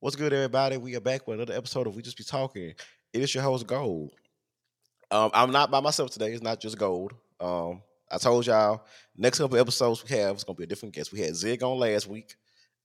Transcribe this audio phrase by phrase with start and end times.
[0.00, 0.76] What's good, everybody?
[0.76, 2.74] We are back with another episode of We Just Be Talking.
[3.12, 4.10] It is your host, Gold.
[5.10, 6.32] Um, I'm not by myself today.
[6.32, 7.14] It's not just Gold.
[7.40, 8.84] Um, I told y'all
[9.16, 11.12] next couple episodes we have is gonna be a different guest.
[11.12, 12.36] We had Zig on last week.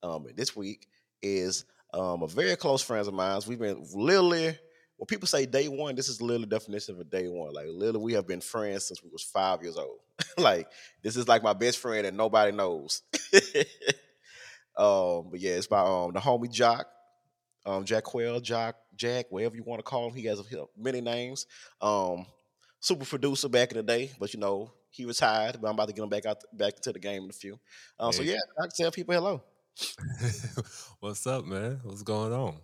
[0.02, 0.88] Um, and this week
[1.22, 3.42] is um a very close friends of mine.
[3.48, 4.58] We've been literally
[4.96, 7.54] when people say day one, this is literally definition of a day one.
[7.54, 10.00] Like literally, we have been friends since we was five years old.
[10.38, 10.68] like
[11.02, 13.02] this is like my best friend and nobody knows.
[14.78, 16.88] um, but yeah, it's by um the homie Jock
[17.66, 20.16] um, Jacquel, Jack, Jack, whatever you want to call him.
[20.16, 20.42] He has
[20.78, 21.46] many names.
[21.82, 22.26] Um,
[22.80, 25.58] super producer back in the day, but you know he retired.
[25.62, 27.60] But I'm about to get him back out, back into the game in a few.
[28.00, 28.18] Uh, hey.
[28.18, 29.44] So yeah, I can tell people hello.
[31.00, 31.80] What's up, man?
[31.84, 32.56] What's going on?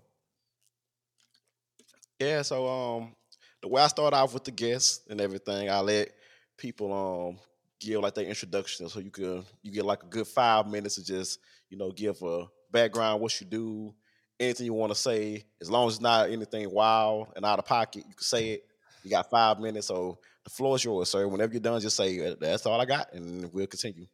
[2.19, 3.15] Yeah, so um,
[3.61, 6.11] the way I start off with the guests and everything, I let
[6.57, 7.39] people um
[7.79, 11.03] give like their introduction, so you can you get like a good five minutes to
[11.03, 11.39] just
[11.69, 13.93] you know give a background, what you do,
[14.39, 17.65] anything you want to say, as long as it's not anything wild and out of
[17.65, 18.65] pocket, you can say it.
[19.03, 21.27] You got five minutes, so the floor is yours, sir.
[21.27, 24.07] Whenever you're done, just say that's all I got, and we'll continue.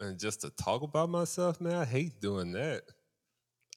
[0.00, 2.82] And just to talk about myself, man, I hate doing that.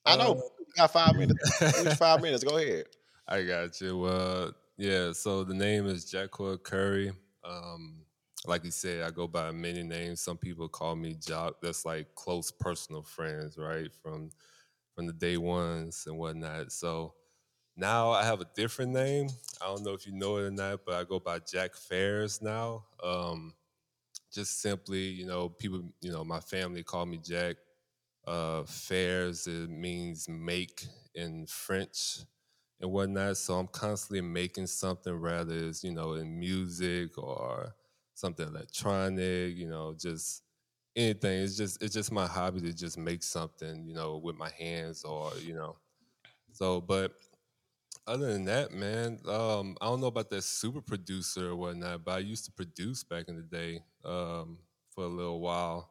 [0.06, 0.32] I know.
[0.32, 1.98] Uh, you got five minutes.
[1.98, 2.44] five minutes.
[2.44, 2.86] Go ahead.
[3.28, 4.00] I got you.
[4.00, 5.12] Well, yeah.
[5.12, 7.12] So the name is Jacquel Curry.
[7.44, 8.06] Um,
[8.48, 10.22] like you said, I go by many names.
[10.22, 11.62] Some people call me Jock.
[11.62, 13.90] That's like close personal friends, right?
[14.02, 14.30] From
[14.96, 16.72] from the day ones and whatnot.
[16.72, 17.14] So
[17.78, 19.30] now I have a different name.
[19.62, 22.42] I don't know if you know it or not, but I go by Jack Fairs
[22.42, 22.86] now.
[23.04, 23.54] Um,
[24.34, 27.58] just simply, you know, people, you know, my family call me Jack.
[28.28, 30.86] Uh, fairs it means make
[31.16, 32.20] in French
[32.82, 33.38] and whatnot.
[33.38, 37.76] So I'm constantly making something, rather is you know in music or
[38.16, 39.58] something electronic.
[39.58, 40.44] You know, just
[40.96, 41.44] anything.
[41.44, 45.04] It's just it's just my hobby to just make something, you know, with my hands
[45.04, 45.78] or you know.
[46.52, 47.14] So, but
[48.08, 52.12] other than that, man, um, I don't know about that super producer or whatnot, but
[52.16, 54.60] I used to produce back in the day um,
[54.92, 55.90] for a little while,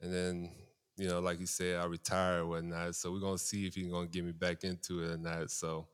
[0.00, 0.50] and then
[0.96, 2.94] you know, like you said, I retired whatnot.
[2.96, 5.50] So we're gonna see if he's gonna get me back into it or not.
[5.50, 5.86] So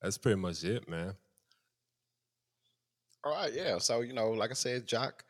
[0.00, 1.14] that's pretty much it, man.
[3.24, 3.78] All right, yeah.
[3.78, 5.24] So you know, like I said, Jock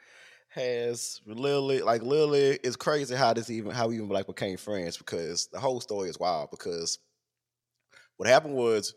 [0.58, 4.96] has literally like literally it's crazy how this even how we even like became friends
[4.96, 6.98] because the whole story is wild because
[8.16, 8.94] what happened was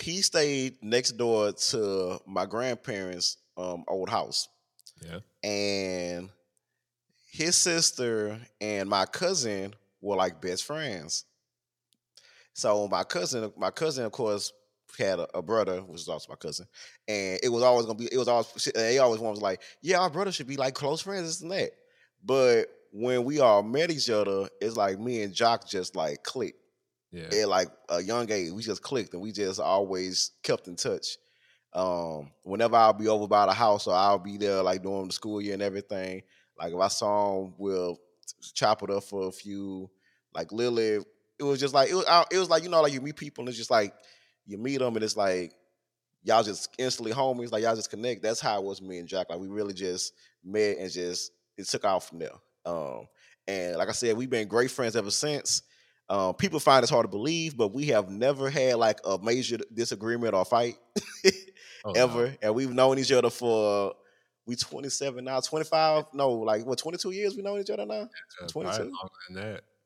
[0.00, 4.48] he stayed next door to my grandparents' um, old house.
[5.02, 5.20] Yeah.
[5.48, 6.30] And
[7.30, 11.24] his sister and my cousin were like best friends.
[12.54, 14.52] So my cousin, my cousin, of course,
[14.96, 16.66] had a, a, brother, which is also my cousin,
[17.06, 18.08] and it was always gonna be.
[18.10, 21.26] It was always they always was like, yeah, our brother should be like close friends,
[21.26, 21.72] this and that.
[22.24, 26.58] But when we all met each other, it's like me and Jock just like clicked.
[27.10, 27.28] Yeah.
[27.42, 31.16] At like a young age, we just clicked and we just always kept in touch.
[31.72, 35.12] Um, whenever I'll be over by the house or I'll be there like during the
[35.12, 36.22] school year and everything,
[36.58, 37.98] like if I saw him, we'll
[38.54, 39.90] chop it up for a few.
[40.34, 41.04] Like literally,
[41.38, 42.04] it was just like it was.
[42.30, 43.94] It was like you know, like you meet people and it's just like
[44.48, 45.52] you meet them and it's like
[46.24, 48.22] y'all just instantly homies, like y'all just connect.
[48.22, 49.30] That's how it was me and Jack.
[49.30, 50.14] Like we really just
[50.44, 52.32] met and just it took off from there.
[52.64, 53.06] Um,
[53.46, 55.62] and like I said, we've been great friends ever since.
[56.10, 59.58] Um, people find it hard to believe, but we have never had like a major
[59.72, 60.76] disagreement or fight
[61.84, 62.28] oh, ever.
[62.28, 62.34] No.
[62.42, 63.94] And we've known each other for
[64.46, 68.08] we 27 now, 25, no, like what 22 years we know each other now?
[68.48, 68.90] 22.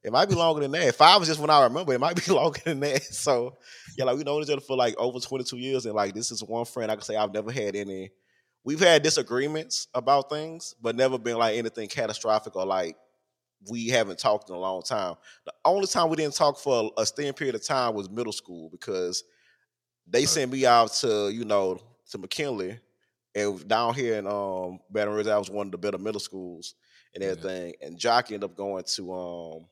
[0.04, 0.94] It might be longer than that.
[0.94, 1.92] Five is just when I remember.
[1.92, 3.02] It might be longer than that.
[3.04, 3.56] So
[3.96, 6.42] yeah, like we know each other for like over 22 years, and like this is
[6.42, 8.10] one friend I can say I've never had any.
[8.64, 12.96] We've had disagreements about things, but never been like anything catastrophic or like
[13.70, 15.14] we haven't talked in a long time.
[15.44, 18.68] The only time we didn't talk for a, a period of time was middle school
[18.70, 19.24] because
[20.06, 21.78] they sent me out to you know
[22.10, 22.78] to McKinley
[23.34, 26.74] and down here in um Baton Rouge, I was one of the better middle schools
[27.14, 27.74] and everything.
[27.80, 27.86] Yeah.
[27.86, 29.66] And Jock ended up going to um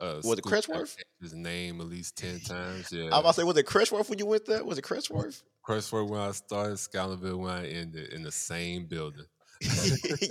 [0.00, 0.96] uh, was it Crestworth?
[1.20, 2.92] His name at least ten times.
[2.92, 4.64] Yeah, I was about to say, was it Crestworth when you went there?
[4.64, 5.42] Was it Crestworth?
[5.66, 9.24] Crestworth when I started, Schuylerville when I ended in the same building.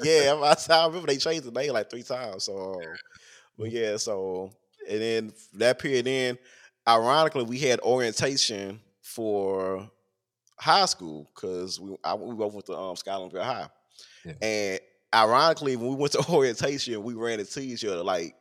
[0.03, 2.43] yeah, I, I remember they changed the name like three times.
[2.43, 2.79] So,
[3.57, 4.51] but yeah, so
[4.89, 6.37] and then that period in,
[6.87, 9.89] ironically, we had orientation for
[10.59, 13.67] high school because we I, we both went to um, High,
[14.25, 14.33] yeah.
[14.41, 14.79] and
[15.13, 18.35] ironically, when we went to orientation, we ran into each other like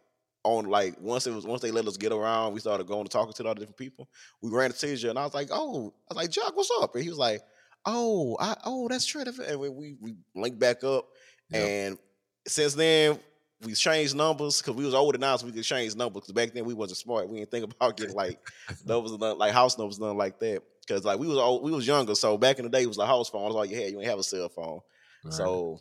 [0.44, 3.10] on like once it was once they let us get around, we started going to
[3.10, 4.08] talking to the different people.
[4.42, 6.94] We ran into each and I was like, "Oh, I was like, Jock, what's up?"
[6.94, 7.42] And he was like,
[7.84, 11.06] "Oh, I oh, that's true." And we we linked back up,
[11.50, 11.66] yep.
[11.66, 11.98] and
[12.46, 13.18] since then
[13.64, 16.22] we changed numbers because we was older now, so we could change numbers.
[16.22, 17.28] Because back then we wasn't smart.
[17.28, 18.38] We didn't think about getting like
[18.86, 20.62] numbers, like house numbers, nothing like that.
[20.86, 22.98] Because like we was old, we was younger, so back in the day it was
[22.98, 23.44] a house phone.
[23.44, 23.86] That's all you had.
[23.86, 24.80] You didn't have a cell phone.
[25.24, 25.32] Right.
[25.32, 25.80] So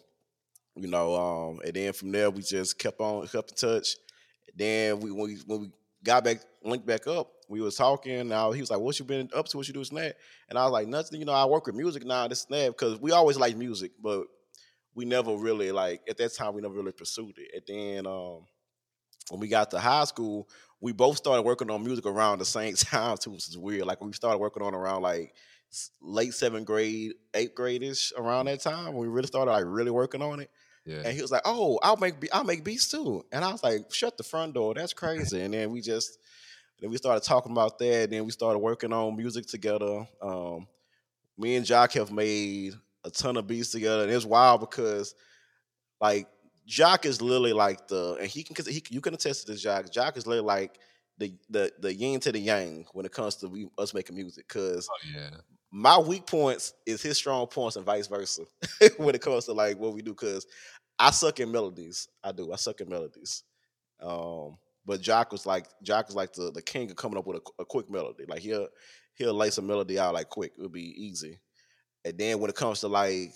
[0.76, 3.96] you know, um, and then from there we just kept on kept in touch.
[4.56, 5.72] Then we when we when we
[6.04, 8.28] got back linked back up, we was talking.
[8.28, 9.58] Now he was like, "What you been up to?
[9.58, 10.16] What you do that?"
[10.50, 11.20] And I was like, "Nothing.
[11.20, 12.28] You know, I work with music now.
[12.28, 14.26] This that because we always like music, but
[14.96, 17.66] we never really like at that time we never really pursued it.
[17.68, 18.46] And then um,
[19.30, 20.48] when we got to high school,
[20.80, 23.86] we both started working on music around the same time too, which is weird.
[23.86, 25.34] Like we started working on around like
[26.02, 28.94] late seventh grade, eighth grade-ish around that time.
[28.96, 30.50] We really started like really working on it.
[30.86, 31.02] Yeah.
[31.06, 33.94] And he was like, "Oh, I'll make I'll make beats too." And I was like,
[33.94, 34.74] "Shut the front door.
[34.74, 36.18] That's crazy." and then we just
[36.80, 38.04] then we started talking about that.
[38.04, 40.06] And then we started working on music together.
[40.22, 40.68] Um,
[41.38, 42.74] me and Jock have made
[43.06, 45.16] a ton of beats together, and it's wild because
[46.02, 46.28] like
[46.66, 49.90] Jock is literally like the and he can he you can attest to this Jock.
[49.92, 50.80] Jock is literally like
[51.18, 54.48] the the the yin to the yang when it comes to we, us making music.
[54.48, 55.30] Cause oh, yeah.
[55.72, 58.44] my weak points is his strong points and vice versa
[58.98, 60.14] when it comes to like what we do.
[60.14, 60.46] Cause
[61.00, 62.08] I suck in melodies.
[62.24, 62.52] I do.
[62.52, 63.44] I suck in melodies.
[64.02, 67.38] Um, but Jock was like Jock was like the, the king of coming up with
[67.38, 68.26] a, a, quick melody.
[68.28, 68.68] Like he'll
[69.16, 70.54] he'll lay some melody out like quick.
[70.58, 71.40] It'll be easy.
[72.06, 73.34] And then when it comes to like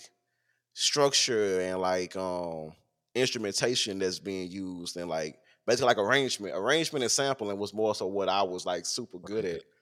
[0.74, 2.72] structure and like um
[3.14, 8.06] instrumentation that's being used and like basically like arrangement, arrangement and sampling was more so
[8.06, 9.62] what I was like super good at.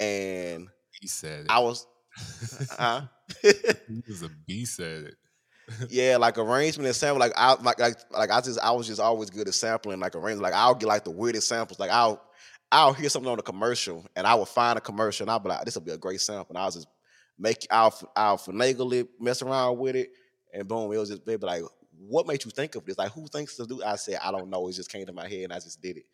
[0.00, 0.66] And
[1.00, 1.46] he said it.
[1.48, 1.86] I was
[2.72, 3.02] huh?
[3.40, 5.14] he was a beast at it
[5.88, 7.20] yeah, like arrangement and sample.
[7.20, 10.14] Like I like like like I just I was just always good at sampling like
[10.14, 10.42] arrangement.
[10.42, 11.78] Like I'll get like the weirdest samples.
[11.78, 12.22] Like I'll
[12.70, 15.48] I'll hear something on a commercial and I will find a commercial and I'll be
[15.48, 16.46] like, this will be a great sample.
[16.50, 16.88] And I'll just
[17.38, 20.10] make I'll I'll finagle it, mess around with it,
[20.52, 21.62] and boom, it was just baby like,
[21.98, 22.98] what made you think of this?
[22.98, 23.82] Like who thinks to do?
[23.82, 24.68] I said, I don't know.
[24.68, 26.04] It just came to my head and I just did it.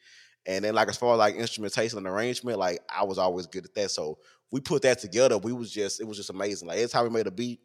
[0.47, 3.65] And then like as far as like instrumentation and arrangement, like I was always good
[3.65, 3.91] at that.
[3.91, 4.19] So
[4.51, 5.39] we put that together.
[5.39, 6.69] We was just it was just amazing.
[6.69, 7.61] Like every time we made a beat,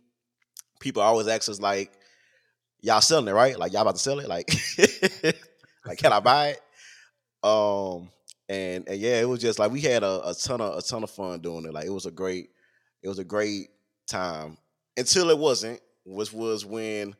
[0.86, 1.92] people always ask us like,
[2.80, 3.58] "Y'all selling it, right?
[3.58, 4.30] Like y'all about to sell it?
[4.30, 4.54] Like,
[5.86, 6.62] like can I buy it?"
[7.44, 8.10] Um,
[8.48, 11.04] and and yeah, it was just like we had a, a ton of a ton
[11.04, 11.74] of fun doing it.
[11.74, 12.52] Like it was a great,
[13.02, 13.70] it was a great
[14.08, 14.58] time
[14.96, 15.82] until it wasn't.
[16.06, 17.16] Which was when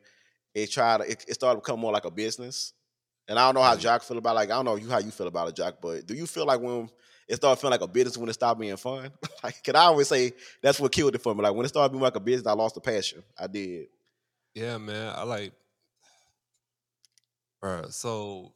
[0.54, 2.72] it tried to, it, it started to become more like a business.
[3.26, 5.10] And I don't know how Jock feel about like I don't know you how you
[5.10, 6.88] feel about it, Jock, but do you feel like when
[7.28, 9.10] it started feeling like a business when it stopped being fun.
[9.42, 10.32] like, can I always say
[10.62, 11.42] that's what killed it for me?
[11.42, 13.22] Like when it started being like a business, I lost the passion.
[13.38, 13.88] I did.
[14.54, 15.12] Yeah, man.
[15.16, 15.52] I like,
[17.60, 17.88] bro.
[17.90, 18.54] So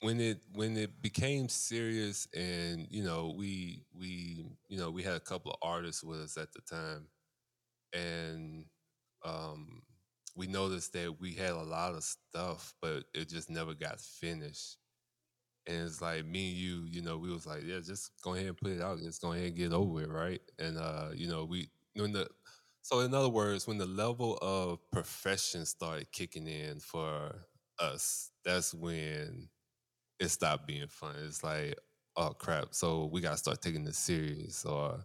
[0.00, 5.14] when it when it became serious, and you know, we we you know we had
[5.14, 7.06] a couple of artists with us at the time,
[7.92, 8.64] and
[9.24, 9.82] um,
[10.34, 14.78] we noticed that we had a lot of stuff, but it just never got finished.
[15.70, 18.48] And it's like me and you, you know, we was like, yeah, just go ahead
[18.48, 18.98] and put it out.
[19.00, 20.42] Just go ahead and get over it, right?
[20.58, 22.28] And uh, you know, we when the
[22.82, 27.46] so in other words, when the level of profession started kicking in for
[27.80, 29.48] us, that's when
[30.20, 31.14] it stopped being fun.
[31.26, 31.78] It's like,
[32.16, 34.64] oh crap, so we gotta start taking this serious.
[34.64, 35.04] Or,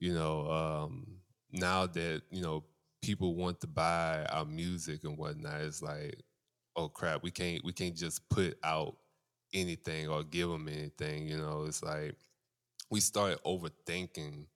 [0.00, 1.18] you know, um,
[1.52, 2.64] now that, you know,
[3.02, 6.22] people want to buy our music and whatnot, it's like,
[6.76, 8.96] oh crap, we can't we can't just put out
[9.56, 11.28] anything or give them anything.
[11.28, 12.16] You know, it's like
[12.90, 14.46] we started overthinking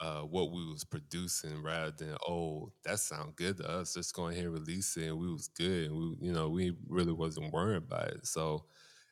[0.00, 3.94] uh, what we was producing rather than oh that sound good to us.
[3.94, 5.88] Just go ahead and release it, and we was good.
[5.90, 8.26] And we, you know, we really wasn't worried about it.
[8.26, 8.66] So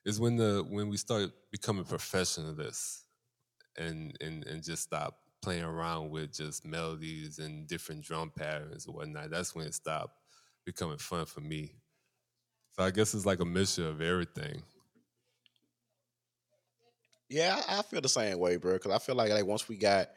[0.05, 3.03] it's when the when we started becoming professionalists
[3.77, 8.95] and and and just stop playing around with just melodies and different drum patterns and
[8.95, 9.31] whatnot.
[9.31, 10.15] That's when it stopped
[10.65, 11.75] becoming fun for me.
[12.73, 14.63] So I guess it's like a mixture of everything.
[17.33, 18.75] Yeah, I, feel the same way, bro.
[18.75, 20.09] Because I feel like like once we got,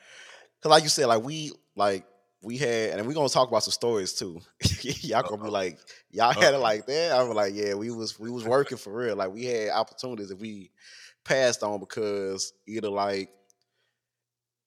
[0.59, 2.05] because like you said, like we like
[2.41, 4.41] we had, and we're gonna talk about some stories too.
[4.81, 5.79] y'all gonna be like,
[6.11, 7.13] y'all had it like that.
[7.13, 9.15] I was like, yeah, we was we was working for real.
[9.15, 10.71] Like we had opportunities that we
[11.23, 13.29] passed on because either like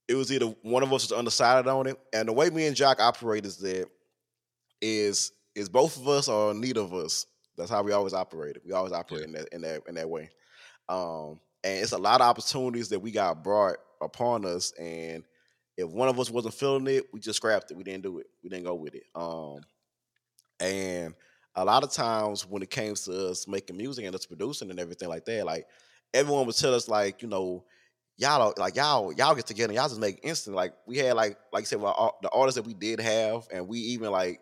[0.09, 2.75] it was either one of us was undecided on it, and the way me and
[2.75, 3.89] Jock operate is that
[4.81, 7.27] is is both of us or neither of us.
[7.59, 8.63] That's how we always operated.
[8.65, 9.27] We always operate yeah.
[9.27, 10.31] in that in that in that way.
[10.89, 15.25] Um, and it's a lot of opportunities that we got brought upon us and
[15.77, 17.77] if one of us wasn't feeling it we just scrapped it.
[17.77, 18.27] We didn't do it.
[18.43, 19.05] We didn't go with it.
[19.15, 19.61] Um
[20.61, 21.15] and
[21.55, 24.79] a lot of times when it came to us making music and us producing and
[24.81, 25.67] everything like that like
[26.15, 27.65] everyone would tell us like you know
[28.17, 30.57] y'all like y'all y'all get together and y'all just make instant.
[30.57, 33.69] Like we had like like you said well, the artists that we did have and
[33.69, 34.41] we even like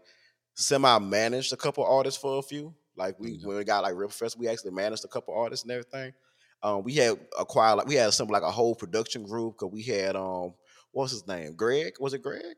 [0.55, 2.75] semi managed a couple artists for a few.
[2.97, 3.47] Like we Yeah.
[3.49, 6.15] when we got like Real Professor, we actually managed a couple artists and everything.
[6.63, 9.83] Um, we had acquired like we had some like a whole production group because we
[9.83, 10.55] had um
[10.93, 11.55] what's his name?
[11.55, 11.95] Greg?
[12.01, 12.57] Was it Greg?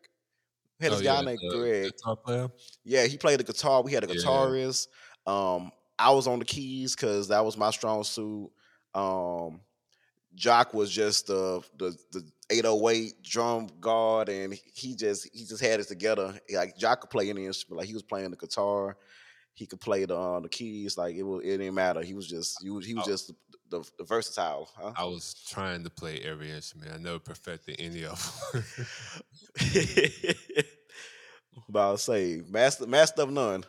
[0.81, 1.93] We had Oh, this guy yeah, named the Greg.
[2.85, 3.83] Yeah, he played the guitar.
[3.83, 4.15] We had a Yeah.
[4.15, 4.89] guitarist.
[5.27, 8.51] Um, I was on the keys because that was my strong suit.
[8.95, 9.61] Um,
[10.35, 15.81] Jock was just the the the 808 drum guard, and he just he just had
[15.81, 16.39] it together.
[16.53, 17.79] Like Jock could play any instrument.
[17.79, 18.97] Like he was playing the guitar,
[19.55, 20.99] he could play the uh, the keys.
[20.99, 22.03] Like it was it didn't matter.
[22.03, 23.07] He was just he was, he was Oh.
[23.07, 23.33] just
[23.71, 24.71] the, the, versatile.
[24.77, 24.93] Huh?
[24.97, 26.93] I was trying to play every instrument.
[26.93, 28.65] I never perfected any of them.
[31.69, 33.65] About to say master master of none.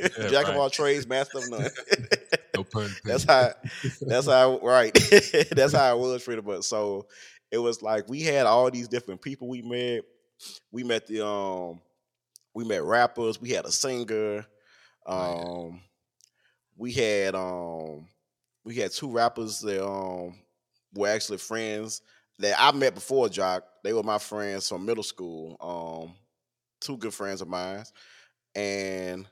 [0.00, 1.70] Yeah, Jack of all trades, master of none.
[2.54, 3.52] no pun That's how.
[4.02, 4.58] That's how.
[4.58, 4.92] Right.
[5.52, 6.64] that's how it was pretty much.
[6.64, 7.06] So
[7.50, 10.02] it was like we had all these different people we met.
[10.72, 11.80] We met the um,
[12.54, 13.40] we met rappers.
[13.40, 14.44] We had a singer.
[15.08, 15.40] Right.
[15.40, 15.80] Um,
[16.76, 18.06] we had um,
[18.68, 20.34] we had two rappers that um
[20.94, 22.02] were actually friends
[22.38, 23.64] that I met before Jock.
[23.82, 25.56] They were my friends from middle school.
[25.58, 26.14] Um,
[26.78, 27.84] two good friends of mine,
[28.54, 29.26] and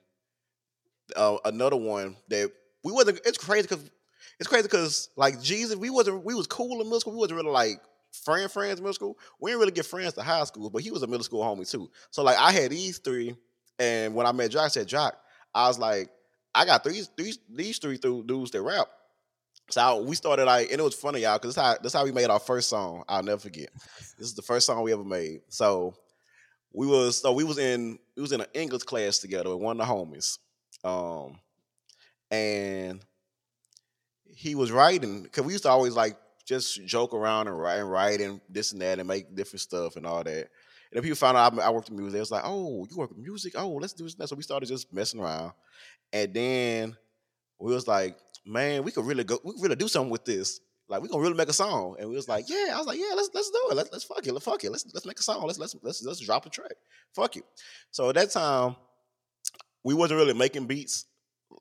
[1.15, 2.51] uh, another one that
[2.83, 3.21] we wasn't.
[3.27, 3.91] It's crazy because
[4.41, 6.25] it's crazy because like Jesus, we wasn't.
[6.25, 7.13] We was cool in middle school.
[7.13, 7.83] We wasn't really like
[8.25, 9.19] friend friends in middle school.
[9.39, 11.71] We didn't really get friends to high school, but he was a middle school homie
[11.71, 11.91] too.
[12.11, 13.37] So like I had these three,
[13.79, 15.15] and when I met Jock, I said Jock,
[15.55, 16.09] I was like,
[16.55, 18.89] I got these these these three th- dudes that rap.
[19.71, 22.13] So we started like, and it was funny, y'all, because that's how this how we
[22.13, 23.03] made our first song.
[23.09, 23.69] I'll never forget.
[24.19, 25.41] This is the first song we ever made.
[25.49, 25.95] So
[26.73, 29.81] we was so we was in we was in an English class together with one
[29.81, 30.39] of the homies.
[30.85, 31.39] Um
[32.31, 33.05] and
[34.25, 37.91] he was writing because we used to always like just joke around and write and
[37.91, 40.29] write and this and that and make different stuff and all that.
[40.37, 42.17] And then people found out I, I worked in music.
[42.17, 43.55] It was like, oh, you work in music?
[43.57, 44.15] Oh, let's do this.
[44.15, 44.29] and that.
[44.29, 45.53] So we started just messing around.
[46.13, 46.97] And then
[47.59, 50.61] we was like, man, we could really go, we could really do something with this.
[50.89, 51.97] Like we gonna really make a song.
[51.99, 52.73] And we was like, yeah.
[52.75, 53.75] I was like, yeah, let's let's do it.
[53.75, 54.33] Let's let's fuck it.
[54.33, 54.71] Let's fuck it.
[54.71, 55.45] Let's let's make a song.
[55.45, 56.75] Let's let's let's let's drop a track.
[57.15, 57.45] Fuck it.
[57.91, 58.77] So at that time,
[59.83, 61.07] we wasn't really making beats.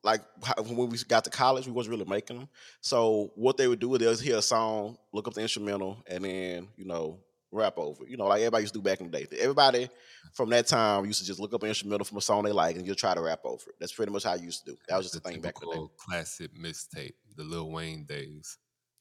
[0.04, 0.22] Like
[0.60, 2.50] when we got to college, we wasn't really making them.
[2.82, 6.24] So what they would do is they'll hear a song, look up the instrumental, and
[6.24, 7.20] then you know
[7.56, 8.06] rap over.
[8.08, 9.28] You know, like everybody used to do back in the day.
[9.40, 9.90] Everybody
[10.34, 12.76] from that time used to just look up an instrumental from a song they like,
[12.76, 13.76] and you'll try to rap over it.
[13.80, 14.78] That's pretty much how I used to do.
[14.88, 15.88] That was just the a thing back in the day.
[15.98, 18.58] classic mixtape, the Lil Wayne days.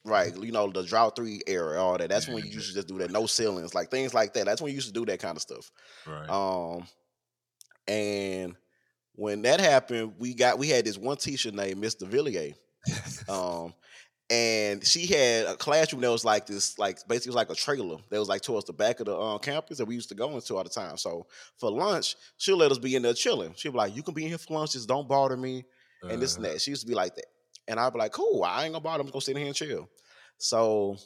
[0.07, 2.11] Right, you know the drought three era, all that.
[2.11, 4.45] That's when you used to just do that, no ceilings, like things like that.
[4.45, 5.71] That's when you used to do that kind of stuff.
[6.07, 6.29] Right.
[6.29, 6.87] Um,
[7.89, 8.55] and
[9.15, 12.07] when that happened, we got we had this one teacher named Mr.
[12.07, 12.55] Villiers.
[13.31, 13.73] Um,
[14.31, 17.99] and she had a classroom that was like this, like basically was like a trailer
[18.11, 20.35] that was like towards the back of the um, campus that we used to go
[20.35, 20.97] into all the time.
[20.97, 21.27] So
[21.59, 23.55] for lunch, she'll let us be in there chilling.
[23.57, 25.65] She'll be like, "You can be in here for lunch, just don't bother me."
[26.11, 26.61] and this and Uh, that.
[26.61, 27.27] She used to be like that.
[27.67, 29.01] And I'd be like, cool, I ain't gonna bother.
[29.01, 29.89] I'm just gonna sit in here and chill.
[30.37, 30.97] So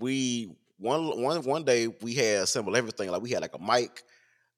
[0.00, 3.10] we one one one day we had assembled everything.
[3.10, 4.02] Like we had like a mic.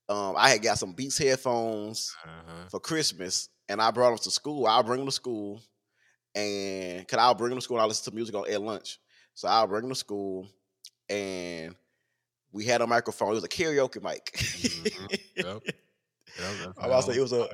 [0.08, 2.68] Um, I had got some Beats headphones uh-huh.
[2.70, 4.66] for Christmas, and I brought them to school.
[4.66, 5.60] I'll bring them to school,
[6.36, 7.78] and cause I'll bring them to school.
[7.78, 9.00] and I listen to music on at lunch,
[9.34, 10.46] so I'll bring them to school,
[11.08, 11.74] and
[12.52, 13.32] we had a microphone.
[13.32, 14.32] It was a karaoke mic.
[14.34, 15.18] Mhm.
[15.36, 15.62] Yep.
[16.38, 17.48] Yep, I was say it was a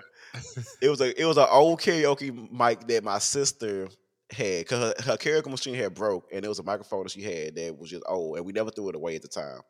[0.82, 3.88] it was a it was an old karaoke mic that my sister
[4.30, 7.22] had because her, her karaoke machine had broke and it was a microphone that she
[7.22, 9.60] had that was just old and we never threw it away at the time.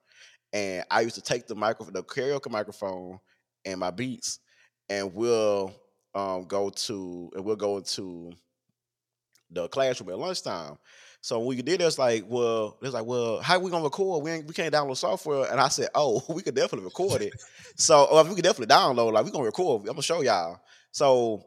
[0.52, 3.19] And I used to take the microphone, the karaoke microphone,
[3.64, 4.38] and my beats,
[4.88, 5.75] and we'll
[6.14, 8.33] um, go to and we'll go into
[9.52, 10.78] the classroom at lunchtime.
[11.21, 14.25] So when we did it, it's like, well, it's like, well, how we gonna record?
[14.25, 15.50] We ain't, we can't download software.
[15.50, 17.32] And I said, oh, we could definitely record it.
[17.76, 19.12] so or we could definitely download.
[19.12, 19.82] Like we gonna record.
[19.82, 20.61] I'm gonna show y'all.
[20.90, 21.44] So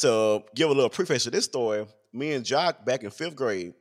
[0.00, 3.72] to give a little preface to this story, me and Jock back in fifth grade.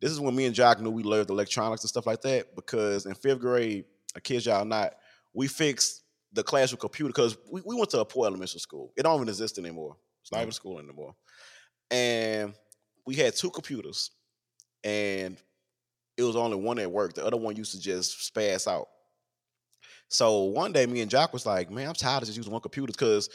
[0.00, 2.54] This is when me and Jock knew we loved electronics and stuff like that.
[2.56, 3.84] Because in fifth grade,
[4.16, 4.94] I kid y'all not,
[5.32, 6.02] we fixed
[6.32, 8.92] the classroom computer because we, we went to a poor elementary school.
[8.96, 9.96] It don't even exist anymore.
[10.22, 10.42] It's not Mm.
[10.42, 11.14] even school anymore.
[11.94, 12.54] And
[13.06, 14.10] we had two computers,
[14.82, 15.36] and
[16.16, 17.14] it was only one that worked.
[17.14, 18.88] The other one used to just spaz out.
[20.08, 22.60] So one day, me and Jock was like, "Man, I'm tired of just using one
[22.60, 23.30] computer because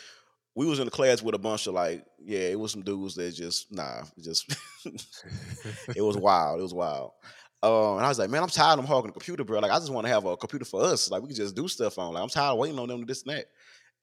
[0.56, 3.16] we was in the class with a bunch of like, yeah, it was some dudes
[3.16, 4.54] that just nah, just
[5.96, 6.60] it was wild.
[6.60, 7.12] It was wild.
[7.64, 9.60] Um, and I was like, man, I'm tired of them hogging the computer, bro.
[9.60, 11.10] Like, I just want to have a computer for us.
[11.10, 12.14] Like, we can just do stuff on.
[12.14, 13.46] Like, I'm tired of waiting on them to this and that.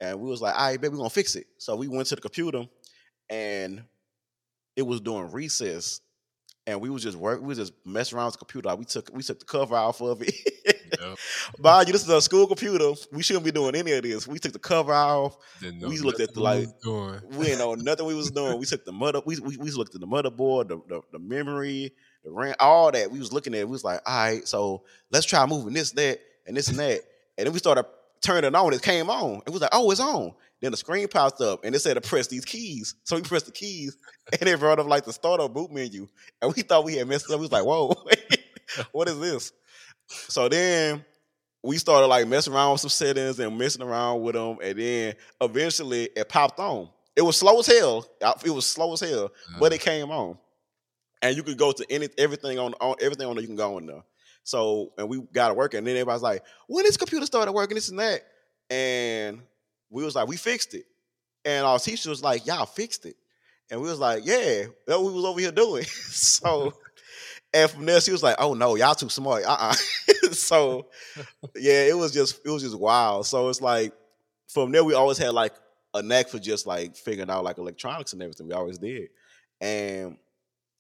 [0.01, 1.47] And we was like, all right, baby, we gonna fix it.
[1.59, 2.65] So we went to the computer,
[3.31, 3.83] and
[4.77, 6.01] it was during recess,
[6.67, 7.41] and we was just work.
[7.41, 8.69] We was just messing around with the computer.
[8.69, 10.35] Like, we took we took the cover off of it.
[11.01, 11.19] Yep.
[11.59, 12.93] But you this is a school computer.
[13.13, 14.27] We shouldn't be doing any of this.
[14.27, 15.37] We took the cover off.
[15.63, 16.69] We looked at the, like.
[17.37, 18.59] We didn't know nothing we was doing.
[18.59, 19.21] We took the mother.
[19.25, 21.93] We we, we looked at the motherboard, the, the the memory,
[22.25, 23.11] the RAM, all that.
[23.11, 23.61] We was looking at.
[23.61, 23.69] it.
[23.69, 27.01] We was like, all right, so let's try moving this, that, and this and that.
[27.39, 27.87] And then we started
[28.21, 28.73] turning it on.
[28.73, 29.43] It came on.
[29.47, 30.33] It was like, oh, it's on.
[30.61, 32.95] Then the screen popped up and it said to press these keys.
[33.05, 33.97] So we pressed the keys
[34.41, 36.09] and it brought up like the startup boot menu.
[36.41, 37.39] And we thought we had messed up.
[37.39, 37.95] We was like, whoa,
[38.93, 39.53] what is this?
[40.09, 41.05] So then
[41.63, 44.59] we started like messing around with some settings and messing around with them.
[44.63, 46.89] And then eventually it popped on.
[47.15, 48.07] It was slow as hell.
[48.45, 49.85] It was slow as hell, but it mm.
[49.85, 50.39] came on.
[51.23, 53.77] And you could go to any everything on, on everything on there, you can go
[53.77, 54.03] on there.
[54.45, 55.79] So and we got it working.
[55.79, 58.23] And then everybody's like, when this computer started working, this and that.
[58.71, 59.43] And
[59.91, 60.85] we was like, we fixed it.
[61.45, 63.17] And our teacher was like, y'all fixed it.
[63.71, 65.85] And we was like, yeah, what we was over here doing.
[65.85, 66.73] so
[67.53, 69.45] and from there she was like, oh no, y'all too smart.
[69.45, 69.73] Uh-uh.
[70.33, 70.87] so
[71.55, 73.27] yeah, it was just it was just wild.
[73.27, 73.93] So it's like
[74.49, 75.55] from there we always had like
[75.95, 78.49] a knack for just like figuring out like electronics and everything.
[78.49, 79.09] We always did.
[79.61, 80.19] And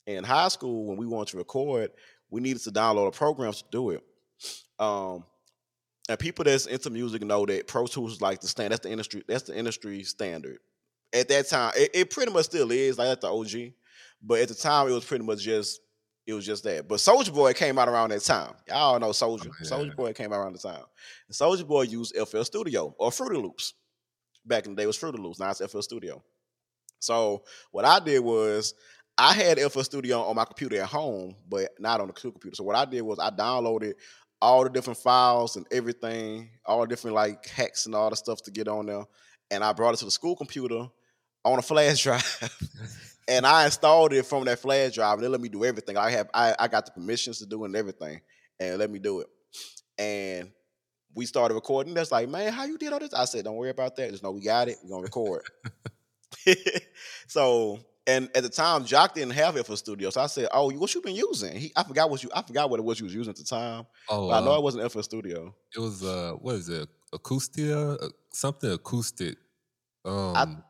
[0.07, 1.91] in high school, when we wanted to record,
[2.31, 4.05] we needed to download a program to do it.
[4.79, 5.25] Um,
[6.09, 8.73] and people that's into music know that Pro Tools is like the stand.
[8.73, 9.23] That's the industry.
[9.27, 10.59] That's the industry standard.
[11.13, 13.73] At that time, it, it pretty much still is like that's the OG.
[14.23, 15.81] But at the time, it was pretty much just
[16.27, 16.89] it was just that.
[16.89, 18.55] But Soulja Boy came out around that time.
[18.69, 19.47] Y'all know Soulja.
[19.47, 19.69] Oh, yeah.
[19.69, 20.85] Soulja Boy came out around the time.
[21.29, 23.75] And Soulja Boy used FL Studio or Fruity Loops.
[24.45, 25.39] Back in the day, it was Fruity Loops.
[25.39, 26.23] Now it's FL Studio.
[26.99, 28.75] So what I did was
[29.19, 32.55] I had FL Studio on my computer at home, but not on the computer.
[32.55, 33.95] So what I did was I downloaded
[34.40, 38.43] all the different files and everything, all the different like hacks and all the stuff
[38.43, 39.05] to get on there,
[39.50, 40.87] and I brought it to the school computer
[41.45, 42.59] on a flash drive.
[43.28, 45.97] and I installed it from that flash drive, and it let me do everything.
[45.97, 48.21] I have I, I got the permissions to do and everything,
[48.61, 49.28] and let me do it.
[49.99, 50.50] And
[51.14, 51.95] we started recording.
[51.95, 53.14] That's like, man, how you did all this?
[53.14, 54.11] I said, don't worry about that.
[54.11, 54.76] Just know we got it.
[54.85, 55.43] We're gonna record.
[57.26, 60.11] so, and at the time, Jock didn't have it for studio.
[60.11, 62.71] So I said, "Oh, what you been using?" He, I forgot what you, I forgot
[62.71, 63.87] what it was you was using at the time.
[64.09, 65.55] Oh, I know uh, it wasn't FL Studio.
[65.75, 66.88] it was uh, what is it?
[67.12, 69.38] Acoustica, Uh, something acoustic.
[70.05, 70.62] Um,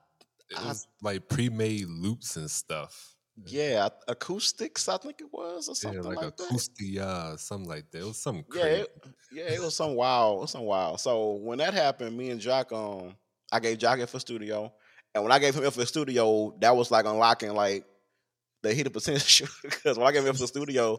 [0.51, 3.15] it I- was like pre-made loops and stuff.
[3.45, 6.49] Yeah, acoustics, I think it was, or Yeah, something like, like, that.
[6.49, 8.01] Acoustica, something like that.
[8.01, 8.81] It was something Yeah, crazy.
[8.83, 8.89] it,
[9.31, 11.01] yeah, it was some wild, it was some wild.
[11.01, 13.15] So when that happened, me and Jock, um,
[13.53, 14.73] I gave Jock FL Studio,
[15.17, 17.87] and when I gave him FL Studio, that was like unlocking like
[18.63, 19.49] the hidden potential.
[19.63, 20.99] Because when I gave him FL Studio,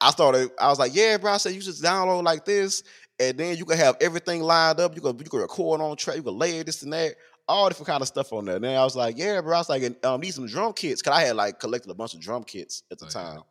[0.00, 1.32] I started, I was like, yeah, bro.
[1.32, 2.82] I said you just download like this,
[3.20, 4.96] and then you can have everything lined up.
[4.96, 7.14] You can you can record on track, you can layer this and that,
[7.46, 8.56] all different kind of stuff on there.
[8.56, 9.54] And then I was like, yeah, bro.
[9.54, 12.14] I was like, um, need some drum kits, cause I had like collected a bunch
[12.14, 13.22] of drum kits at the Oh, yeah.
[13.34, 13.42] time.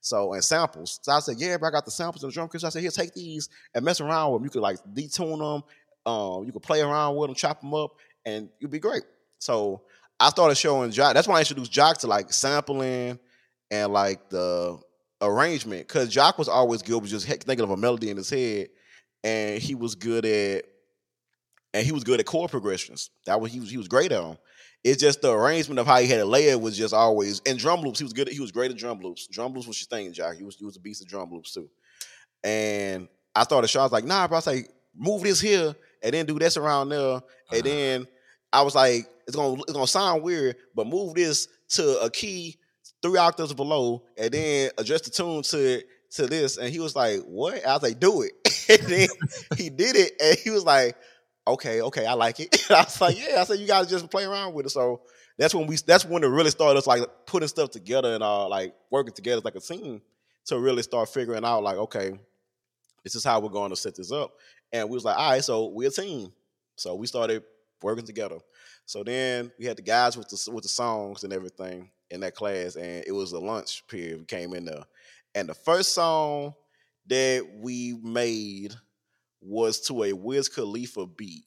[0.00, 0.98] So and samples.
[1.02, 2.64] So I said, yeah, bro, I got the samples and the drum kits.
[2.64, 4.44] I said, here, take these and mess around with them.
[4.46, 5.62] You could like detune them.
[6.10, 7.90] Um, you could play around with them, chop them up,
[8.24, 9.02] and you'd be great.
[9.40, 9.82] So
[10.20, 11.14] I started showing Jock.
[11.14, 13.18] That's why I introduced Jock to like sampling
[13.70, 14.78] and like the
[15.22, 15.88] arrangement.
[15.88, 18.68] Cause Jock was always good with just thinking of a melody in his head,
[19.24, 20.64] and he was good at
[21.72, 23.10] and he was good at chord progressions.
[23.26, 24.36] That was he was he was great at them.
[24.82, 27.80] It's just the arrangement of how he had a layer was just always and drum
[27.82, 27.98] loops.
[27.98, 28.28] He was good.
[28.28, 29.26] At, he was great at drum loops.
[29.26, 30.36] Drum loops was your thing, Jock.
[30.36, 31.68] He was he was a beast of drum loops too.
[32.42, 33.82] And I started showing.
[33.82, 34.36] I was like, nah, bro.
[34.36, 37.22] I was like, move this here and then do this around there, and
[37.52, 37.60] Uh-huh.
[37.62, 38.08] then
[38.52, 42.58] I was like, it's gonna it's gonna sound weird, but move this to a key
[43.02, 45.82] three octaves below, and then adjust the tune to
[46.12, 46.56] to this.
[46.56, 47.64] And he was like, what?
[47.64, 48.32] I was like, do it.
[48.68, 49.08] and then
[49.56, 50.96] he did it, and he was like,
[51.46, 52.66] okay, okay, I like it.
[52.70, 53.40] I was like, yeah.
[53.40, 54.70] I said, you guys just play around with it.
[54.70, 55.02] So
[55.38, 58.48] that's when we that's when it really started us like putting stuff together and uh
[58.48, 60.02] like working together like a team
[60.46, 62.12] to really start figuring out like, okay,
[63.04, 64.32] this is how we're going to set this up.
[64.72, 66.32] And we was like, all right, so we're a team.
[66.76, 67.42] So we started
[67.82, 68.38] working together.
[68.86, 72.34] So then we had the guys with the with the songs and everything in that
[72.34, 74.18] class, and it was a lunch period.
[74.18, 74.84] We came in there,
[75.34, 76.54] and the first song
[77.06, 78.74] that we made
[79.40, 81.44] was to a Wiz Khalifa beat.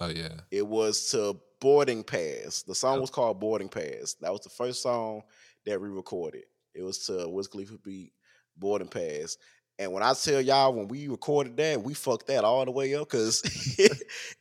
[0.00, 0.40] Oh yeah.
[0.50, 2.62] It was to Boarding Pass.
[2.62, 3.00] The song Yep.
[3.00, 4.14] was called Boarding Pass.
[4.20, 5.22] That was the first song
[5.64, 6.44] that we recorded.
[6.74, 8.12] It was to Wiz Khalifa beat
[8.56, 9.38] Boarding Pass.
[9.78, 12.94] And when I tell y'all, when we recorded that, we fucked that all the way
[12.94, 13.42] up because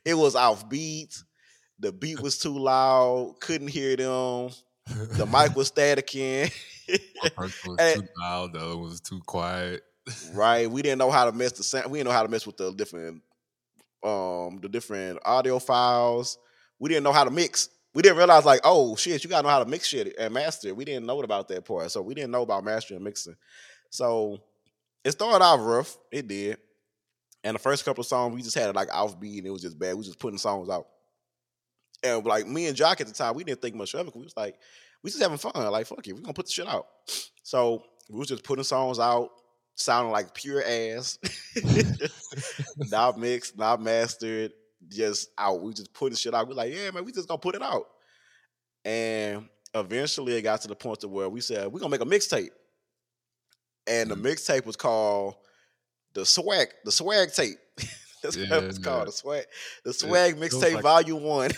[0.06, 1.22] it, was off beat.
[1.80, 3.36] The beat was too loud.
[3.42, 4.50] Couldn't hear them.
[4.88, 5.72] The mic was.
[7.36, 9.82] One was And- too loud, the other was too quiet.
[10.34, 10.70] right?
[10.72, 11.92] We didn't know how to mess the sound.
[11.92, 13.22] We didn't know how to mess with the different,
[14.04, 16.38] um, the different audio files.
[16.80, 17.70] We didn't know how to mix.
[17.94, 20.68] We didn't realize like, oh shit, you gotta know how to mix shit and master.
[20.70, 20.76] it.
[20.78, 23.36] We didn't know about that part, so we didn't know about mastering and mixing.
[23.90, 24.40] So
[25.06, 25.98] it started out rough.
[26.12, 26.58] It did,
[27.44, 29.62] And the first couple of songs, we just had it like offbeat and it was
[29.62, 29.94] just bad.
[29.94, 30.88] We was just putting songs out.
[32.04, 34.16] And like me and Jock at the time, we didn't think much of it.
[34.16, 34.56] We was like,
[35.04, 35.52] we just having fun.
[35.72, 36.88] Like, fuck it, we gonna put the shit out.
[37.44, 39.30] So we was just putting songs out,
[39.76, 41.20] sounding like pure ass.
[42.78, 44.54] not mixed, not mastered,
[44.90, 45.62] just out.
[45.62, 46.48] We just putting shit out.
[46.48, 47.86] We like, yeah, man, we just gonna put it out.
[48.84, 52.06] And eventually it got to the point to where we said, we're gonna make a
[52.06, 52.50] mixtape.
[53.88, 54.24] And the mm.
[54.24, 55.36] mixtape was called
[56.14, 57.58] the swag, the swag tape.
[58.24, 58.84] That's Yeah, what it was yeah.
[58.84, 59.08] called.
[59.08, 59.46] The swag,
[59.84, 61.52] the swag was mixtape like- volume one.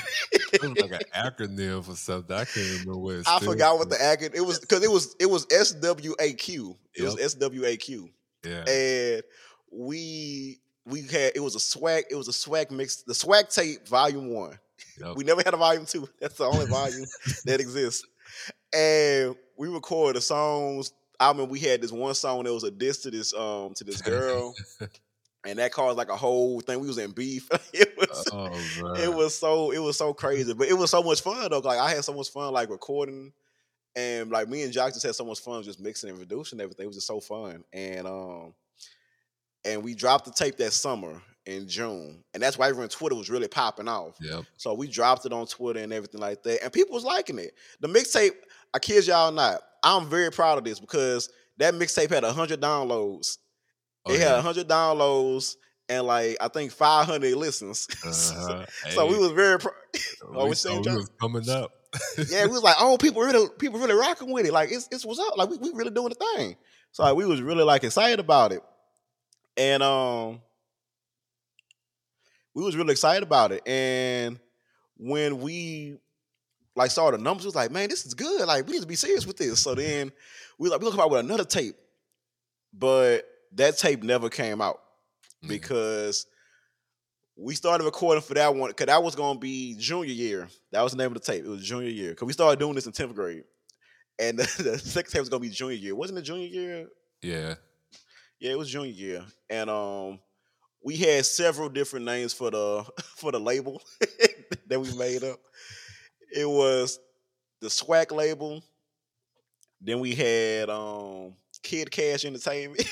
[0.54, 2.36] It was like an acronym for something.
[2.36, 5.26] I can't remember what I forgot what the acronym it was because it was it
[5.28, 6.76] was SWAQ.
[6.96, 7.52] It was Yep.
[7.52, 8.10] SWAQ.
[8.46, 8.63] Yeah.
[8.68, 9.24] And
[9.72, 13.88] we we had it was a swag, it was a swag mix, the swag tape
[13.88, 14.58] volume one.
[15.00, 15.16] Yep.
[15.16, 16.08] We never had a volume two.
[16.20, 17.06] That's the only volume
[17.46, 18.06] that exists.
[18.74, 20.92] And we recorded the songs.
[21.19, 23.84] I mean, we had this one song that was a diss to this um to
[23.84, 24.53] this girl,
[25.45, 26.80] and that caused like a whole thing.
[26.80, 27.49] We was in beef.
[27.73, 31.21] it was oh, it was so it was so crazy, but it was so much
[31.21, 31.60] fun though.
[31.60, 33.34] Like I had so much fun like recording,
[33.95, 36.84] and like me and Jock just had so much fun just mixing and reducing everything.
[36.84, 38.53] It was just so fun, and um,
[39.65, 43.30] and we dropped the tape that summer in June, and that's why everyone Twitter was
[43.30, 44.17] really popping off.
[44.21, 44.45] Yep.
[44.58, 47.56] So we dropped it on Twitter and everything like that, and people was liking it.
[47.80, 48.34] The mixtape,
[48.73, 49.62] I kid y'all not,
[49.95, 53.38] I'm very proud of this because that mixtape had hundred downloads.
[54.06, 54.41] Oh, it had yeah.
[54.41, 55.56] hundred downloads
[55.89, 57.88] and like I think 500 listens.
[58.08, 58.65] Uh-huh.
[58.89, 59.73] so we was very proud.
[60.23, 61.71] oh, we what you saying, thought we was coming up.
[62.30, 64.54] yeah, we was like, oh, people really, people really rocking with it.
[64.54, 65.38] Like it's it's what's up.
[65.38, 66.56] Like we, we really doing the thing.
[66.91, 68.62] So like, we was really like excited about it,
[69.56, 70.41] and um,
[72.54, 73.67] we was really excited about it.
[73.67, 74.39] And
[74.97, 75.97] when we
[76.78, 78.48] like saw the numbers, was like, man, this is good.
[78.48, 79.60] Like we need to be serious with this.
[79.62, 80.12] So then
[80.58, 81.76] we like we come out with another tape,
[82.74, 84.80] but that tape never came out
[85.44, 85.50] Mm.
[85.50, 86.26] because
[87.36, 90.50] we started recording for that one because that was gonna be junior year.
[90.72, 91.46] That was the name of the tape.
[91.46, 93.44] It was junior year because we started doing this in tenth grade,
[94.18, 95.96] and the, the second tape was gonna be junior year.
[95.96, 96.88] Wasn't it junior year?
[97.22, 97.56] Yeah.
[98.40, 100.20] Yeah, it was junior year, and um,
[100.84, 102.84] we had several different names for the
[103.16, 103.82] for the label
[104.68, 105.40] that we made up.
[106.34, 107.00] It was
[107.62, 108.63] the Swag label.
[109.82, 112.84] Then we had um Kid Cash Entertainment.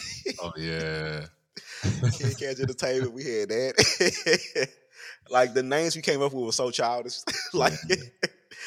[0.41, 1.26] Oh yeah.
[2.17, 3.13] Kid Cash Entertainment.
[3.13, 4.67] We had that.
[5.30, 7.19] like the names we came up with were so childish.
[7.54, 7.74] like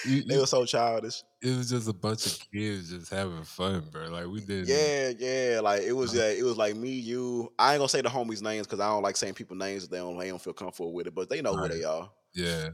[0.04, 1.22] You- they were so childish.
[1.42, 4.08] it was just a bunch of kids just having fun, bro.
[4.08, 4.68] Like we did.
[4.68, 5.60] Yeah, yeah.
[5.60, 6.16] Like it was.
[6.16, 7.52] Uh, it was like me, you.
[7.58, 9.88] I ain't gonna say the homies' names because I don't like saying people names.
[9.88, 10.16] They don't.
[10.18, 11.14] They don't feel comfortable with it.
[11.16, 11.70] But they know Right.
[11.72, 12.10] who they are.
[12.34, 12.68] Yeah.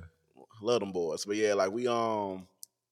[0.62, 1.24] Love them boys.
[1.24, 2.46] But yeah, like we um.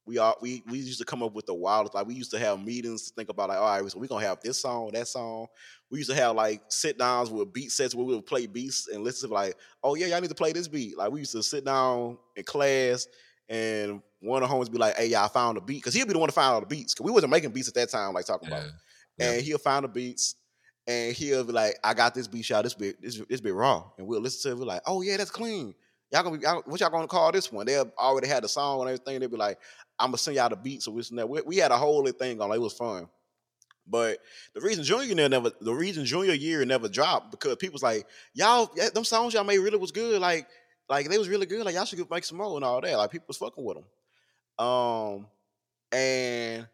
[0.05, 2.39] We all we we used to come up with the wildest like we used to
[2.41, 5.07] have meetings to think about like all right so we gonna have this song that
[5.07, 5.47] song
[5.93, 8.89] we used to have like sit downs with beat sets where we would play beats
[8.89, 11.31] and listen to like oh yeah y'all need to play this beat like we used
[11.31, 13.07] to sit down in class
[13.49, 16.13] and one of the homies be like hey y'all found a beat because he'll be
[16.15, 18.13] the one to find all the beats because we wasn't making beats at that time
[18.13, 18.71] like talking about Yeah.
[19.19, 19.33] Yeah.
[19.35, 20.35] and he'll find the beats
[20.89, 23.85] and he'll be like, I got this beat shot, this bit, this, this bit raw.
[23.99, 25.77] And we'll listen to it, we're like, oh yeah, that's clean.
[26.13, 27.65] Y'all gonna be y'all, what y'all gonna call this one?
[27.65, 29.21] They already had the song and everything.
[29.21, 29.59] They'd be like,
[29.99, 31.29] I'm gonna send y'all the beats so this and that.
[31.29, 33.09] We, we had a whole thing on, like, it was fun.
[33.87, 34.19] But
[34.55, 38.71] the reason junior year never the reason junior year never dropped because people's like, y'all,
[38.95, 40.21] them songs y'all made really was good.
[40.21, 40.47] Like,
[40.89, 41.65] like they was really good.
[41.65, 42.97] Like y'all should make some more and all that.
[42.97, 44.67] Like people was fucking with them.
[44.67, 45.27] Um,
[45.91, 46.69] and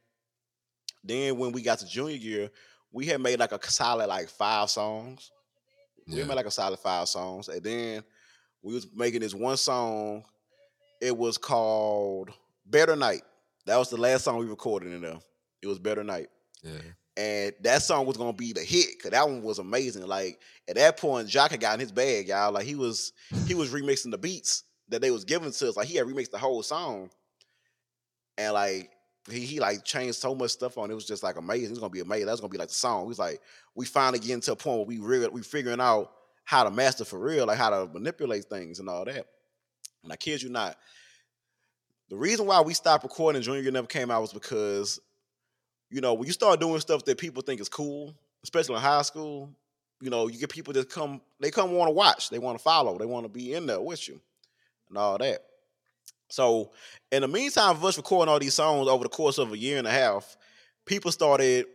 [1.04, 2.50] then when we got to junior year,
[2.92, 5.30] we had made like a solid like five songs.
[6.06, 8.04] We made like a solid five songs, and then
[8.62, 10.24] we was making this one song.
[11.00, 12.30] It was called
[12.66, 13.22] "Better Night."
[13.66, 15.18] That was the last song we recorded in there.
[15.62, 16.28] It was "Better Night,"
[16.62, 16.72] Yeah.
[17.16, 20.06] and that song was gonna be the hit because that one was amazing.
[20.06, 22.52] Like at that point, Jock had gotten his bag, y'all.
[22.52, 23.12] Like he was
[23.46, 25.76] he was remixing the beats that they was giving to us.
[25.76, 27.10] Like he had remixed the whole song,
[28.36, 28.90] and like
[29.30, 30.94] he, he like changed so much stuff on it.
[30.94, 31.66] Was just like amazing.
[31.66, 32.26] It was gonna be amazing.
[32.26, 33.06] That was gonna be like the song.
[33.08, 33.40] He's like,
[33.74, 36.12] we finally getting to a point where we really we figuring out
[36.48, 39.26] how to master for real, like how to manipulate things and all that.
[40.02, 40.78] And I kid you not,
[42.08, 44.98] the reason why we stopped recording Junior never came out was because,
[45.90, 49.02] you know, when you start doing stuff that people think is cool, especially in high
[49.02, 49.50] school,
[50.00, 52.64] you know, you get people that come, they come want to watch, they want to
[52.64, 54.18] follow, they want to be in there with you,
[54.88, 55.40] and all that.
[56.30, 56.72] So,
[57.12, 59.76] in the meantime of us recording all these songs over the course of a year
[59.76, 60.38] and a half,
[60.86, 61.66] people started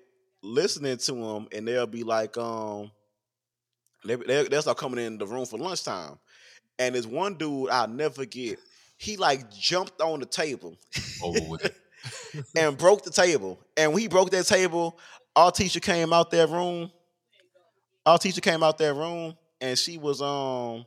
[0.41, 2.89] listening to them, and they'll be like, um,
[4.05, 6.17] they, they, they'll start coming in the room for lunchtime.
[6.79, 8.57] And there's one dude I'll never forget.
[8.97, 10.77] He like jumped on the table
[11.23, 11.75] Over with it.
[12.55, 13.59] and broke the table.
[13.77, 14.97] And when he broke that table,
[15.35, 16.91] our teacher came out that room.
[18.05, 20.85] Our teacher came out that room and she was um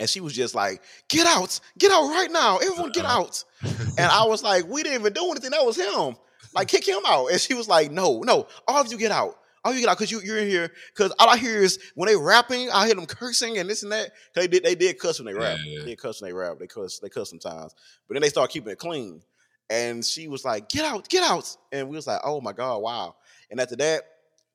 [0.00, 3.20] and she was just like, "Get out, get out right now, everyone, get Uh-uh.
[3.20, 5.50] out." And I was like, "We didn't even do anything.
[5.52, 6.16] That was him.
[6.52, 9.38] Like, kick him out." And she was like, "No, no, all of you get out.
[9.64, 10.72] Of you get out because you you're in here.
[10.94, 13.92] Because all I hear is when they rapping, I hear them cursing and this and
[13.92, 14.10] that.
[14.10, 15.58] 'Cause They did they did cuss when they rap.
[15.64, 15.80] Yeah.
[15.80, 16.58] They did cuss when they rap.
[16.58, 17.74] They cuss they cuss sometimes.
[18.08, 19.22] But then they start keeping it clean.
[19.70, 22.78] And she was like, "Get out, get out!" And we was like, "Oh my god,
[22.78, 23.16] wow!"
[23.50, 24.02] And after that,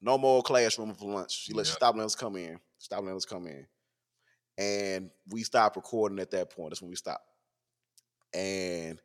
[0.01, 1.31] no more classroom for lunch.
[1.31, 2.59] She let stopped letting us come in.
[2.77, 3.65] Stop letting us come in
[4.57, 6.71] and we stopped recording at that point.
[6.71, 7.25] That's when we stopped.
[8.33, 8.99] And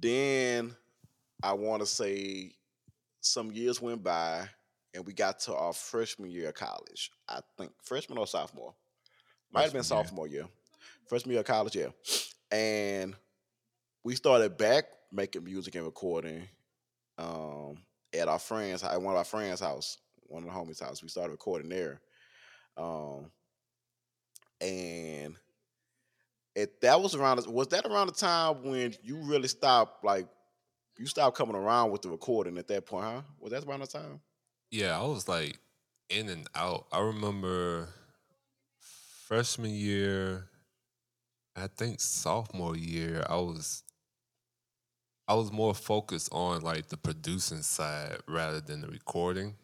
[0.00, 0.76] then
[1.42, 2.56] I want to say
[3.20, 4.48] some years went by,
[4.94, 7.10] and we got to our freshman year of college.
[7.28, 8.74] I think freshman or sophomore.
[9.52, 10.04] Might have been Freshman year.
[10.04, 10.46] sophomore year.
[11.08, 11.88] Freshman year of college, yeah.
[12.50, 13.14] And
[14.02, 16.48] we started back making music and recording
[17.18, 17.78] um,
[18.12, 21.02] at our friends, at one of our friends' house, one of the homies' house.
[21.02, 22.00] We started recording there.
[22.76, 23.30] Um,
[24.60, 25.36] and
[26.54, 30.26] it that was around was that around the time when you really stopped like
[30.98, 33.22] you stopped coming around with the recording at that point, huh?
[33.40, 34.20] Was that around the time?
[34.74, 35.60] Yeah, I was like
[36.10, 36.86] in and out.
[36.90, 37.90] I remember
[39.26, 40.48] freshman year,
[41.56, 43.82] I think sophomore year, I was
[45.28, 49.54] I was more focused on like the producing side rather than the recording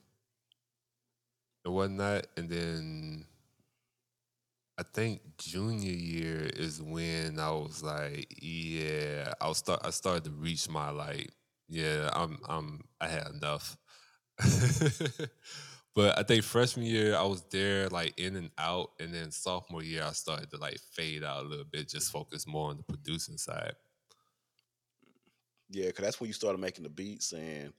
[1.65, 2.27] and whatnot.
[2.37, 3.25] And then
[4.79, 10.25] I think junior year is when I was like, yeah, I was start I started
[10.25, 11.31] to reach my like,
[11.69, 13.77] yeah, I'm I'm I had enough.
[15.95, 19.83] but I think freshman year I was there like in and out, and then sophomore
[19.83, 22.83] year I started to like fade out a little bit, just focus more on the
[22.85, 23.75] producing side.
[25.69, 27.73] Yeah, because that's when you started making the beats and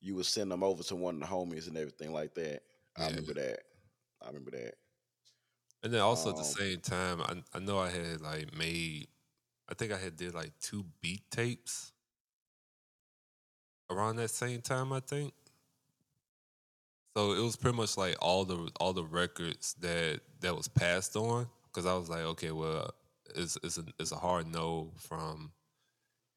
[0.00, 2.62] you would send them over to one of the homies and everything like that.
[2.96, 3.08] I Yeah.
[3.08, 3.60] remember that.
[4.22, 4.74] I remember that.
[5.82, 9.08] And then also at the Um, same time, I, I know I had like made,
[9.68, 11.92] I think I had did like two beat tapes
[13.90, 14.92] around that same time.
[14.92, 15.34] I think.
[17.16, 21.14] So it was pretty much like all the all the records that that was passed
[21.16, 22.90] on because I was like, okay, well,
[23.34, 25.52] it's it's a it's a hard no from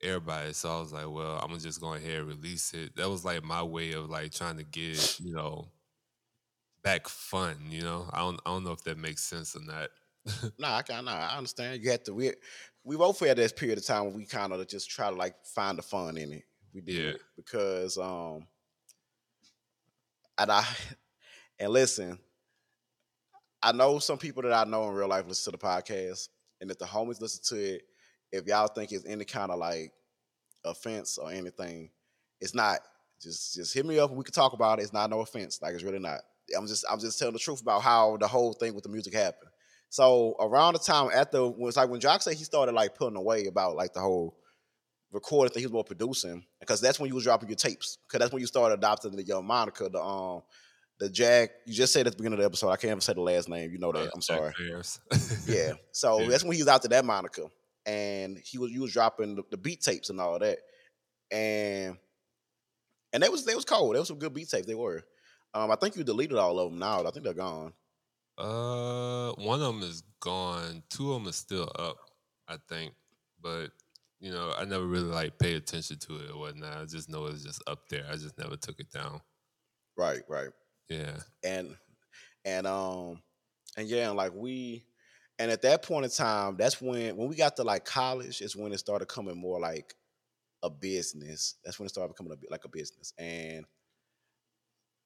[0.02, 0.54] everybody.
[0.54, 2.96] So I was like, well, I'm gonna just go ahead and release it.
[2.98, 5.72] That was like my way of like trying to get you know
[6.84, 7.58] back fun.
[7.70, 9.90] You know, I don't I don't know if that makes sense or not.
[10.58, 11.84] Nah, I can nah, I understand.
[11.84, 12.34] You had to we
[12.84, 15.36] we both had this period of time when we kind of just try to like
[15.46, 16.44] find the fun in it.
[16.74, 17.14] We did Yeah.
[17.36, 18.48] because um
[20.38, 20.66] and I
[21.60, 22.20] and listen,
[23.62, 26.30] I know some people that I know in real life listen to the podcast,
[26.62, 27.84] and if the homies listen to it,
[28.32, 29.92] if y'all think it's any kind of like
[30.64, 31.90] offense or anything,
[32.40, 32.80] it's not.
[33.22, 34.84] Just just hit me up we can talk about it.
[34.84, 35.62] It's not no offense.
[35.62, 36.20] Like it's really not.
[36.56, 39.14] I'm just I'm just telling the truth about how the whole thing with the music
[39.14, 39.50] happened.
[39.90, 43.46] So around the time after it's like when Jock said he started like pulling away
[43.48, 44.36] about like the whole
[45.16, 47.98] recording thing, he was more producing because that's when you was dropping your tapes.
[48.08, 50.44] Because that's when you started adopting the your moniker, the um
[51.00, 51.50] the Jack.
[51.66, 52.70] You just said at the beginning of the episode.
[52.70, 53.72] I can't even say the last name.
[53.72, 54.08] You know that.
[54.08, 54.54] Uh, I'm sorry.
[55.48, 55.74] Yeah.
[55.92, 56.28] So Yeah.
[56.30, 57.48] that's when he was out to that moniker,
[57.86, 60.60] and he was you was dropping the, the beat tapes and all that,
[61.32, 61.98] and
[63.14, 63.96] and they was they was cold.
[63.96, 64.68] They was some good beat tapes.
[64.68, 65.04] They were.
[65.54, 67.06] Um, I think you deleted all of them now.
[67.06, 67.72] I think they're gone.
[68.38, 70.84] Uh, one of them is gone.
[70.90, 71.96] Two of them is still up,
[72.50, 72.94] I think.
[73.42, 73.68] But
[74.26, 76.78] you know, I never really like pay attention to it or whatnot.
[76.78, 78.06] I just know it's just up there.
[78.10, 79.22] I just never took it down.
[79.96, 80.22] Right.
[80.28, 80.50] Right.
[80.90, 81.76] Yeah, and
[82.44, 83.22] and um
[83.78, 84.88] and yeah, and like we
[85.38, 88.56] and at that point in time, that's when when we got to like college is
[88.56, 89.94] when it started coming more like
[90.64, 91.58] a business.
[91.64, 93.14] That's when it started becoming a bit like a business.
[93.20, 93.64] And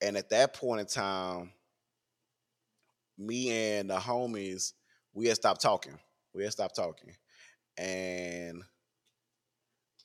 [0.00, 1.52] and at that point in time,
[3.18, 4.72] me and the homies,
[5.12, 5.98] we had stopped talking.
[6.34, 7.12] We had stopped talking.
[7.76, 8.62] And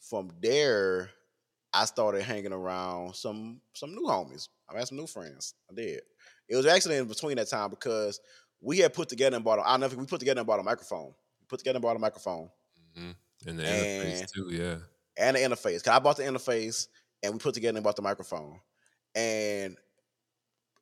[0.10, 1.10] from there,
[1.74, 4.48] I started hanging around some some new homies.
[4.70, 5.54] I had some new friends.
[5.70, 6.02] I did.
[6.48, 8.20] It was actually in between that time because
[8.62, 9.60] we had put together and bought.
[9.60, 9.96] A, I never.
[9.96, 11.08] We put together and bought a microphone.
[11.42, 12.50] We put together and bought a microphone
[12.96, 13.12] hmm
[13.46, 14.50] and the And- interface too.
[14.52, 14.78] Yeah,
[15.18, 15.84] and the interface.
[15.84, 16.88] Cause I bought the interface
[17.24, 18.60] and we put together and bought the microphone.
[19.14, 19.76] And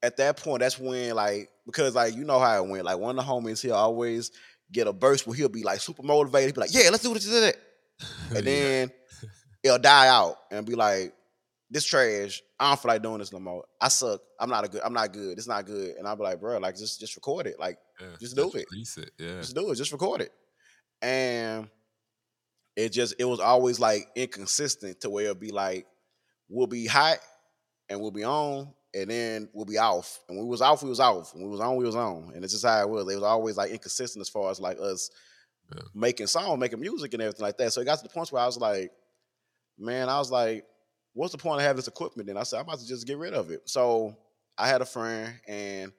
[0.01, 2.85] at that point, that's when like because like you know how it went.
[2.85, 4.31] Like one of the homies, he'll always
[4.71, 6.47] get a burst where he'll be like super motivated.
[6.49, 7.55] He'll be like, "Yeah, let's do this, this, this."
[8.35, 8.91] And then
[9.63, 11.13] it'll die out and be like,
[11.69, 12.41] "This trash.
[12.59, 13.65] I don't feel like doing this no more.
[13.81, 14.21] I suck.
[14.39, 14.81] I'm not a good.
[14.83, 15.37] I'm not good.
[15.37, 17.59] It's not good." And I'll be like, "Bro, like just just record it.
[17.59, 18.65] Like Yeah, just do it.
[19.19, 19.75] Yeah, just do it.
[19.75, 20.31] Just record it."
[21.01, 21.69] And
[22.75, 25.85] it just it was always like inconsistent to where it'd be like
[26.49, 27.17] we'll be hot
[27.89, 30.19] and we'll be on, and then we'll be off.
[30.27, 31.33] And when we was off, we was off.
[31.33, 32.31] When we was on, we was on.
[32.33, 33.03] And it's just how it was.
[33.11, 35.09] It was always like inconsistent as far as like us
[35.73, 35.81] Yeah.
[35.93, 37.73] making songs, making music and everything like that.
[37.73, 38.91] So it got to the point where I was like,
[39.77, 40.65] man, I was like,
[41.13, 42.29] what's the point of having this equipment?
[42.29, 43.61] And I said, I'm about to just get rid of it.
[43.65, 44.15] So
[44.57, 45.91] I had a friend and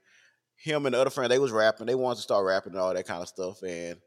[0.57, 1.87] him and the other friend, they was rapping.
[1.87, 3.63] They wanted to start rapping and all that kind of stuff.
[3.63, 3.99] And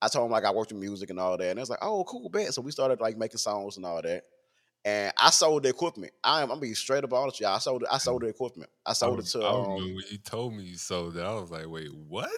[0.00, 1.50] I told him like I worked in music and all that.
[1.50, 2.52] And it was like, oh, cool, bet.
[2.54, 4.24] So we started like making songs and all that.
[4.84, 6.12] And I sold the equipment.
[6.22, 7.56] I am I'm being straight up honest, y'all.
[7.56, 8.70] I sold I sold the equipment.
[8.84, 11.26] I I, sold it to I um, remember when you told me you sold that.
[11.26, 12.30] I was like, wait, what?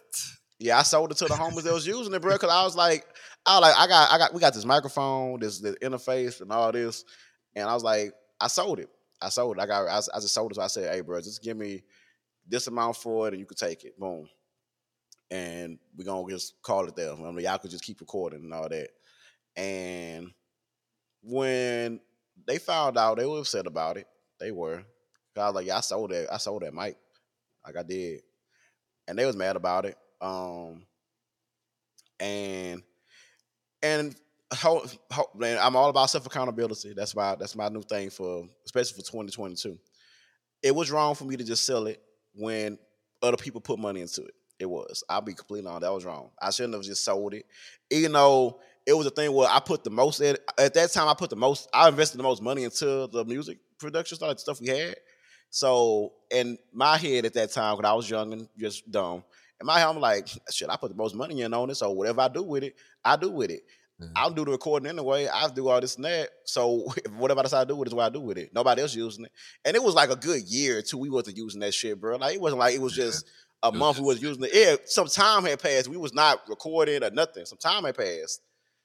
[0.59, 2.37] Yeah, I sold it to the homies that was using it, bro.
[2.37, 3.07] Cause I was like,
[3.47, 6.51] I was like, I got, I got, we got this microphone, this, this interface, and
[6.51, 7.05] all this,
[7.55, 8.89] and I was like, I sold it.
[9.21, 9.61] I sold it.
[9.61, 10.57] I got, I, I just sold it.
[10.57, 11.83] So I said, hey, bro, just give me
[12.47, 13.99] this amount for it, and you can take it.
[13.99, 14.29] Boom.
[15.31, 17.13] And we gonna just call it there.
[17.13, 18.89] I mean, y'all could just keep recording and all that.
[19.57, 20.31] And
[21.23, 22.01] when
[22.47, 24.07] they found out, they were upset about it.
[24.41, 24.85] They were.
[25.37, 26.33] I was like, yeah, I sold that.
[26.33, 26.97] I sold that mic.
[27.65, 28.23] Like I did.
[29.07, 29.97] And they was mad about it.
[30.21, 30.85] Um
[32.21, 32.83] and
[33.83, 34.17] and
[34.53, 36.93] ho, ho, man, I'm all about self accountability.
[36.95, 39.79] That's why that's my new thing for especially for 2022.
[40.63, 42.03] It was wrong for me to just sell it
[42.35, 42.79] when
[43.23, 44.35] other people put money into it.
[44.59, 45.05] It was.
[45.09, 45.83] I'll be completely honest.
[45.83, 46.31] That was wrong.
[46.43, 47.47] I shouldn't have just sold it.
[47.91, 51.09] Even though it was a thing where I put the most at at that time.
[51.09, 51.69] I put the most.
[51.75, 54.97] I invested the most money into the music production stuff, stuff we had.
[55.51, 59.25] So in my head at that time, when I was young and just dumb,
[59.61, 61.77] in my head I'm like, shit, I put the most money in on it.
[61.77, 63.63] So whatever I do with it, I do with it.
[64.01, 64.13] Mhm.
[64.15, 65.27] I'll do the recording anyway.
[65.27, 66.31] I'll do all this and that.
[66.45, 68.55] So whatever I decide to do with it is what I do with it.
[68.55, 69.33] Nobody else using it.
[69.65, 70.99] And it was like a good year or two.
[70.99, 72.17] We wasn't using that shit, bro.
[72.17, 73.27] Like it wasn't like it was just
[73.63, 74.51] a month we was using it.
[74.55, 75.89] Yeah, some time had passed.
[75.89, 77.45] We was not recording or nothing.
[77.45, 78.41] Some time had passed.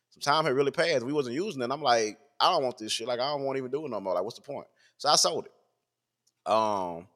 [0.09, 1.05] Some time had really passed.
[1.05, 1.65] We wasn't using it.
[1.65, 3.07] And I'm like, I don't want this shit.
[3.07, 4.15] Like I don't want to even do it no more.
[4.15, 4.65] Like, what's the point?
[4.97, 6.51] So I sold it.
[6.51, 7.07] Um,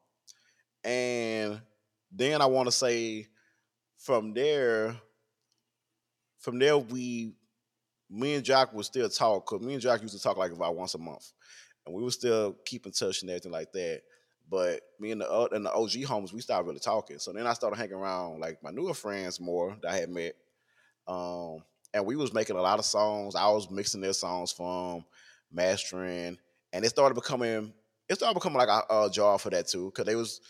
[0.84, 1.60] and
[2.12, 3.26] then I want to say
[4.08, 4.96] from there,
[6.38, 7.34] from there we,
[8.08, 9.44] me and Jock would still talk.
[9.44, 11.30] Cause me and Jock used to talk like about once a month,
[11.84, 14.00] and we would still keep in touch and everything like that.
[14.48, 17.18] But me and the and the OG homies, we started really talking.
[17.18, 20.36] So then I started hanging around like my newer friends more that I had met.
[21.06, 21.58] Um,
[21.92, 23.34] and we was making a lot of songs.
[23.34, 25.04] I was mixing their songs for 'em,
[25.52, 26.38] mastering,
[26.72, 27.74] and it started becoming
[28.08, 29.90] it started becoming like a, a job for that too.
[29.90, 30.40] Cause they was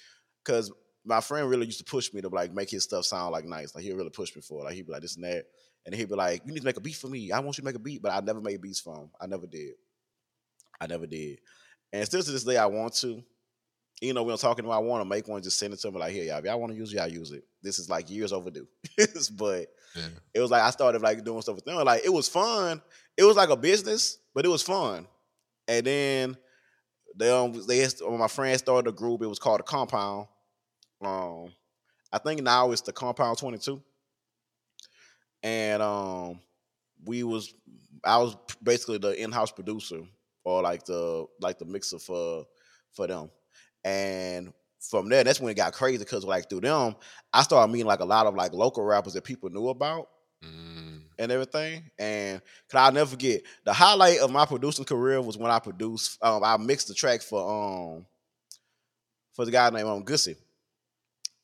[0.45, 0.71] cause
[1.05, 3.75] my friend really used to push me to like make his stuff sound like nice.
[3.75, 4.65] Like he really pushed me for it.
[4.65, 5.45] Like he'd be like this and that.
[5.87, 7.33] And he'd be like, You need to make a beat for me.
[7.33, 9.11] I want you to make a beat, but I never made beats for him.
[9.21, 9.75] I never did.
[10.81, 11.39] I never did.
[11.93, 13.23] And still to this day I want to.
[14.01, 15.91] You know, when I'm talking about I want to make one, just send it to
[15.91, 16.39] me like, here, y'all.
[16.39, 17.43] If y'all want to use it, y'all use it.
[17.63, 18.69] This is like years overdue.
[19.33, 20.09] but Yeah.
[20.35, 21.77] it was like I started like doing stuff with them.
[21.85, 22.81] Like it was fun.
[23.17, 25.07] It was like a business, but it was fun.
[25.67, 26.37] And then
[27.17, 29.23] they um they my friends started a group.
[29.23, 30.29] It was called the Compound.
[31.01, 31.53] Um,
[32.13, 33.83] I think now it's the Compound Twenty Two.
[35.43, 36.41] And um,
[37.05, 37.55] we was
[38.05, 40.01] I was basically the in house producer
[40.45, 42.45] or like the like the mixer for
[42.93, 43.31] for them.
[43.85, 46.97] And from there, that's when it got crazy because like through them,
[47.33, 50.09] I started meeting like a lot of like local rappers that people knew about
[50.45, 51.03] Mm.
[51.19, 51.91] and everything.
[51.99, 56.17] And can I never forget the highlight of my producing career was when I produced.
[56.23, 58.07] Um, I mixed the track for um
[59.33, 60.37] for the guy named um Gussie.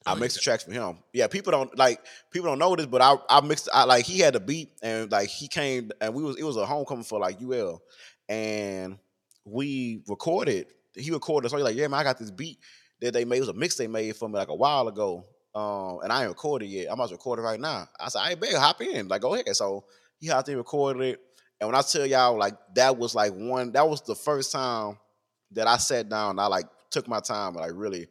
[0.07, 0.99] I Oh, mixed the tracks for him.
[1.13, 3.69] Yeah, people don't like people don't know this, but I I mixed.
[3.73, 6.57] I like he had a beat and like he came and we was it was
[6.57, 7.83] a homecoming for like UL,
[8.29, 8.99] and
[9.45, 10.67] we recorded.
[10.95, 11.51] He recorded.
[11.51, 12.59] So he's like, yeah, man, I got this beat
[13.01, 13.39] that they made.
[13.39, 15.25] It was a mix they made for me like a while ago.
[15.55, 16.89] Um, and I ain't recorded yet.
[16.89, 17.89] I'm about to record it right now.
[17.99, 19.09] I said, I bet hop in.
[19.09, 19.55] Like, go ahead.
[19.55, 19.85] So
[20.19, 21.21] he hopped in, recorded it.
[21.61, 24.99] And when I tell y'all, like, that was like one, that was the first time
[25.53, 28.09] that I sat down and I like took my time and like really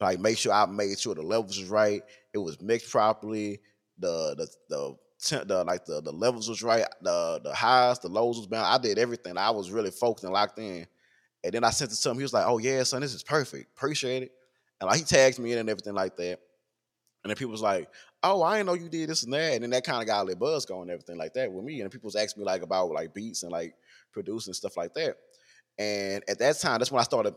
[0.00, 2.02] like make sure I made sure the levels was right.
[2.34, 3.60] It was mixed properly.
[3.98, 6.84] The the the the like the the levels was right.
[7.00, 8.80] The the highs, the lows was balanced.
[8.80, 9.38] I did everything.
[9.38, 10.86] I was really focused and locked in.
[11.44, 12.16] And then I sent it to him.
[12.16, 13.70] He was like, "Oh yeah, son, this is perfect.
[13.76, 14.32] Appreciate it."
[14.80, 16.40] And like he tagged me in and everything like that.
[17.22, 17.88] And then people was like,
[18.22, 20.22] "Oh, I didn't know you did this and that." And then that kind of got
[20.22, 21.80] a little buzz going and everything like that with me.
[21.80, 23.74] And people was asking me like about like beats and like
[24.12, 25.16] producing stuff like that.
[25.78, 27.34] And at that time, that's when I started.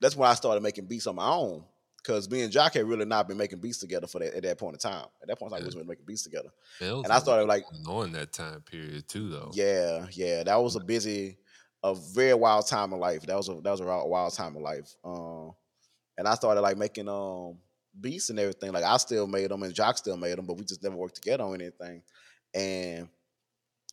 [0.00, 1.64] That's when I started making beats on my own.
[2.04, 4.58] Cause me and Jock had really not been making beats together for that at that
[4.58, 5.06] point in time.
[5.22, 6.50] At that point, in time, we was making beats together.
[7.04, 9.50] And I started like, on that time period too, though.
[9.54, 11.38] yeah, yeah, that was a busy,
[11.82, 13.22] a very wild time of life.
[13.22, 14.94] That was a that was a wild, wild time of life.
[15.04, 15.52] Um,
[16.18, 17.58] and I started like making um
[17.98, 18.72] beats and everything.
[18.72, 21.16] Like I still made them, and Jock still made them, but we just never worked
[21.16, 22.02] together on anything.
[22.54, 23.08] And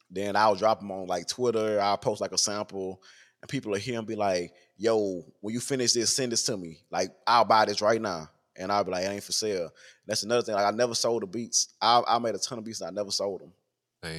[0.10, 1.80] then I'll drop them on like Twitter.
[1.80, 3.02] I'll post like a sample,
[3.42, 6.58] and people will hear him be like, "Yo, when you finish this, send this to
[6.58, 6.80] me.
[6.90, 9.70] Like I'll buy this right now." And I'll be like, "It ain't for sale."
[10.06, 10.56] That's another thing.
[10.56, 11.74] Like I never sold the beats.
[11.82, 13.54] I, I made a ton of beats and I never sold them.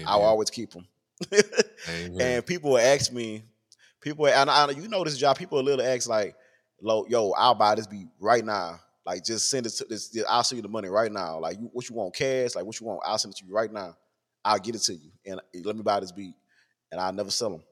[0.07, 0.87] I'll always keep them.
[2.21, 3.43] and people will ask me,
[4.01, 5.37] people and I, you know this job.
[5.39, 6.37] People will literally ask like,
[6.81, 10.15] "Yo, I'll buy this beat right now." Like just send it to this.
[10.29, 11.39] I'll send you the money right now.
[11.39, 12.55] Like you, what you want, cash?
[12.55, 13.01] Like what you want?
[13.05, 13.97] I'll send it to you right now.
[14.45, 16.35] I'll get it to you, and eh, let me buy this beat,
[16.93, 17.63] and I'll never sell them.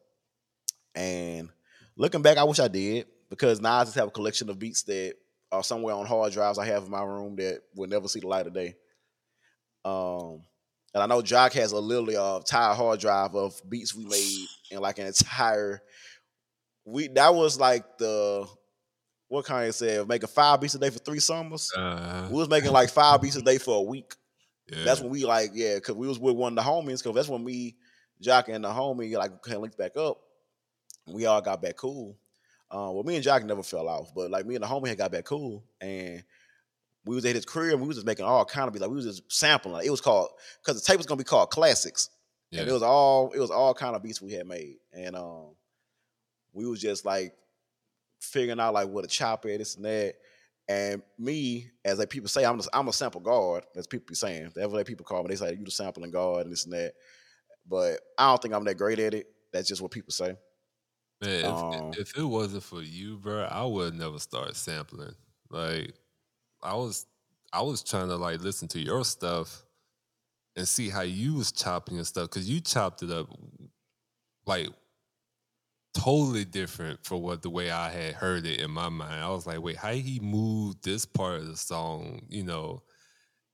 [0.97, 1.51] And
[1.97, 4.83] looking back, I wish I did because now I just have a collection of beats
[4.85, 5.15] that
[5.53, 8.27] are somewhere on hard drives I have in my room that will never see the
[8.27, 8.75] light of day.
[9.85, 10.43] Um,
[10.95, 14.47] and I know Jock has a literally a entire hard drive of beats we made
[14.71, 15.83] in like an entire.
[16.85, 18.47] We that was like the
[19.29, 21.71] what kind of said making five beats a day for three summers.
[21.77, 24.15] Uh, we was making like five beats a day for a week.
[24.69, 24.85] Yeah.
[24.85, 27.03] That's when we like yeah, because we was with one of the homies.
[27.03, 27.77] Because that's when me,
[28.21, 30.19] Jock, and the homie like kind of linked back up.
[31.07, 32.17] We all got back cool.
[32.71, 34.99] Uh, well, me and Jock never fell off, but like me and the homie had
[34.99, 36.25] got back cool, and
[37.05, 38.83] we was at his career and we was just making all kind of beats.
[38.83, 39.75] Like we was just sampling.
[39.75, 40.31] Like, it was called
[40.61, 42.11] because the tape was gonna be called Classics,
[42.51, 42.61] yeah.
[42.61, 45.55] and it was all it was all kind of beats we had made, and um,
[46.53, 47.35] we was just like
[48.21, 50.15] figuring out like what a chop is, this and that.
[50.69, 54.17] And me, as like people say, I'm a, I'm a sample guard, as people be
[54.17, 54.51] saying.
[54.55, 56.95] Whatever people call me, they say you the sampling guard and this and that.
[57.69, 59.29] But I don't think I'm that great at it.
[59.53, 60.37] That's just what people say.
[61.21, 65.15] Man, if, um, if it wasn't for you, bro, I would never start sampling.
[65.49, 65.95] Like,
[66.63, 67.07] I was,
[67.53, 69.65] I was trying to like listen to your stuff
[70.57, 73.29] and see how you was chopping and stuff because you chopped it up
[74.47, 74.69] like
[75.95, 79.23] totally different for what the way I had heard it in my mind.
[79.23, 82.83] I was like, wait, how he moved this part of the song, you know,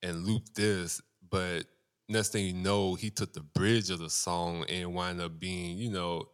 [0.03, 1.67] and looped this, but
[2.09, 5.79] next thing you know, he took the bridge of the song and wind up being,
[5.79, 6.27] you know,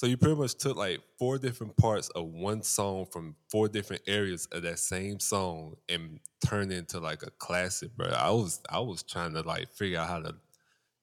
[0.00, 4.00] so you pretty much took like four different parts of one song from four different
[4.06, 8.06] areas of that same song and turned into like a classic, bro.
[8.08, 10.34] I was I was trying to like figure out how to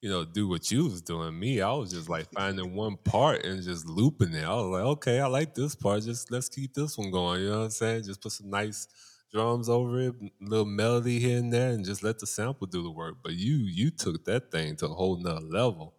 [0.01, 1.37] you know, do what you was doing.
[1.37, 4.43] Me, I was just like finding one part and just looping it.
[4.43, 6.01] I was like, okay, I like this part.
[6.01, 7.41] Just let's keep this one going.
[7.41, 8.05] You know what I'm saying?
[8.05, 8.87] Just put some nice
[9.31, 12.81] drums over it, a little melody here and there, and just let the sample do
[12.81, 13.17] the work.
[13.23, 15.93] But you, you took that thing to a whole nother level.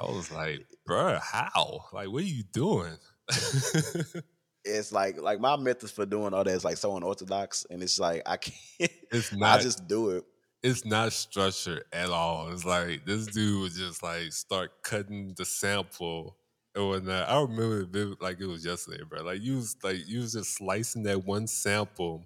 [0.00, 1.84] I was like, bro, how?
[1.92, 2.96] Like, what are you doing?
[4.64, 7.98] it's like like my methods for doing all that is like so unorthodox, and it's
[7.98, 8.92] like I can't.
[9.10, 10.24] It's not, I just do it
[10.66, 12.48] it's not structured at all.
[12.50, 16.36] It's like this dude would just like start cutting the sample
[16.74, 17.28] and whatnot.
[17.28, 19.22] I remember it like it was yesterday, bro.
[19.22, 22.24] Like you was like you was just slicing that one sample.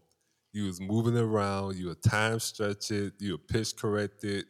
[0.53, 1.77] You was moving around.
[1.77, 3.15] You would time stretch it.
[3.19, 4.47] You would pitch correct it.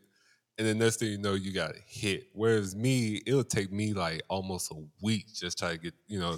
[0.61, 2.27] And then next thing you know, you got hit.
[2.35, 6.37] Whereas me, it'll take me like almost a week just try to get, you know,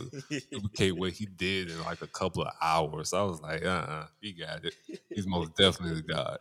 [0.53, 3.13] duplicate what he did in like a couple of hours.
[3.13, 4.75] I was like, uh uh-uh, uh he got it.
[5.11, 6.39] He's most definitely the God.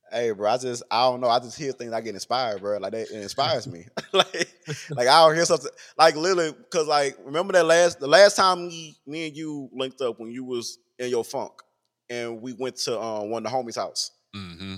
[0.10, 1.28] hey, bro, I just I don't know.
[1.28, 1.92] I just hear things.
[1.92, 2.78] I get inspired, bro.
[2.78, 3.84] Like that it inspires me.
[4.14, 4.48] like,
[4.88, 5.70] like I don't hear something.
[5.98, 10.00] Like literally, cause like remember that last the last time me, me and you linked
[10.00, 11.52] up when you was in your funk,
[12.08, 14.76] and we went to um, one of the homies' house, mm-hmm.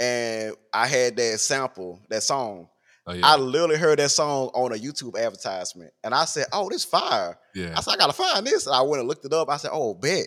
[0.00, 2.68] And I had that sample, that song.
[3.06, 3.26] Oh, yeah.
[3.26, 7.38] I literally heard that song on a YouTube advertisement, and I said, "Oh, this fire!"
[7.54, 7.74] Yeah.
[7.76, 9.48] I said, "I gotta find this." And I went and looked it up.
[9.48, 10.26] I said, "Oh, bet,"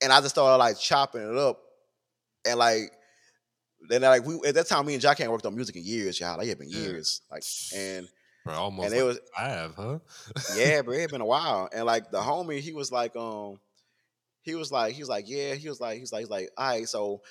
[0.00, 1.60] and I just started like chopping it up
[2.44, 2.92] and like
[3.88, 6.18] then like we at that time me and Jack hadn't worked on music in years,
[6.18, 6.36] y'all.
[6.36, 7.22] Like it had been years.
[7.30, 7.42] Like
[7.74, 8.08] and
[8.44, 9.98] bro, almost and it like was five, huh?
[10.56, 11.68] yeah, bro, it had been a while.
[11.72, 13.58] And like the homie, he was like, um,
[14.42, 16.50] he was like, he was like, yeah, he was like, he was like, he's like,
[16.56, 17.22] all right, so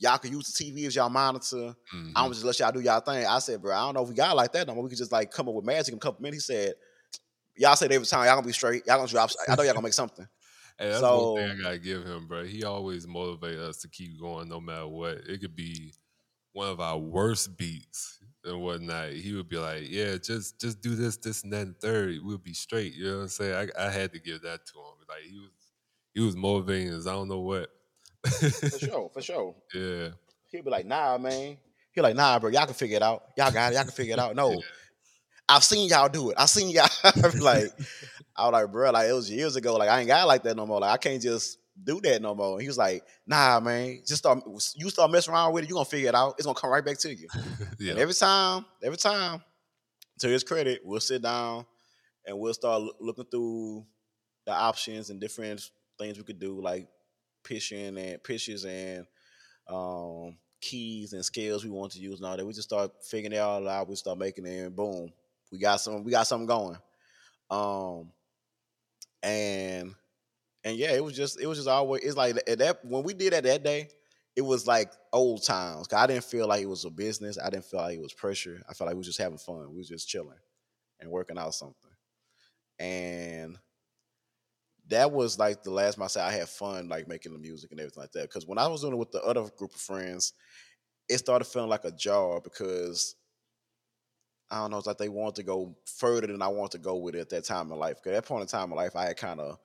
[0.00, 1.74] y'all can use the TV as y'all monitor.
[1.94, 2.12] Mm-hmm.
[2.16, 3.24] I'm just let y'all do y'all thing.
[3.26, 4.82] I said, bro, I don't know if we got like that no more.
[4.82, 6.48] We could just like come up with magic in a couple minutes.
[6.48, 6.74] He said,
[7.56, 8.86] y'all say every time y'all gonna be straight.
[8.86, 9.30] Y'all gonna drop.
[9.46, 10.26] I know y'all gonna make something.
[10.78, 12.42] Hey, that's so, one thing I gotta give him, bro.
[12.44, 15.18] He always motivate us to keep going no matter what.
[15.28, 15.92] It could be
[16.54, 19.10] one of our worst beats and whatnot.
[19.10, 22.20] He would be like, "Yeah, just just do this, this, and then third.
[22.22, 23.70] We'll be straight." You know what I'm saying?
[23.76, 25.06] I, I had to give that to him.
[25.06, 25.50] Like he was
[26.14, 27.06] he was motivating us.
[27.06, 27.68] I don't know what.
[28.24, 29.54] For sure, for sure.
[29.74, 30.08] Yeah.
[30.48, 31.56] He'd be like, "Nah, man."
[31.92, 32.50] He like, "Nah, bro.
[32.50, 33.22] Y'all can figure it out.
[33.36, 33.76] Y'all got it.
[33.76, 34.52] Y'all can figure it out." No.
[34.52, 34.58] Yeah.
[35.48, 36.36] I've seen y'all do it.
[36.38, 36.88] I've seen y'all
[37.40, 37.72] like
[38.36, 39.76] I was like, bro, like it was years ago.
[39.76, 40.80] Like I ain't got like that no more.
[40.80, 42.52] Like I can't just do that no more.
[42.52, 44.44] And he was like, nah, man, just start
[44.76, 46.34] you start messing around with it, you're gonna figure it out.
[46.38, 47.28] It's gonna come right back to you.
[47.80, 47.92] yeah.
[47.92, 49.42] And every time, every time,
[50.20, 51.66] to his credit, we'll sit down
[52.26, 53.86] and we'll start looking through
[54.46, 55.68] the options and different
[55.98, 56.86] things we could do, like
[57.42, 59.06] pitching and pitches and
[59.68, 62.46] um, keys and scales we want to use and all that.
[62.46, 63.88] We just start figuring it all out.
[63.88, 65.12] We start making it and boom,
[65.50, 66.04] We got some.
[66.04, 66.76] We got something going.
[67.50, 68.12] Um,
[69.22, 69.94] and
[70.64, 73.14] and yeah, it was just it was just always it's like at that when we
[73.14, 73.88] did that that day,
[74.36, 75.86] it was like old times.
[75.86, 77.38] Cause I didn't feel like it was a business.
[77.38, 78.62] I didn't feel like it was pressure.
[78.68, 79.70] I felt like we was just having fun.
[79.70, 80.38] We was just chilling
[81.00, 81.90] and working out something.
[82.78, 83.58] And
[84.90, 87.70] that was like the last time I said I had fun like making the music
[87.70, 88.22] and everything like that.
[88.22, 90.32] Because when I was doing it with the other group of friends,
[91.08, 93.16] it started feeling like a jar because
[94.50, 96.96] I don't know, it's like they wanted to go further than I wanted to go
[96.96, 97.96] with it at that time in life.
[97.96, 99.58] Because at that point in time in life, I had kind of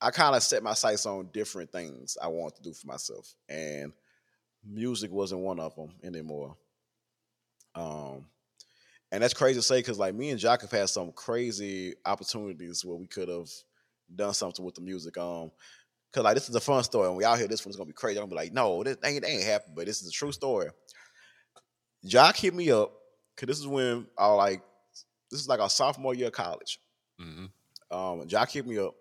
[0.00, 3.34] I kind of set my sights on different things I wanted to do for myself,
[3.48, 3.92] and
[4.64, 6.56] music wasn't one of them anymore.
[7.74, 8.26] Um,
[9.10, 12.84] and that's crazy to say because like me and Jock have had some crazy opportunities
[12.84, 13.50] where we could have
[14.14, 15.16] done something with the music.
[15.16, 15.50] Um,
[16.12, 17.48] cause like this is a fun story, and we out here.
[17.48, 18.18] This one's gonna be crazy.
[18.18, 20.68] I'm gonna be like, no, this ain't, ain't happened, but this is a true story.
[22.04, 22.92] Jock hit me up
[23.34, 24.62] because this is when I like
[25.30, 26.78] this is like our sophomore year of college.
[27.20, 27.96] Mm-hmm.
[27.96, 28.94] Um, Jock hit me up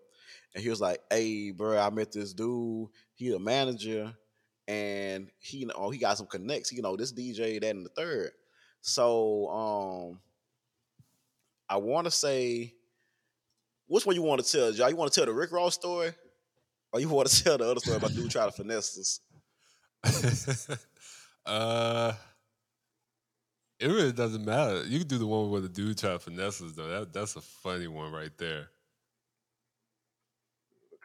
[0.53, 2.89] and he was like, "Hey, bro, I met this dude.
[3.13, 4.13] He a manager,
[4.67, 6.71] and he you know he got some connects.
[6.71, 8.31] You know this DJ, that, and the third.
[8.81, 10.19] So, um,
[11.69, 12.73] I want to say,
[13.91, 14.89] which one you want to tell, y'all?
[14.89, 16.13] You want to tell the Rick Ross story,
[16.93, 19.21] or you want to tell the other story about dude trying to finesse
[20.05, 20.77] us?
[21.45, 22.13] uh.
[23.81, 24.83] It really doesn't matter.
[24.83, 26.87] You can do the one where the dude try to finesse us, though.
[26.87, 28.69] That that's a funny one right there.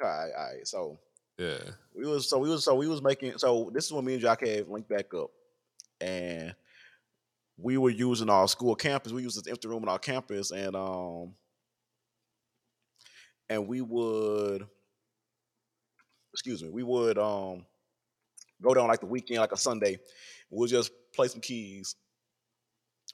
[0.00, 0.68] All right, all right.
[0.68, 0.98] So
[1.38, 1.58] yeah,
[1.94, 4.22] we was so we was so we was making so this is when me and
[4.22, 5.30] Jock had linked back up,
[6.02, 6.54] and
[7.56, 9.12] we were using our school campus.
[9.12, 11.32] We used this empty room in our campus, and um,
[13.48, 14.66] and we would,
[16.32, 17.64] excuse me, we would um
[18.62, 19.98] go down like the weekend, like a Sunday.
[20.50, 21.96] We'll just play some keys,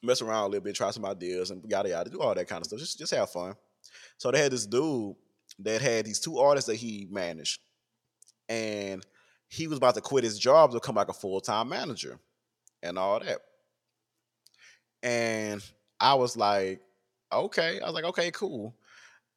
[0.01, 2.61] mess around a little bit, try some ideas, and yada yada, do all that kind
[2.61, 2.79] of stuff.
[2.79, 3.55] Just just have fun.
[4.17, 5.15] So they had this dude
[5.59, 7.59] that had these two artists that he managed,
[8.49, 9.05] and
[9.47, 12.19] he was about to quit his job to come back a full time manager,
[12.81, 13.39] and all that.
[15.01, 15.61] And
[15.99, 16.81] I was like,
[17.31, 17.79] okay.
[17.81, 18.73] I was like, okay, cool.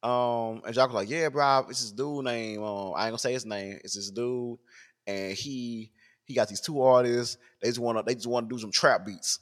[0.03, 2.63] Um, and Jock was like, yeah, bro, it's this dude name.
[2.63, 3.79] um, I ain't gonna say his name.
[3.83, 4.57] It's this dude,
[5.05, 5.91] and he
[6.23, 7.37] he got these two artists.
[7.61, 9.39] They just wanna they just wanna do some trap beats.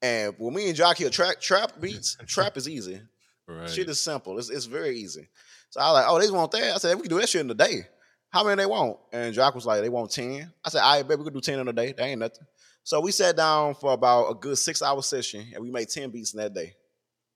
[0.00, 3.00] And when me and Jock hear trap trap beats, trap is easy.
[3.50, 3.70] Right.
[3.70, 4.38] Shit is simple.
[4.38, 5.26] It's it's very easy.
[5.70, 6.74] So I was like, oh, they just want that.
[6.74, 7.86] I said, we can do that shit in a day.
[8.28, 8.98] How many they want?
[9.10, 10.52] And Jock was like, they want 10.
[10.62, 11.92] I said, all right, baby, we can do 10 in a day.
[11.92, 12.44] That ain't nothing.
[12.84, 16.10] So we sat down for about a good six hour session and we made 10
[16.10, 16.74] beats in that day.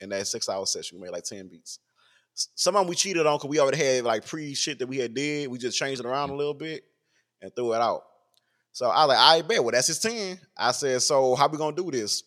[0.01, 1.79] In that six hour session, we made like 10 beats.
[2.35, 4.99] Some of them we cheated on because we already had like pre shit that we
[4.99, 5.49] had did.
[5.49, 6.85] We just changed it around a little bit
[7.41, 8.03] and threw it out.
[8.72, 10.39] So I was like, I bet, well, that's his 10.
[10.57, 12.22] I said, so how we gonna do this?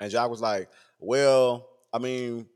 [0.00, 2.46] And Jock was like, well, I mean,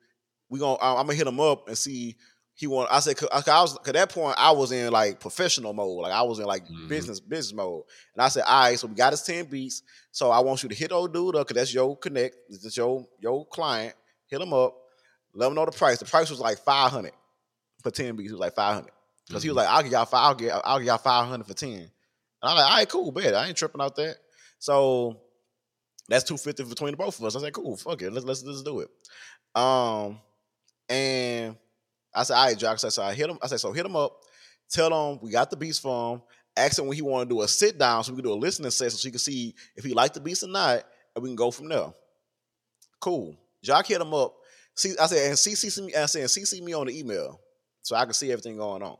[0.49, 2.17] we gonna I'm gonna hit him up and see
[2.55, 2.91] he want.
[2.91, 4.35] I said, cause I was at that point.
[4.37, 6.89] I was in like professional mode, like I was in like mm-hmm.
[6.89, 7.85] business business mode.
[8.17, 9.83] And I said, all right, so we got his ten beats.
[10.11, 12.37] So I want you to hit old dude up, cause that's your connect.
[12.51, 13.95] That's your your client.
[14.27, 14.75] Hit him up.
[15.35, 15.99] Let him know the price.
[15.99, 17.13] The price was like five hundred
[17.83, 18.31] for ten beats.
[18.31, 18.93] It was like five hundred.
[19.29, 19.49] because mm-hmm.
[19.49, 19.67] he was mm-hmm.
[19.67, 20.25] like, I'll give y'all five.
[20.25, 21.71] I'll get I'll give y'all five hundred for ten.
[21.71, 21.91] And
[22.43, 23.35] I'm like, all right, cool, bet.
[23.35, 24.17] I ain't tripping out that.
[24.59, 25.21] So
[26.09, 27.37] that's two fifty between the both of us.
[27.37, 28.89] I said, cool, fuck it, let's let's let's do it.
[29.55, 30.19] Um,
[30.89, 31.57] and
[32.15, 32.75] I said, all right, Jock.
[32.75, 33.39] I said, so I hit him.
[33.43, 34.17] I said, so hit him up.
[34.71, 36.23] Tell him we got the beats for him.
[36.57, 38.35] Ask him when he want to do a sit down so we can do a
[38.35, 41.29] listening session so he can see if he like the beats or not, and we
[41.29, 41.93] can go from there.
[43.01, 43.37] Cool.
[43.63, 44.35] Jock hit him up.
[44.79, 45.93] See, I said, and CC me.
[45.93, 47.41] I said, CC me on the email
[47.83, 48.97] so I can see everything going on.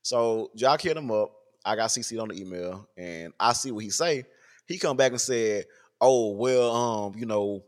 [0.00, 1.30] So Jock hit him up.
[1.62, 4.24] I got CC'd on the email, and I see what he say.
[4.66, 5.66] He come back and said,
[6.00, 7.62] "Oh well, um, you know,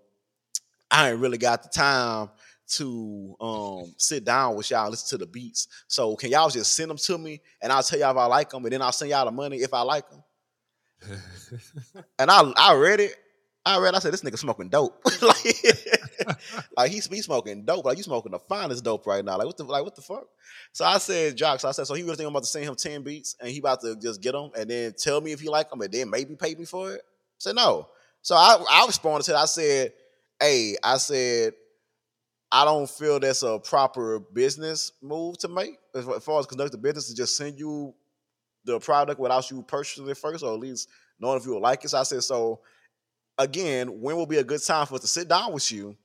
[0.90, 2.30] I ain't really got the time
[2.68, 5.68] to um sit down with y'all and listen to the beats.
[5.88, 8.48] So can y'all just send them to me and I'll tell y'all if I like
[8.48, 10.22] them and then I'll send y'all the money if I like them.
[12.18, 13.14] and I I read it.
[13.64, 13.94] I read.
[13.94, 15.00] I said this nigga smoking dope.
[15.22, 16.36] like,
[16.76, 17.84] like he's he smoking dope.
[17.84, 19.38] Like you smoking the finest dope right now.
[19.38, 20.26] Like what the like what the fuck?
[20.72, 21.60] So I said, Jock.
[21.60, 23.58] So I said, so he was thinking about to send him ten beats, and he
[23.58, 26.10] about to just get them, and then tell me if he like them, and then
[26.10, 27.02] maybe pay me for it.
[27.04, 27.88] I said no.
[28.22, 29.38] So I I responded to that.
[29.38, 29.92] I said,
[30.40, 31.52] hey, I said
[32.50, 36.78] I don't feel that's a proper business move to make as far as conduct the
[36.78, 37.94] business to just send you
[38.64, 40.88] the product without you purchasing it first, or at least
[41.18, 41.88] knowing if you would like it.
[41.88, 42.60] So I said, so
[43.38, 45.96] again, when will be a good time for us to sit down with you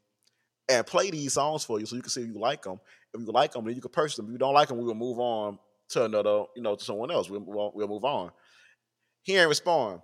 [0.70, 2.80] and play these songs for you so you can see if you like them.
[3.14, 4.26] If you like them, then you can purchase them.
[4.28, 5.60] If you don't like them, we will move on
[5.90, 7.30] to another, you know, to someone else.
[7.30, 8.32] We'll, we'll, we'll move on.
[9.24, 10.02] He ain't respond.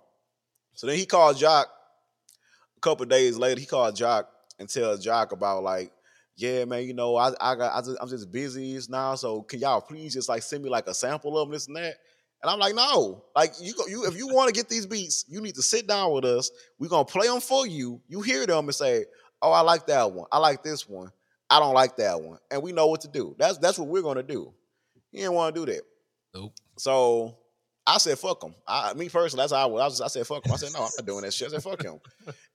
[0.74, 1.68] So then he called Jock
[2.76, 3.60] a couple days later.
[3.60, 5.92] He called Jock and tell Jock about like,
[6.36, 9.60] yeah, man, you know, I I got I just, I'm just busy now, so can
[9.60, 11.94] y'all please just like send me like a sample of them, this and that.
[12.44, 15.24] And I'm like, no, like you go, you if you want to get these beats,
[15.26, 16.50] you need to sit down with us.
[16.78, 18.02] We're gonna play them for you.
[18.06, 19.06] You hear them and say,
[19.40, 20.26] oh, I like that one.
[20.30, 21.10] I like this one.
[21.48, 23.34] I don't like that one, and we know what to do.
[23.38, 24.52] That's that's what we're gonna do.
[25.10, 25.84] He didn't want to do that.
[26.34, 26.52] Nope.
[26.76, 27.38] So
[27.86, 28.54] I said, fuck him.
[28.68, 29.80] I, me personally, that's how I was.
[29.80, 30.52] I, was, I said, fuck him.
[30.52, 31.48] I said, no, I'm not doing that shit.
[31.48, 31.98] I said, fuck him.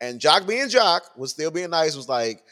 [0.02, 2.44] And Jock being Jock was still being nice, was like,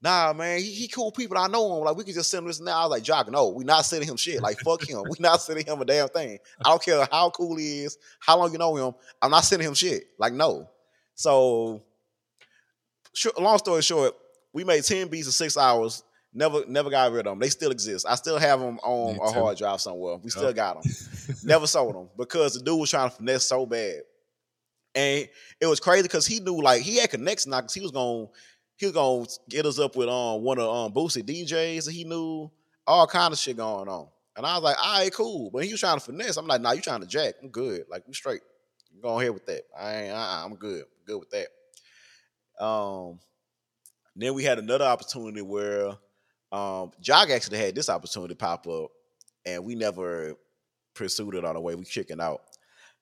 [0.00, 1.36] nah, man, he, he cool people.
[1.38, 1.84] I know him.
[1.84, 2.78] Like, we can just send him this now.
[2.78, 4.40] I was like, Jock, no, we not sending him shit.
[4.40, 5.02] Like, fuck him.
[5.08, 6.38] We not sending him a damn thing.
[6.64, 8.94] I don't care how cool he is, how long you know him.
[9.20, 10.04] I'm not sending him shit.
[10.18, 10.68] Like, no.
[11.14, 11.82] So,
[13.38, 14.14] long story short,
[14.52, 16.02] we made 10 beats in six hours.
[16.32, 17.38] Never, never got rid of them.
[17.38, 18.06] They still exist.
[18.08, 19.40] I still have them on Me a too.
[19.40, 20.18] hard drive somewhere.
[20.22, 20.92] We still got them.
[21.42, 24.02] never sold them because the dude was trying to finesse so bad,
[24.94, 25.28] and
[25.60, 28.26] it was crazy because he knew like he had connections now because he was gonna
[28.78, 32.04] he was gonna get us up with um one of um Boosie DJs that he
[32.04, 32.50] knew
[32.86, 35.50] all kind of shit going on, and I was like, all right, cool.
[35.50, 36.36] But he was trying to finesse.
[36.36, 37.34] I'm like, nah, you trying to jack?
[37.42, 37.84] I'm good.
[37.90, 38.40] Like we straight.
[39.02, 39.62] Go ahead with that.
[39.78, 40.12] I ain't.
[40.12, 40.84] Uh-uh, I'm good.
[41.04, 42.64] good with that.
[42.64, 43.18] Um.
[44.16, 45.92] Then we had another opportunity where
[46.52, 48.90] um Jock actually had this opportunity pop up,
[49.44, 50.34] and we never
[50.94, 51.74] pursued it on the way.
[51.74, 52.42] We chicken out.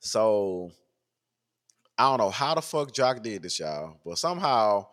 [0.00, 0.70] So
[1.98, 4.86] I don't know how the fuck Jock did this, y'all, but somehow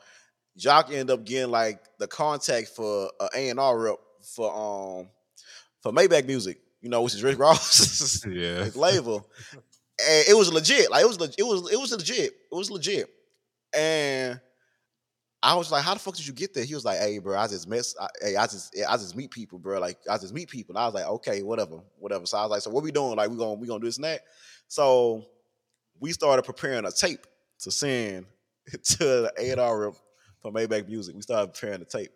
[0.58, 3.96] Jock ended up getting like the contact for A and R rep
[4.36, 5.10] for um
[5.82, 8.32] for Maybach Music, you know, which is Rick Ross Yeah.
[8.64, 10.92] his label, and it was legit.
[10.92, 12.32] Like it was, it was, it was legit.
[12.52, 13.10] It was legit,
[13.76, 14.40] and
[15.42, 17.38] I was like, "How the fuck did you get there?" He was like, "Hey, bro,
[17.38, 17.96] I just mess.
[18.00, 19.80] I, hey, I just, I just meet people, bro.
[19.80, 22.52] Like, I just meet people." And I was like, "Okay, whatever, whatever." So I was
[22.52, 23.18] like, "So what we doing?
[23.18, 24.22] Like, we gonna, we gonna do this and that."
[24.70, 25.26] So
[26.00, 27.28] we started preparing a tape
[27.60, 28.26] to send
[28.84, 29.86] to the A&R
[30.44, 31.16] for Maybach Music.
[31.16, 32.12] We started preparing the tape,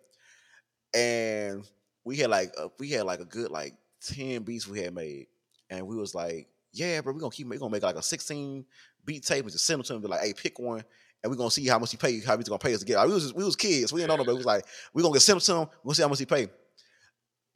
[0.94, 1.64] and
[2.04, 5.26] we had like, a, we had like a good like ten beats we had made,
[5.72, 8.66] and we was like, "Yeah, bro, we gonna keep, we gonna make like a sixteen
[9.04, 10.02] beat tape and just send them to him.
[10.02, 10.84] Be like, hey, pick one."
[11.24, 12.98] and we're gonna see how much he pay, how he's gonna pay us to get.
[12.98, 15.02] Like, we was we was kids, we didn't know, no, but it was like we're
[15.02, 15.68] gonna get sent to him.
[15.84, 16.48] Gonna see how much he pay.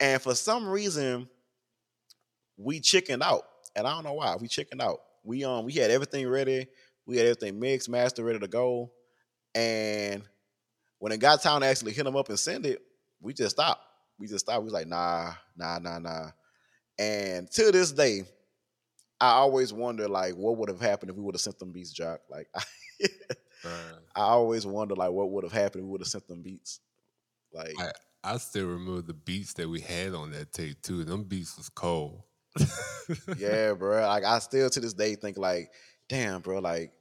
[0.00, 1.28] And for some reason,
[2.56, 3.42] we chickened out,
[3.76, 4.36] and I don't know why.
[4.36, 4.98] We chickened out.
[5.22, 6.66] We um we had everything ready.
[7.06, 8.92] We had everything mixed, master, ready to go.
[9.54, 10.22] And
[11.02, 12.80] when it got time to actually hit him up and send it,
[13.20, 13.80] we just stopped.
[14.20, 14.60] We just stopped.
[14.60, 16.28] We was like, nah, nah, nah, nah.
[16.96, 18.22] And to this day,
[19.20, 21.90] I always wonder like what would have happened if we would have sent them beats,
[21.90, 22.20] Jock.
[22.30, 22.46] Like
[23.64, 23.98] Right.
[24.14, 26.78] I always wonder like what would have happened if we would have sent them beats.
[27.52, 27.90] Like I,
[28.22, 31.02] I still remember the beats that we had on that tape too.
[31.02, 32.22] Them beats was cold.
[33.36, 34.06] yeah, bro.
[34.06, 35.72] Like I still to this day think like,
[36.08, 36.60] damn, bro.
[36.60, 36.92] Like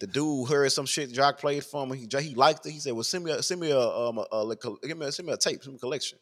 [0.00, 1.92] the dude heard some shit Jock played for him.
[1.92, 2.70] He he liked it.
[2.72, 5.12] He said, "Well, send me a send me a um a, a, give me a,
[5.12, 6.18] send me a tape, send me a collection."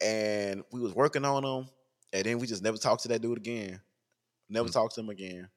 [0.00, 1.68] And we was working on them,
[2.12, 3.80] and then we just never talked to that dude again.
[4.48, 4.72] Never Mm.
[4.72, 5.48] talked to him again.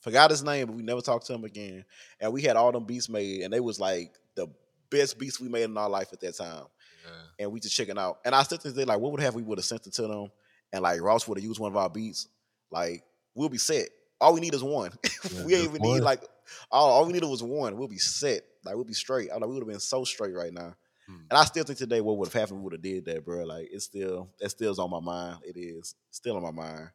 [0.00, 1.84] Forgot his name, but we never talked to him again.
[2.20, 4.48] And we had all them beats made, and they was like the
[4.90, 6.64] best beats we made in our life at that time.
[7.04, 7.10] Yeah.
[7.40, 8.20] and we just checking out.
[8.24, 10.28] And I still think like, what would have we would have sent it to them,
[10.72, 12.28] and like Ross would have used one of our beats,
[12.70, 13.02] like
[13.34, 13.88] we'll be set.
[14.20, 14.90] All we need is one.
[15.32, 16.22] Yeah, we ain't even need like
[16.70, 17.76] all, all we needed was one.
[17.76, 18.42] We'll be set.
[18.64, 19.30] Like we'll be straight.
[19.32, 20.74] I'm like we would have been so straight right now.
[21.06, 21.16] Hmm.
[21.30, 23.44] And I still think today what would have happened would have did that, bro.
[23.44, 25.38] Like it's still that still's on my mind.
[25.44, 26.90] It is still on my mind.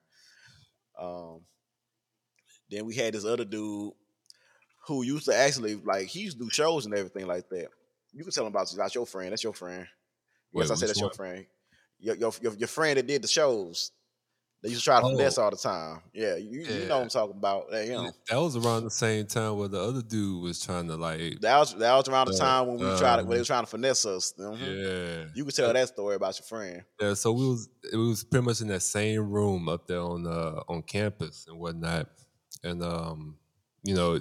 [0.99, 1.41] Um,
[2.69, 3.93] then we had this other dude
[4.85, 7.69] who used to actually like he used to do shows and everything like that.
[8.13, 9.31] You can tell him about that's your friend.
[9.31, 9.87] That's your friend.
[10.53, 11.45] Yes, I said that's your friend.
[11.99, 13.91] Your, your your your friend that did the shows.
[14.61, 15.11] They used to try to Oh.
[15.15, 16.01] finesse all the time.
[16.13, 17.67] Yeah, you, you know what I'm talking about.
[17.71, 18.11] Yeah, you know.
[18.29, 21.57] That was around the same time where the other dude was trying to like, That
[21.59, 23.63] was that was around the time when we tried to, when they um, were trying
[23.63, 24.33] to finesse us.
[24.37, 24.57] Mhm.
[24.59, 26.83] yeah, You could tell that story about your friend.
[26.99, 27.13] yeah.
[27.13, 30.61] So we was it was pretty much in that same room up there on uh
[30.67, 32.09] on campus and whatnot,
[32.63, 33.37] and um,
[33.85, 34.19] you know,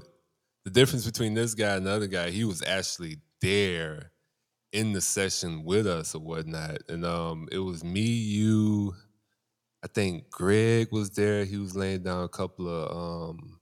[0.64, 4.12] the difference between this guy and the other guy, he was actually there
[4.72, 8.94] in the session with us or whatnot, and um, it was me, you.
[9.82, 11.44] I think Greg was there.
[11.44, 13.60] He was laying down a couple of um,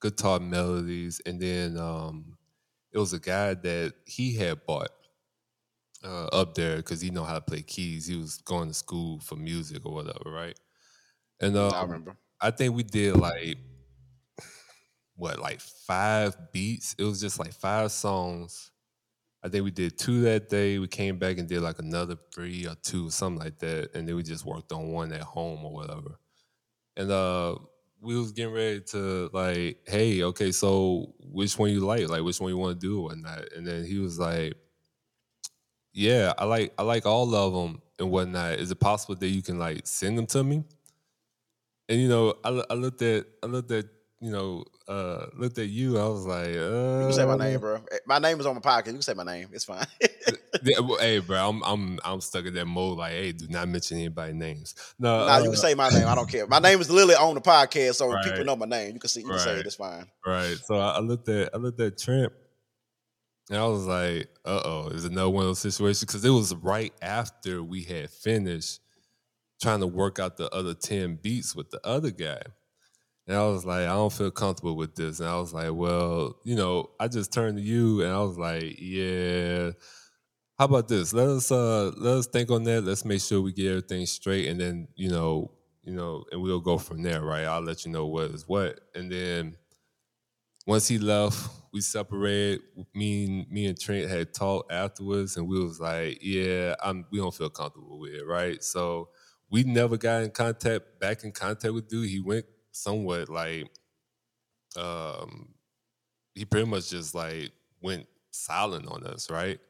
[0.00, 2.36] guitar melodies, and then um,
[2.92, 4.90] it was a guy that he had bought
[6.04, 8.06] uh, up there because he know how to play keys.
[8.06, 10.58] He was going to school for music or whatever, right?
[11.40, 12.16] And um, I remember.
[12.40, 13.56] I think we did like
[15.16, 16.94] what, like five beats.
[16.98, 18.70] It was just like five songs.
[19.44, 20.78] I think we did two that day.
[20.78, 24.16] We came back and did like another three or two, something like that, and then
[24.16, 26.18] we just worked on one at home or whatever.
[26.96, 27.56] And uh,
[28.00, 32.08] we was getting ready to like, hey, okay, so which one you like?
[32.08, 33.52] Like, which one you want to do or whatnot?
[33.56, 34.54] And then he was like,
[35.92, 38.58] Yeah, I like I like all of them and whatnot.
[38.58, 40.64] Is it possible that you can like send them to me?
[41.88, 43.86] And you know, I, I looked at I looked at
[44.20, 45.98] you know uh looked at you.
[45.98, 47.76] I was like, uh, you can say my name, bro.
[47.90, 48.86] Eh, my name is on my podcast.
[48.88, 49.48] You can say my name.
[49.52, 49.86] It's fine.
[50.62, 52.98] yeah, well, hey, bro, I'm I'm I'm stuck in that mode.
[52.98, 54.74] Like, hey, do not mention anybody's names.
[54.98, 56.06] No, nah, uh, you can say my name.
[56.06, 56.46] I don't care.
[56.46, 58.24] My name is literally on the podcast, so right.
[58.24, 58.94] people know my name.
[58.94, 59.20] You can see.
[59.20, 59.44] You can right.
[59.44, 59.66] say it.
[59.66, 60.06] It's fine.
[60.26, 60.56] Right.
[60.64, 62.32] So I, I looked at I looked at Trent.
[63.50, 66.00] And I was like, uh oh, is another one of those situations?
[66.00, 68.80] Because it was right after we had finished
[69.60, 72.42] trying to work out the other 10 beats with the other guy.
[73.26, 75.20] And I was like, I don't feel comfortable with this.
[75.20, 78.36] And I was like, well, you know, I just turned to you and I was
[78.38, 79.70] like, yeah,
[80.58, 81.12] how about this?
[81.12, 82.82] Let us uh let us think on that.
[82.84, 85.52] Let's make sure we get everything straight and then, you know,
[85.82, 87.44] you know, and we'll go from there, right?
[87.44, 88.80] I'll let you know what is what.
[88.94, 89.56] And then
[90.66, 92.60] once he left, we separated.
[92.94, 97.04] Me and me and Trent had talked afterwards, and we was like, "Yeah, I'm.
[97.10, 99.10] We don't feel comfortable with it, right?" So
[99.50, 102.08] we never got in contact, back in contact with dude.
[102.08, 103.70] He went somewhat like,
[104.76, 105.54] um,
[106.34, 107.52] he pretty much just like
[107.82, 109.60] went silent on us, right?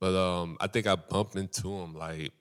[0.00, 2.32] But um, I think I bumped into him like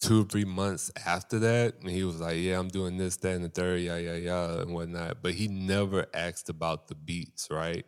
[0.00, 3.34] two or three months after that, and he was like, "Yeah, I'm doing this, that,
[3.36, 7.48] and the third, yeah, yeah, yeah, and whatnot." But he never asked about the beats,
[7.50, 7.84] right?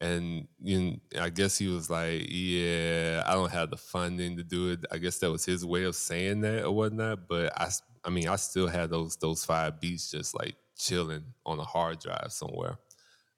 [0.00, 0.80] And you
[1.14, 4.86] know, I guess he was like, "Yeah, I don't have the funding to do it."
[4.92, 7.28] I guess that was his way of saying that or whatnot.
[7.28, 7.70] But I,
[8.04, 12.00] I mean, I still had those those five beats just like chilling on a hard
[12.00, 12.78] drive somewhere.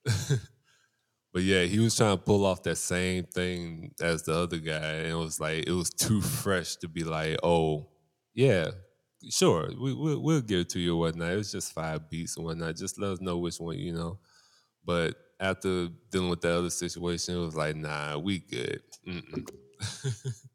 [1.32, 4.94] But yeah, he was trying to pull off that same thing as the other guy,
[4.94, 7.88] and it was like it was too fresh to be like, oh,
[8.34, 8.70] yeah,
[9.30, 11.32] sure, we, we'll, we'll give it to you or whatnot.
[11.32, 12.76] It was just five beats and whatnot.
[12.76, 14.18] Just let us know which one, you know.
[14.84, 18.82] But after dealing with the other situation, it was like, nah, we good.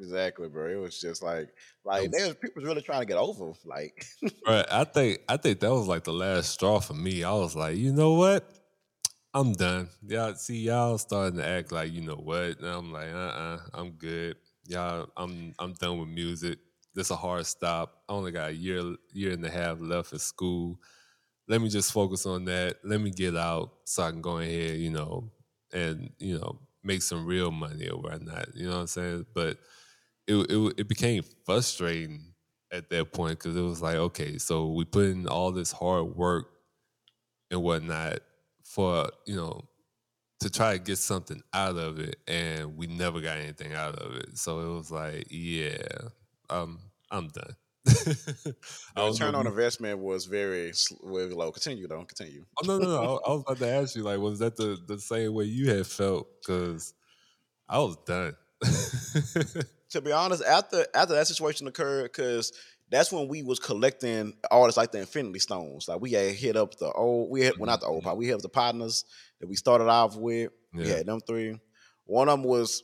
[0.00, 0.70] exactly, bro.
[0.70, 1.50] It was just like,
[1.84, 4.06] like there was people really trying to get over, like.
[4.46, 4.66] right.
[4.70, 7.22] I think I think that was like the last straw for me.
[7.22, 8.44] I was like, you know what?
[9.32, 9.88] I'm done.
[10.06, 13.56] Y'all see y'all starting to act like you know what, and I'm like, uh, uh-uh,
[13.56, 14.36] uh, i am good
[14.70, 16.58] y'all, I'm I'm done with music.
[16.94, 18.02] This a hard stop.
[18.08, 18.82] I only got a year
[19.12, 20.78] year and a half left of school.
[21.48, 22.76] Let me just focus on that.
[22.84, 25.30] Let me get out so I can go ahead, you know,
[25.72, 28.54] and you know make some real money or whatnot.
[28.54, 29.26] You know what I'm saying?
[29.34, 29.58] But
[30.30, 32.34] it it, it became frustrating
[32.72, 36.14] at that point because it was like, okay, so we put in all this hard
[36.16, 36.46] work
[37.50, 38.20] and whatnot
[38.64, 39.68] for you know
[40.40, 44.16] to try to get something out of it, and we never got anything out of
[44.16, 44.38] it.
[44.38, 45.82] So it was like, yeah,
[46.48, 46.78] um,
[47.10, 47.56] I'm done.
[47.84, 48.54] the
[48.96, 50.72] return on investment was very,
[51.02, 51.50] very low.
[51.50, 52.04] Continue though.
[52.04, 52.44] Continue.
[52.62, 53.02] Oh no, no, no.
[53.02, 55.70] I, I was about to ask you, like, was that the the same way you
[55.70, 56.28] had felt?
[56.40, 56.94] Because
[57.68, 58.36] I was done.
[59.90, 62.52] to be honest, after after that situation occurred, because
[62.90, 65.88] that's when we was collecting artists like the Infinity Stones.
[65.88, 68.28] Like we had hit up the old, we had well not the old part, we
[68.28, 69.04] had the partners
[69.40, 70.50] that we started off with.
[70.74, 70.84] Yeah.
[70.84, 71.58] We had them three.
[72.04, 72.82] One of them was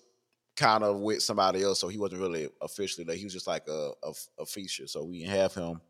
[0.56, 3.16] kind of with somebody else, so he wasn't really officially there.
[3.16, 4.86] He was just like a, a, a feature.
[4.86, 5.80] So we didn't have him.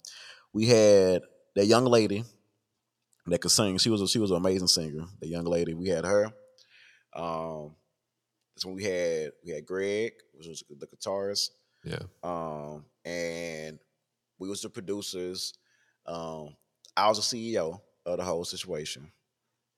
[0.52, 1.22] We had
[1.54, 2.24] that young lady
[3.26, 3.78] that could sing.
[3.78, 5.04] She was a, she was an amazing singer.
[5.20, 5.74] The young lady.
[5.74, 6.32] We had her.
[7.14, 7.74] Um,
[8.56, 11.50] that's when we had we had Greg, which was the guitarist.
[11.84, 11.98] Yeah.
[12.22, 13.78] Um, and
[14.38, 15.52] we was the producers.
[16.06, 16.56] Um,
[16.96, 19.12] I was the CEO of the whole situation.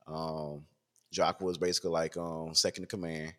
[0.06, 0.64] Um,
[1.12, 3.34] Jock was basically like um, second in command.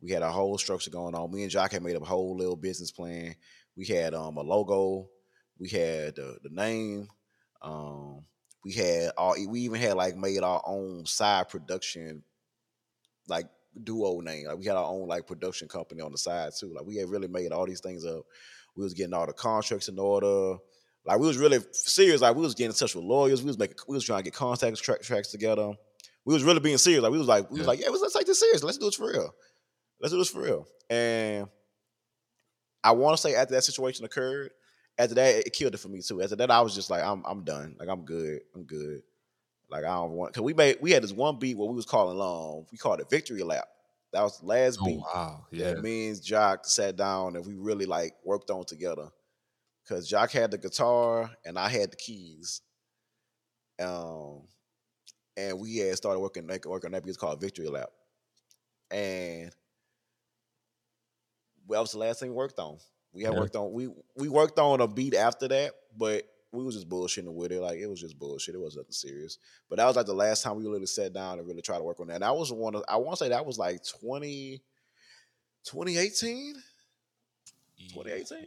[0.00, 1.30] We had a whole structure going on.
[1.30, 3.34] Me and Jock had made a whole little business plan.
[3.76, 5.10] We had um, a logo.
[5.58, 7.08] We had the, the name.
[7.60, 8.24] Um,
[8.64, 9.34] we had all.
[9.46, 12.22] We even had like made our own side production,
[13.28, 13.46] like
[13.82, 14.46] duo name.
[14.46, 16.72] Like we had our own like production company on the side too.
[16.74, 18.22] Like we had really made all these things up.
[18.76, 20.56] We was getting all the contracts in order.
[21.04, 22.20] Like we was really serious.
[22.20, 23.42] Like we was getting in touch with lawyers.
[23.42, 23.76] We was making.
[23.88, 25.72] We was trying to get contacts track, tracks together.
[26.24, 27.02] We was really being serious.
[27.02, 28.62] Like we was like we was like yeah, let's take this serious.
[28.62, 29.34] Let's do this for real.
[30.00, 30.66] Let's do this for real.
[30.88, 31.48] And
[32.84, 34.50] I want to say after that situation occurred,
[34.98, 36.22] after that it killed it for me too.
[36.22, 37.76] After that I was just like I'm I'm done.
[37.78, 38.40] Like I'm good.
[38.54, 39.02] I'm good.
[39.70, 41.86] Like I don't want because we made we had this one beat what we was
[41.86, 43.66] calling um we called it victory lap.
[44.12, 44.98] That was the last oh, beat.
[44.98, 45.46] Wow.
[45.52, 45.74] Yeah.
[45.74, 49.08] That means Jock sat down and we really like worked on together.
[49.88, 52.60] Cause Jock had the guitar and I had the keys.
[53.78, 54.42] Um
[55.36, 57.90] and we had started working like working on that beat called Victory Lap.
[58.90, 59.52] And
[61.66, 62.78] well, that was the last thing we worked on.
[63.12, 63.40] We had yeah.
[63.40, 67.32] worked on we we worked on a beat after that, but we was just bullshitting
[67.32, 67.60] with it.
[67.60, 68.54] Like it was just bullshit.
[68.54, 69.38] It wasn't nothing serious.
[69.68, 71.84] But that was like the last time we really sat down and really tried to
[71.84, 72.14] work on that.
[72.14, 74.60] And that was one of I want to say that was like 20
[75.64, 76.54] 2018?
[77.92, 78.46] 2018?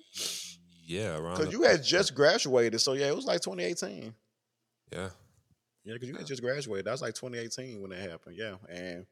[0.85, 1.37] Yeah, around.
[1.37, 4.13] Because you had just graduated, so yeah, it was like 2018.
[4.91, 5.09] yeah.
[5.85, 6.85] Yeah, because you had just graduated.
[6.85, 8.37] That was like 2018 when that happened.
[8.37, 9.05] Yeah, and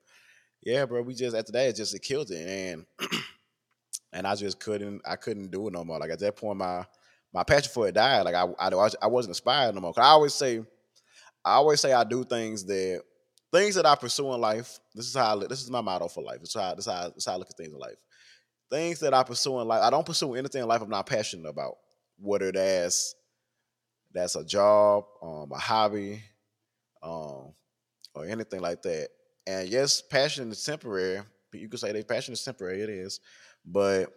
[0.61, 2.85] yeah, bro, we just after that it just it killed it, and
[4.13, 5.99] and I just couldn't I couldn't do it no more.
[5.99, 6.85] Like at that point, my
[7.33, 8.23] my passion for it died.
[8.23, 9.93] Like I I, I wasn't inspired no more.
[9.93, 10.61] Cause I always say
[11.43, 13.01] I always say I do things that
[13.51, 14.79] things that I pursue in life.
[14.93, 16.39] This is how I, this is my motto for life.
[16.53, 18.03] How this is how, this is how I look at things in life.
[18.69, 19.81] Things that I pursue in life.
[19.83, 21.75] I don't pursue anything in life I'm not passionate about.
[22.17, 23.15] Whether that's
[24.13, 26.21] that's a job, um, a hobby,
[27.01, 27.53] um,
[28.13, 29.09] or anything like that.
[29.47, 31.21] And yes, passion is temporary.
[31.53, 32.81] You could say that passion is temporary.
[32.81, 33.19] It is,
[33.65, 34.13] but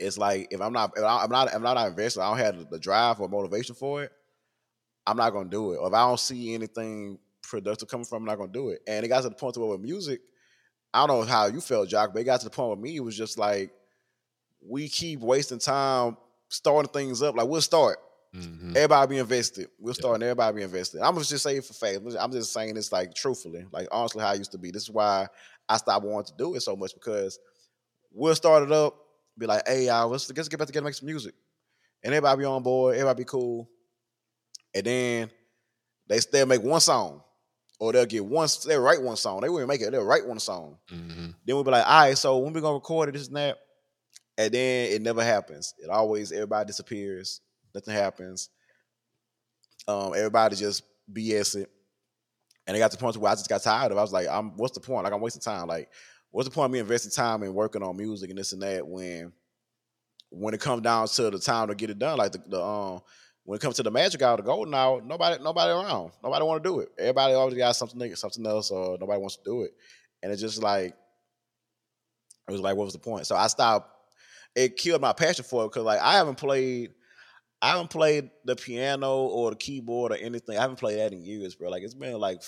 [0.00, 2.20] it's like if I'm not, if I'm not, if I'm not invested.
[2.20, 4.12] I don't have the- drive or motivation for it.
[5.06, 5.76] I'm not gonna do it.
[5.76, 8.82] Or if I don't see anything productive coming from, I'm not gonna do it.
[8.86, 10.20] And it got to the point to where with music,
[10.92, 12.96] I don't know how you felt, Jock, but it got to the point with me.
[12.96, 13.72] It was just like
[14.66, 16.16] we keep wasting time
[16.48, 17.36] starting things up.
[17.36, 17.98] Like we'll start,
[18.32, 19.68] hmm everybody be invested.
[19.78, 20.00] We'll Yeah.
[20.00, 21.00] start and everybody be invested.
[21.00, 21.98] I'm just saying for fact.
[22.18, 24.70] I'm just saying this like truthfully, like honestly, how I used to be.
[24.70, 25.28] This is why
[25.68, 27.38] I stopped wanting to do it so much because
[28.12, 28.96] we'll start it up,
[29.40, 31.34] be like, hey, y'all, let's, let's get back together, and make some music,
[32.04, 33.68] and everybody be on board, everybody be cool,
[34.74, 35.30] and then
[36.08, 37.22] they still make one song,
[37.78, 39.40] or they'll get one, they write one song.
[39.40, 40.78] They wouldn't make it, they'll write one song.
[40.88, 43.36] hmm Then we'll be like, all right, so when we gonna record it, this and
[43.36, 43.58] that.
[44.38, 45.74] And then it never happens.
[45.78, 47.42] It always everybody disappears.
[47.74, 48.48] Nothing happens.
[49.86, 50.82] Um, everybody just
[51.12, 51.70] BS it.
[52.66, 53.98] And it got to the point where I just got tired of.
[53.98, 54.00] it.
[54.00, 55.04] I was like, I'm what's the point?
[55.04, 55.66] Like I'm wasting time.
[55.66, 55.90] Like,
[56.30, 58.86] what's the point of me investing time in working on music and this and that
[58.86, 59.32] when
[60.30, 63.00] when it comes down to the time to get it done, like the, the um
[63.44, 66.12] when it comes to the magic hour, the golden hour, nobody nobody around.
[66.22, 66.90] Nobody want to do it.
[66.98, 69.72] Everybody always got something something else or nobody wants to do it.
[70.22, 70.94] And it's just like
[72.48, 73.26] it was like, what was the point?
[73.26, 73.96] So I stopped.
[74.54, 76.90] It killed my passion for it because like I haven't played,
[77.62, 80.58] I haven't played the piano or the keyboard or anything.
[80.58, 81.70] I haven't played that in years, bro.
[81.70, 82.42] Like it's been like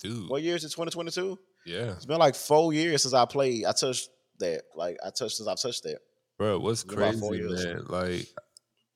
[0.00, 0.28] Dude.
[0.28, 0.64] what years?
[0.64, 1.38] It's twenty twenty two.
[1.66, 1.92] Yeah.
[1.92, 3.64] It's been like four years since I played.
[3.64, 4.62] I touched that.
[4.74, 5.98] Like I touched since I touched that.
[6.38, 7.84] Bro, what's It's been about crazy, man?
[7.88, 8.28] Like,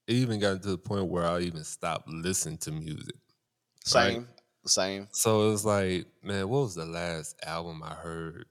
[0.07, 3.17] it even got to the point where I even stopped listening to music.
[3.95, 4.13] Right.
[4.13, 4.29] Same,
[4.65, 5.09] same.
[5.11, 8.47] So it was like, man, what was the last album I heard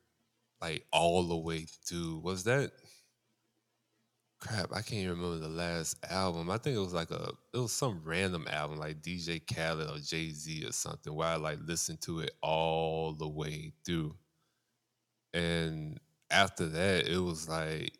[0.61, 2.19] like all the way through?
[2.19, 2.71] Was that
[4.41, 4.71] crap?
[4.73, 6.49] I can't even remember the last album.
[6.49, 9.99] I think it was like a it was some random album like DJ Khaled or
[9.99, 14.15] Jay Z or something where I like listened to it all the way through.
[15.33, 17.93] And after that, it was like,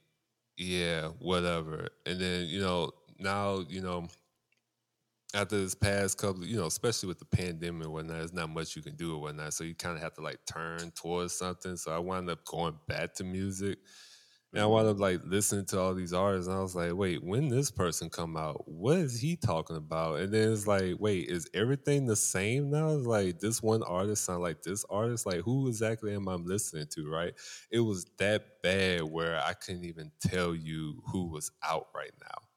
[0.57, 1.89] yeah, whatever.
[2.05, 4.07] And then, you know, now, you know,
[5.33, 8.75] after this past couple, you know, especially with the pandemic and whatnot, there's not much
[8.75, 9.53] you can do or whatnot.
[9.53, 11.77] So you kind of have to like turn towards something.
[11.77, 13.77] So I wound up going back to music.
[14.53, 17.23] And I wound up like listening to all these artists, and I was like, wait,
[17.23, 20.19] when this person come out, what is he talking about?
[20.19, 22.89] And then it's like, wait, is everything the same now?
[22.89, 25.25] It's like this one artist sound like this artist.
[25.25, 27.09] Like who exactly am I listening to?
[27.09, 27.33] Right?
[27.71, 32.50] It was that bad where I couldn't even tell you who was out right now.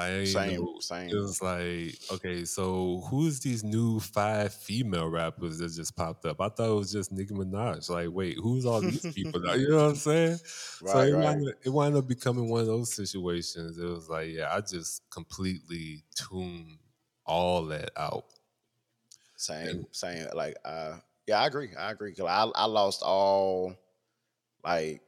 [0.00, 1.12] Like, I Same, same.
[1.12, 6.40] it was like, okay, so who's these new five female rappers that just popped up?
[6.40, 7.90] I thought it was just Nicki Minaj.
[7.90, 9.40] Like, wait, who's all these people?
[9.58, 10.38] You know what I'm saying?
[10.84, 11.18] so it, right.
[11.18, 13.78] wound up, it wound up becoming one of those situations.
[13.78, 16.78] It was like, yeah, I just completely tuned
[17.26, 18.24] all that out.
[19.36, 20.26] Same, same.
[20.34, 21.74] Like, uh, yeah, I agree.
[21.74, 22.14] I agree.
[22.14, 23.74] 'Cause I, I lost all
[24.64, 25.02] like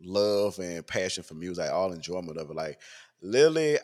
[0.00, 2.56] love and passion for music, all enjoyment of it.
[2.56, 2.80] Like,
[3.22, 3.78] literally,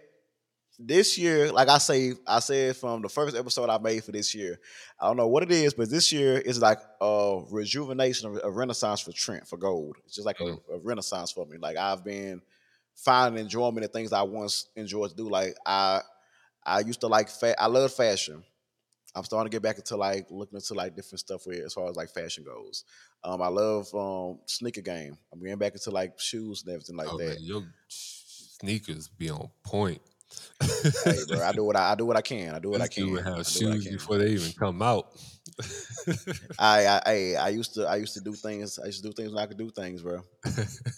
[0.78, 4.34] this year, like I say, I said from the first episode I made for this
[4.34, 4.60] year,
[5.00, 9.00] I don't know what it is, but this year is like a rejuvenation, a renaissance
[9.00, 9.96] for Trent for gold.
[10.06, 10.60] It's just like Mm.
[10.70, 11.58] a, a renaissance for me.
[11.58, 12.42] Like I've been
[12.94, 15.28] finding enjoyment in things I once enjoyed to do.
[15.28, 16.00] Like I,
[16.64, 18.44] I used to like, fa- I love fashion.
[19.14, 21.88] I'm starting to get back into like looking into like different stuff with as far
[21.90, 22.84] as like fashion goes.
[23.24, 25.16] Um, I love um sneaker game.
[25.32, 27.26] I'm getting back into like shoes and everything like oh, that.
[27.26, 30.00] man, your sneakers be on point.
[31.04, 32.54] Hey, bro, I do what I, I do what I can.
[32.54, 33.26] I do what I This dude can.
[33.26, 35.10] I have I shoes before they even come out.
[36.58, 38.78] I, I, I, I used to, I used to do things.
[38.78, 40.22] I used to do things when I could do things, bro.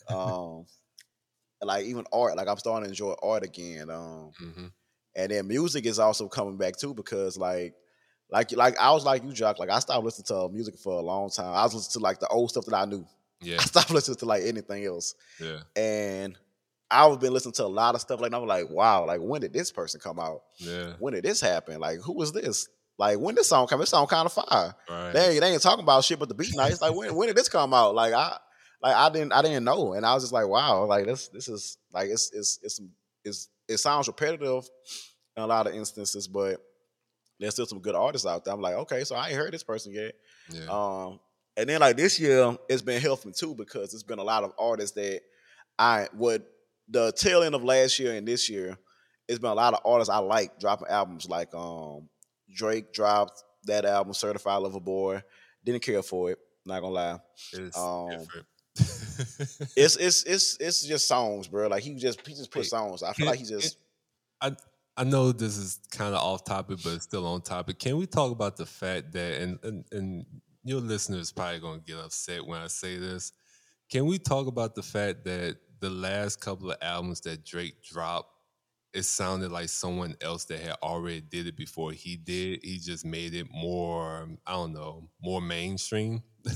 [0.08, 0.66] Um,
[1.62, 2.36] like even art.
[2.36, 3.90] Like I'm starting to enjoy art again.
[3.90, 4.66] Um, hmm
[5.16, 7.74] and then music is also coming back too because like,
[8.30, 9.58] like, like I was like you, Jock.
[9.58, 11.52] Like I stopped listening to music for a long time.
[11.52, 13.06] I was listening to like the old stuff that I knew.
[13.42, 15.14] Yeah, I stopped listening to like anything else.
[15.40, 16.36] yeah, and
[16.90, 19.52] I've been listening to a lot of stuff like I'm like, wow, like when did
[19.52, 20.42] this person come out?
[20.58, 20.94] yeah.
[20.98, 21.78] When did this happen?
[21.80, 22.68] Like who was this?
[22.98, 23.80] Like when this song come?
[23.80, 24.74] This song kind of fire.
[24.88, 25.12] Right.
[25.12, 26.80] They, ain't- they ain't talking about shit, but the beat nice.
[26.82, 27.94] Like when when did this come out?
[27.94, 28.36] Like I
[28.82, 31.48] like I didn't I didn't know, and I was just like, wow, like this this
[31.48, 32.80] is like it's it's it's
[33.24, 34.68] it's it sounds repetitive
[35.36, 36.60] in a lot of instances, but
[37.38, 38.52] there's still some good artists out there.
[38.52, 40.12] I'm like, okay, so I ain't heard this person yet.
[40.50, 40.66] Yeah.
[40.68, 41.20] Um,
[41.56, 44.52] and then like this year, it's been helping too because it's been a lot of
[44.58, 45.20] artists that
[45.78, 46.42] I would
[46.90, 48.76] the tail end of last year and this year,
[49.28, 51.28] it's been a lot of artists I like dropping albums.
[51.28, 52.08] Like um,
[52.54, 55.22] Drake dropped that album, Certified Lover Boy.
[55.64, 56.38] Didn't care for it.
[56.66, 57.18] Not gonna lie.
[57.52, 58.10] It's um.
[59.76, 61.68] It's it's it's it's just songs, bro.
[61.68, 63.02] Like he just he just put songs.
[63.02, 63.76] I feel like he just
[64.40, 64.56] I
[64.96, 67.78] I know this is kind of off topic, but it's still on topic.
[67.78, 70.26] Can we talk about the fact that and and, and
[70.64, 73.32] your listeners probably gonna get upset when I say this.
[73.90, 78.30] Can we talk about the fact that the last couple of albums that Drake dropped,
[78.92, 82.60] it sounded like someone else that had already did it before he did.
[82.62, 86.22] He just made it more, I don't know, more mainstream.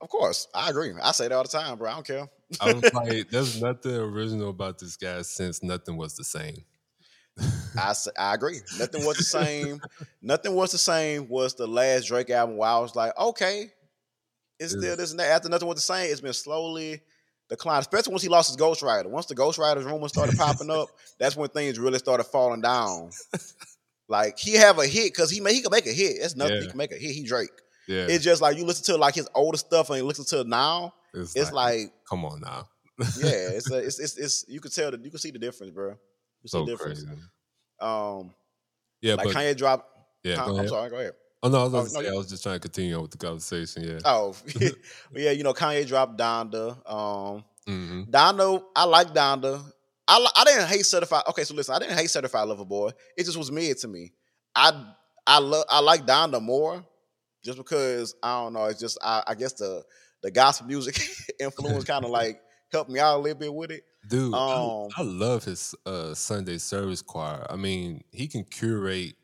[0.00, 0.92] of course I agree.
[1.02, 1.90] I say that all the time, bro.
[1.90, 2.28] I don't care.
[2.60, 6.64] I was like, there's nothing original about this guy since nothing was the same.
[7.76, 8.60] I, I agree.
[8.78, 9.80] Nothing was the same.
[10.22, 11.28] Nothing was the same.
[11.28, 13.72] Was the last Drake album where I was like, okay,
[14.60, 15.30] it's still this and that.
[15.30, 17.00] After nothing was the same, it's been slowly
[17.56, 17.80] declining.
[17.80, 19.06] Especially once he lost his Ghostwriter.
[19.06, 20.88] Once the Ghostwriter's rumors started popping up,
[21.18, 23.10] that's when things really started falling down.
[24.08, 26.18] Like he have a hit because he may he can make a hit.
[26.20, 26.60] That's nothing.
[26.60, 27.12] He can make a hit.
[27.12, 27.50] He Drake.
[27.86, 30.40] Yeah, It's just like you listen to like his older stuff and you listen to
[30.40, 30.94] it now.
[31.12, 33.04] it's, It's like come on now, yeah,
[33.56, 35.90] it's a, it's, it's it's you can tell that you can see the difference, bro.
[35.90, 35.96] You
[36.42, 37.04] can see so the difference.
[37.04, 37.20] crazy.
[37.80, 38.34] Um,
[39.02, 39.88] Yeah, like but Kanye dropped.
[40.22, 40.68] yeah, I'm ahead.
[40.68, 40.90] sorry.
[40.90, 41.12] Go ahead.
[41.44, 43.18] Oh no, I was, Oh, no, I was just trying to continue on with the
[43.18, 43.84] conversation.
[43.84, 43.98] Yeah.
[44.04, 44.34] Oh,
[45.14, 46.76] yeah, you know, Kanye dropped Donda.
[46.90, 49.62] Um, hmm Donda, I like Donda.
[50.08, 51.22] I I didn't hate Certified.
[51.28, 52.90] Okay, so listen, I didn't hate Certified Lover Boy.
[53.16, 54.12] It just was mid to me.
[54.54, 54.84] I
[55.26, 56.84] I love I like Donda more,
[57.44, 58.64] just because I don't know.
[58.64, 59.82] It's just I, I guess the
[60.22, 60.98] the gospel music
[61.40, 62.40] influence kind of like
[62.72, 63.84] helped me out a little bit with it.
[64.08, 67.46] Dude, I- Um, I, love his uh, Sunday service choir.
[67.48, 69.14] I mean, he can curate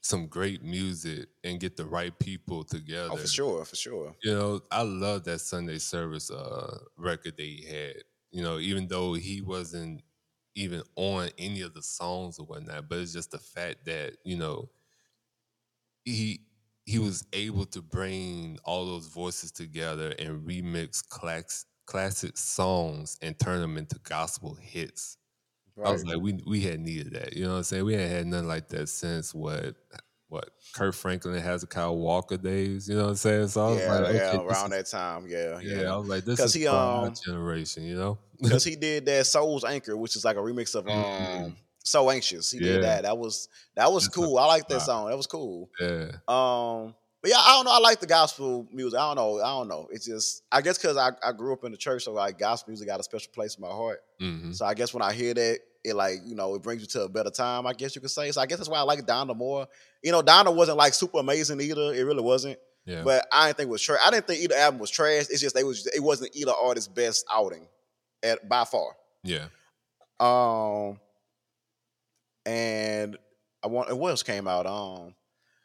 [0.00, 3.10] some great music and get the right people together.
[3.12, 4.14] Oh, for sure, for sure.
[4.22, 7.96] You know, I love that Sunday service uh, record that he had.
[8.30, 10.02] You know, even though he wasn't
[10.54, 14.36] even on any of the songs or whatnot, but it's just the fact that you
[14.36, 14.70] know
[16.04, 16.46] he
[16.86, 23.38] he was able to bring all those voices together and remix class, classic songs and
[23.38, 25.16] turn them into gospel hits.
[25.84, 27.34] I was like, we we had needed that.
[27.34, 27.84] You know what I'm saying?
[27.84, 29.76] We hadn't had nothing like that since what
[30.28, 32.88] what Kirk Franklin Hezekiah Walker days.
[32.88, 33.48] You know what I'm saying?
[33.48, 35.26] So I was yeah, like, okay, yeah, around that time.
[35.28, 37.84] Yeah, yeah, I was like, this is he, um, generation.
[37.84, 38.18] You know?
[38.40, 42.50] Because he did that Soul's Anchor, which is like a remix of um So Anxious.
[42.50, 42.72] He Yeah.
[42.72, 43.02] did that.
[43.02, 44.38] That was that was That's cool.
[44.38, 45.08] I like that song.
[45.08, 45.70] That was cool.
[45.80, 47.72] Yeah, Um, but yeah, I don't know.
[47.72, 48.98] I like the gospel music.
[48.98, 49.40] I don't know.
[49.42, 49.88] I don't know.
[49.90, 52.70] It's just I guess because I, I grew up in the church, so like gospel
[52.70, 54.02] music got a special place in my heart.
[54.20, 56.88] hmm So I guess when I hear that, it like you know it brings you
[56.88, 57.66] to a better time.
[57.66, 58.30] I guess you could say.
[58.32, 59.66] So I guess that's why I like Donda more.
[60.02, 61.94] You know, Donda wasn't like super amazing either.
[61.94, 62.58] It really wasn't.
[62.84, 63.02] yeah.
[63.02, 64.00] But I didn't think it was trash.
[64.04, 65.26] I didn't think either album was trash.
[65.30, 67.66] It's just they was it wasn't either artist's best outing,
[68.22, 68.94] at by far.
[69.22, 69.46] yeah.
[70.20, 71.00] Um,
[72.46, 73.16] and
[73.62, 74.66] I want what else came out?
[74.66, 75.14] Um,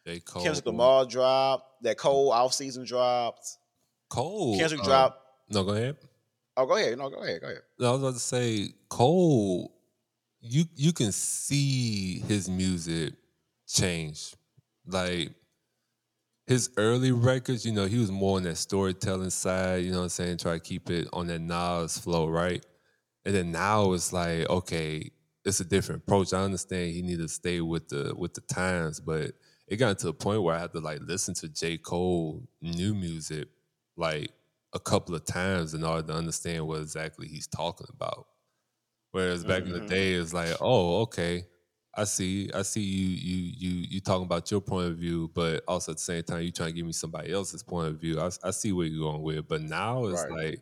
[0.08, 0.20] J.
[0.20, 0.44] Cole.
[0.44, 1.84] Kendrick Lamar dropped.
[1.84, 3.58] That Cole off season dropped.
[4.10, 4.58] Cole.
[4.58, 5.22] Kendrick uh, dropped.
[5.50, 5.98] No, go ahead.
[6.58, 6.98] Oh, go ahead.
[6.98, 7.42] No, go ahead.
[7.42, 7.62] Go ahead.
[7.80, 9.75] No, I was about to say Cole.
[10.48, 13.14] You you can see his music
[13.68, 14.36] change,
[14.86, 15.34] like
[16.48, 17.66] his early records.
[17.66, 19.84] You know, he was more on that storytelling side.
[19.84, 20.38] You know what I'm saying?
[20.38, 22.66] Try to keep it on that Nas flow, right?
[23.26, 25.12] And then now it's like, okay,
[25.44, 26.34] it's a different approach.
[26.34, 29.32] I understand he needed to stay with the with the times, but
[29.68, 31.78] it got to a point where I had to like listen to J.
[31.78, 33.48] Cole new music
[33.98, 34.32] like
[34.74, 38.28] a couple of times in order to understand what exactly he's talking about.
[39.16, 39.74] Whereas back in Mhm.
[39.74, 41.46] the day, it's like, oh, okay,
[41.96, 45.64] I see, I see you, you, you, you talking about your point of view, but
[45.70, 48.20] also at the same time, you trying to give me somebody else's point of view.
[48.20, 50.40] I, I see where you're going with, but now it's Right.
[50.42, 50.60] like,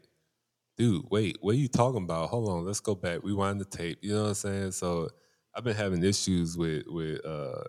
[0.77, 2.29] dude, wait, what are you talking about?
[2.29, 3.99] Hold on, let's go back, rewind the tape.
[4.01, 4.71] You know what I'm saying?
[4.71, 5.09] So
[5.55, 7.63] I've been having issues with with uh,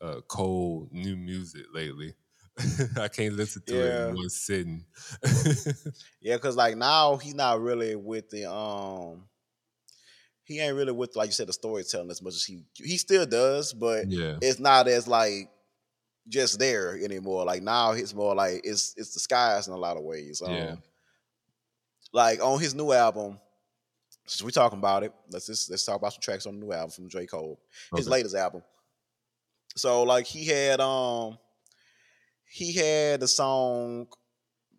[0.00, 2.14] uh, Cole new music lately.
[2.98, 4.10] I can't listen to it Yeah.
[4.10, 4.86] in one sitting.
[6.20, 9.28] Yeah, because like now he's not really with the um.
[10.46, 13.26] He ain't really with like you said the storytelling as much as he he still
[13.26, 15.50] does, but yeah, it's not as like
[16.28, 17.44] just there anymore.
[17.44, 20.40] Like now it's more like it's it's disguised in a lot of ways.
[20.42, 20.74] Um, Yeah.
[22.12, 23.38] Like on his new album,
[24.26, 26.72] since we talking about it, let's just let's talk about some tracks on the new
[26.72, 27.26] album from J.
[27.26, 27.60] Cole,
[27.96, 28.12] his Okay.
[28.16, 28.62] latest album.
[29.76, 31.38] So like he had um
[32.48, 34.06] he had the song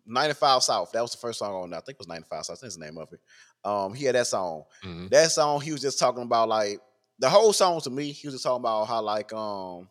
[0.06, 0.90] 95 South.
[0.92, 1.78] That was the first song on there.
[1.78, 2.60] I think it was 95 South.
[2.60, 3.20] That's the name of it.
[3.64, 4.64] Um, he had that song.
[4.84, 5.10] Mhm.
[5.10, 6.80] That song, he was just talking about like
[7.18, 9.88] the whole song to me, he was just talking about how like um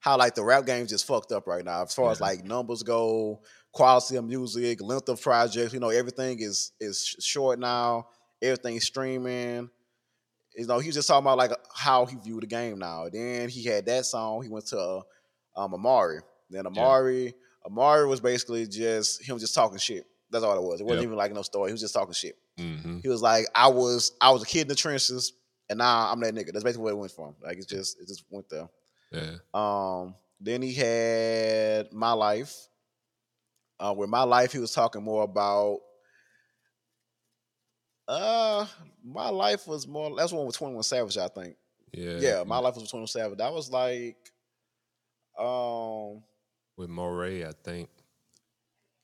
[0.00, 2.82] how like the rap game's just fucked up right now as far as like numbers
[2.82, 3.40] go,
[3.72, 5.72] quality of music, length of projects.
[5.72, 8.08] You know, everything is is short now.
[8.40, 9.70] Everything's streaming.
[10.56, 13.08] You know, he was just talking about like how he viewed the game now.
[13.10, 14.42] Then he had that song.
[14.42, 15.02] He went to
[15.56, 16.20] um, Amari.
[16.50, 20.04] Then Amari, Amari was basically just him just talking shit.
[20.32, 20.80] That's all it was.
[20.80, 21.06] It wasn't Yep.
[21.08, 21.68] even like no story.
[21.70, 22.36] He was just talking shit.
[22.58, 23.02] Mhm.
[23.02, 25.34] He was like, I was I was a kid in the trenches,
[25.68, 26.52] and now I'm that nigga.
[26.52, 27.36] That's basically where it went from.
[27.42, 28.68] Like it's just it just went there.
[29.12, 29.36] Yeah.
[29.54, 32.68] Um, then he had my life.
[33.78, 35.80] Uh, with my life, he was talking more about.
[38.08, 38.66] Uh,
[39.04, 40.14] my life was more.
[40.16, 41.56] That's one with Twenty One Savage, I think.
[41.92, 42.18] Yeah.
[42.18, 43.38] Yeah, my life was with Twenty One Savage.
[43.38, 44.16] That was like,
[45.38, 46.22] um,
[46.76, 47.88] with Morray, I think.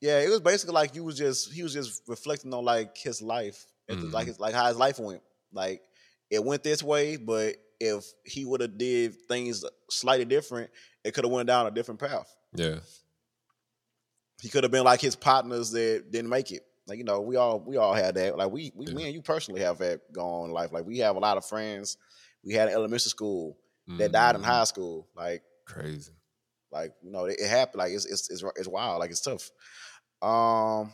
[0.01, 3.21] Yeah, it was basically like you was just he was just reflecting on like his
[3.21, 5.21] life, and like his like how his life went.
[5.51, 5.81] Like
[6.29, 10.69] it went this way, but if he would have did things slightly different,
[11.03, 12.33] it could have went down a different path.
[12.53, 12.79] Yeah.
[14.41, 16.63] he could have been like his partners that didn't make it.
[16.87, 18.37] Like you know, we all we all had that.
[18.37, 18.93] Like we we Yeah.
[18.93, 20.71] me and you personally have that going in life.
[20.71, 21.97] Like we have a lot of friends
[22.43, 23.57] we had in elementary school
[23.97, 24.45] that died in Mhm.
[24.45, 25.07] high school.
[25.15, 26.11] Like Crazy.
[26.71, 27.79] like you know, it, it happened.
[27.79, 28.99] Like it's, it's it's it's wild.
[28.99, 29.49] Like it's tough.
[30.21, 30.93] Um,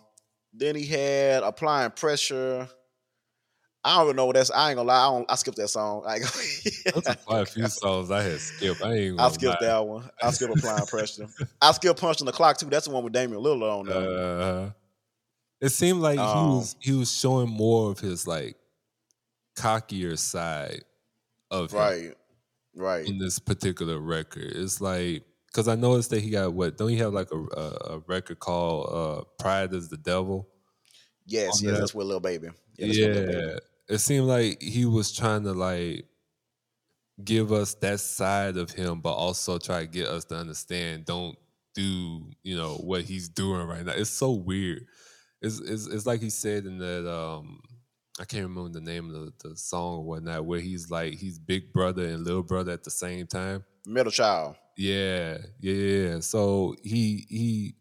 [0.53, 2.67] then he had applying pressure.
[3.84, 4.49] I don't even know what that's.
[4.49, 5.07] I ain't gonna lie.
[5.07, 6.03] I, don't, I skipped that song.
[6.07, 8.84] I, That's quite a few songs I had skipped.
[8.84, 9.67] I ain't I skipped lie.
[9.67, 10.09] that one.
[10.23, 11.28] I skipped applying pressure.
[11.61, 12.65] I skipped punching the clock too.
[12.67, 13.97] That's the one with Damian Lillard on there.
[13.97, 14.71] Uh,
[15.61, 18.57] it seemed like he Um, was he was showing more of his like
[19.55, 20.82] cockier side
[21.51, 22.13] of him right,
[22.76, 23.07] right.
[23.07, 24.51] in this particular record.
[24.55, 25.23] It's like
[25.56, 28.39] because I noticed that he got what don't he have like a a, a record
[28.39, 30.49] called uh, "Pride is the Devil"?
[31.26, 31.80] Yes, on yes, that.
[31.80, 32.49] that's with Lil Baby.
[32.78, 33.38] Yeah, that's with Lil Baby.
[33.38, 36.06] Yeah, it seemed like he was trying to like
[37.24, 41.06] give us that side of him, but also try to get us to understand.
[41.06, 41.38] Don't
[41.74, 43.93] do you know what he's doing right now?
[43.93, 44.86] It's so weird.
[45.41, 47.62] It's it's, it's like he said in that um
[48.20, 51.39] I can't remember the name of the, the song or whatnot, where he's like he's
[51.39, 53.64] big brother and little brother at the same time.
[53.86, 54.58] Middle child.
[54.78, 56.19] Yeah, yeah.
[56.19, 57.76] So he he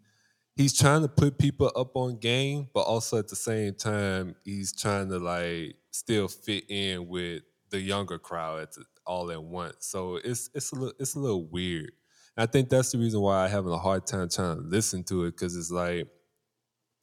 [0.56, 4.74] he's trying to put people up on game, but also at the same time he's
[4.74, 8.68] trying to like still fit in with the younger crowd
[9.06, 9.86] all at once.
[9.86, 11.92] So it's it's a little it's a little weird.
[12.36, 15.04] And I think that's the reason why I'm having a hard time trying to listen
[15.04, 16.08] to it because it's like,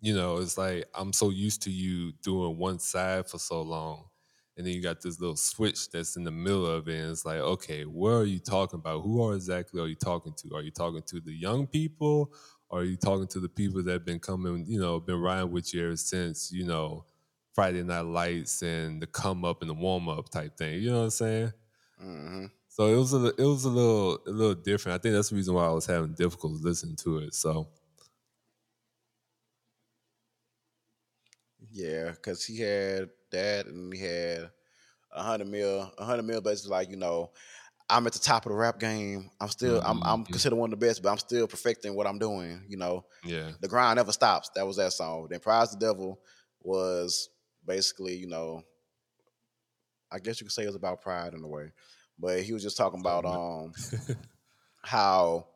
[0.01, 4.05] you know, it's like I'm so used to you doing one side for so long.
[4.57, 6.99] And then you got this little switch that's in the middle of it.
[6.99, 9.01] And it's like, okay, what are you talking about?
[9.01, 10.55] Who are exactly are you talking to?
[10.55, 12.33] Are you talking to the young people?
[12.69, 15.51] Or are you talking to the people that have been coming, you know, been riding
[15.51, 17.05] with you ever since, you know,
[17.53, 20.81] Friday Night Lights and the come up and the warm up type thing?
[20.81, 21.51] You know what I'm saying?
[21.97, 24.99] hmm So it was a it was a little a little different.
[24.99, 27.33] I think that's the reason why I was having difficulty listening to it.
[27.33, 27.69] So
[31.71, 34.51] Yeah, because he had that, and he had
[35.11, 35.91] a hundred mil.
[35.97, 37.31] A hundred mil, basically like you know,
[37.89, 39.29] I'm at the top of the rap game.
[39.39, 40.31] I'm still, I'm, I'm Mhm.
[40.31, 42.65] considered one of the best, but I'm still perfecting what I'm doing.
[42.69, 44.49] You know, yeah, the grind never stops.
[44.55, 45.27] That was that song.
[45.29, 46.19] Then Pride's the Devil
[46.61, 47.29] was
[47.65, 48.63] basically, you know,
[50.11, 51.71] I guess you could say it was about pride in a way,
[52.19, 53.73] but he was just talking about um
[54.83, 55.47] how,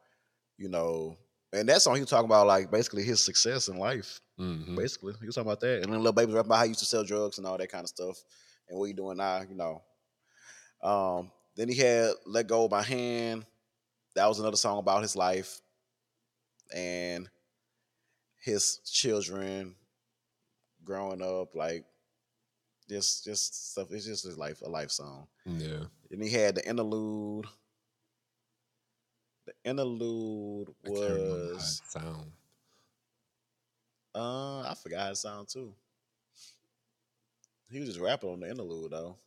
[0.58, 1.18] you know,
[1.56, 4.22] and that song he was talking about like basically his success in life.
[4.38, 6.64] hmm Basically, he was talking about that, and then Lil Baby was rapping about how
[6.64, 8.18] he used to sell drugs and all that kind of stuff,
[8.70, 9.82] and what he doing now, you know.
[10.84, 13.46] Um, then he had "Let Go of My Hand."
[14.16, 15.60] That was another song about his life
[16.74, 17.30] and
[18.42, 19.76] his children
[20.84, 21.86] growing up, like
[22.90, 23.88] just just stuff.
[23.92, 25.28] It's just his life, a life song.
[25.46, 25.86] yeah.
[26.12, 27.46] And he had the interlude.
[29.66, 32.32] The interlude I can't remember how it was sound.
[34.14, 35.74] uh I forgot his sound too.
[37.72, 39.18] He was just rapping on the interlude though.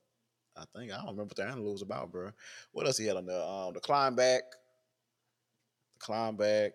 [0.57, 2.31] I think I don't remember what the interlude was about, bro.
[2.73, 3.43] What else he had on there?
[3.43, 4.43] Um, the climb back,
[5.95, 6.73] the climb back.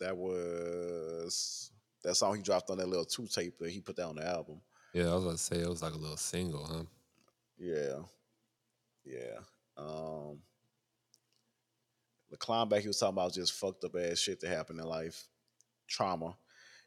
[0.00, 1.70] That was
[2.04, 4.60] that song he dropped on that little two tape that he put on the album.
[4.92, 6.84] Yeah, I was about to say it was like a little single, huh?
[7.58, 7.98] Yeah,
[9.04, 9.38] yeah.
[9.76, 10.38] Um,
[12.30, 14.86] the climb back he was talking about just fucked up ass shit that happened in
[14.86, 15.24] life,
[15.88, 16.36] trauma.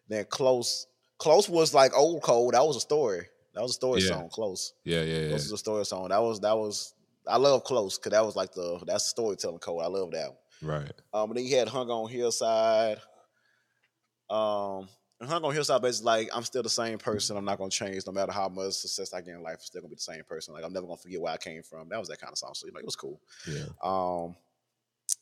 [0.07, 2.51] Then close, close was like old Cole.
[2.51, 3.27] That was a story.
[3.53, 4.07] That was a story Yeah.
[4.09, 4.29] song.
[4.29, 4.73] Close.
[4.83, 5.27] Yeah, yeah, yeah.
[5.29, 6.09] Close is a story song.
[6.09, 6.93] That was that was.
[7.27, 9.83] I love close because that was like the that's storytelling code.
[9.83, 10.29] I love that.
[10.29, 10.37] One.
[10.81, 10.91] Right.
[11.13, 12.99] Um, and then he had hunger on Hillside.
[14.29, 14.87] Um,
[15.21, 17.37] and hunger on Hillside, basically like I'm still the same person.
[17.37, 19.53] I'm not gonna change no matter how much success I get in life.
[19.53, 20.55] I'm still gonna be the same person.
[20.55, 21.89] Like I'm never gonna forget where I came from.
[21.89, 22.53] That was that kind of song.
[22.55, 23.21] So you know, it was cool.
[23.47, 23.65] Yeah.
[23.83, 24.35] Um,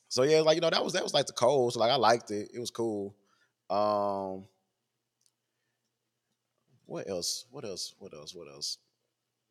[0.07, 1.69] so yeah, like you know, that was that was like the Cole.
[1.69, 2.49] So like I liked it.
[2.53, 3.13] It was cool.
[3.69, 4.45] Um,
[6.85, 7.45] what else?
[7.51, 7.93] What else?
[7.99, 8.33] What else?
[8.33, 8.77] What else?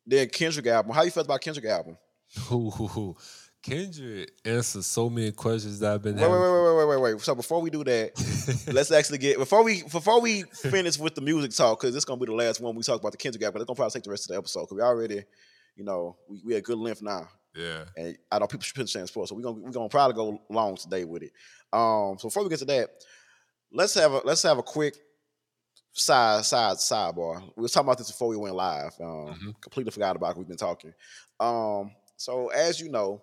[0.07, 0.93] Then Kendrick album.
[0.93, 1.95] How you felt about Kendrick album?
[2.51, 3.15] Ooh,
[3.61, 6.39] Kendrick answered so many questions that I've been Wait, having.
[6.39, 7.21] wait, wait, wait, wait, wait, wait.
[7.21, 11.21] So before we do that, let's actually get before we before we finish with the
[11.21, 13.55] music talk because this gonna be the last one we talk about the Kendrick album.
[13.55, 15.23] But it's gonna probably take the rest of the episode because we already,
[15.75, 17.83] you know, we we at good length now, yeah.
[17.97, 20.77] and I know people should understand sports, so we're gonna we're gonna probably go long
[20.77, 21.31] today with it.
[21.73, 22.89] Um, so before we get to that,
[23.73, 24.95] let's have a let's have a quick
[25.91, 27.41] side side sidebar.
[27.57, 28.93] We was talking about this before we went live.
[29.01, 29.05] Um,
[29.35, 29.61] Mhm.
[29.61, 30.37] completely forgot about it.
[30.37, 30.93] We've been talking.
[31.41, 33.21] Um, so as you know,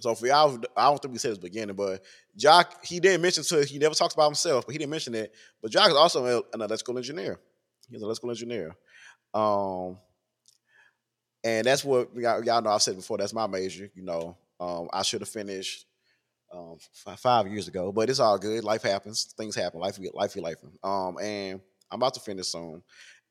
[0.00, 2.02] so for y'all, I don't think we said this beginning, but
[2.36, 5.34] Jock, he didn't mention to he never talks about himself, but he didn't mention it.
[5.60, 7.38] But Jock is also an electrical engineer.
[7.90, 8.76] He's an electrical engineer.
[9.34, 9.98] Um,
[11.42, 12.70] and that's what y'all, know.
[12.70, 13.18] I've said before.
[13.18, 13.90] That's my major.
[13.94, 15.86] You know, um, I should have finished
[16.52, 18.64] um, f- five years ago, but it's all good.
[18.64, 19.34] Life happens.
[19.36, 19.80] Things happen.
[19.80, 20.56] Life, life, life.
[20.84, 21.60] Um, and
[21.90, 22.82] I'm about to finish soon.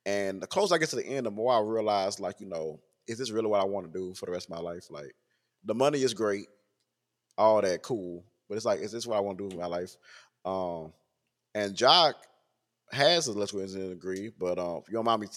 [0.06, 2.80] And the closer I get to the end, the more I realize, like, you know,
[3.08, 4.88] is this really what I want to do for the rest of my life?
[4.90, 5.14] Like,
[5.66, 6.48] the money is great,
[7.38, 9.68] all that cool, but it's like, is this what I want to do with my
[9.68, 9.96] life?
[10.46, 10.94] Um,
[11.54, 12.16] and Jock
[12.92, 15.28] has an electrical engineering degree, but um, you don't mind me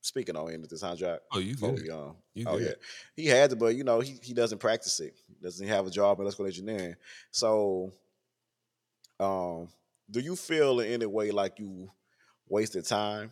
[0.00, 1.20] speaking on it at this time, Jock.
[1.32, 1.82] Oh, you before good?
[1.82, 2.66] we, um, You oh good?
[2.66, 2.72] yeah,
[3.14, 5.14] he had to, but you know, he he doesn't practice it.
[5.42, 6.96] Doesn't have a job in electrical engineering.
[7.30, 7.92] So,
[9.20, 9.68] um,
[10.10, 11.90] do you feel in any way like you
[12.48, 13.30] wasted time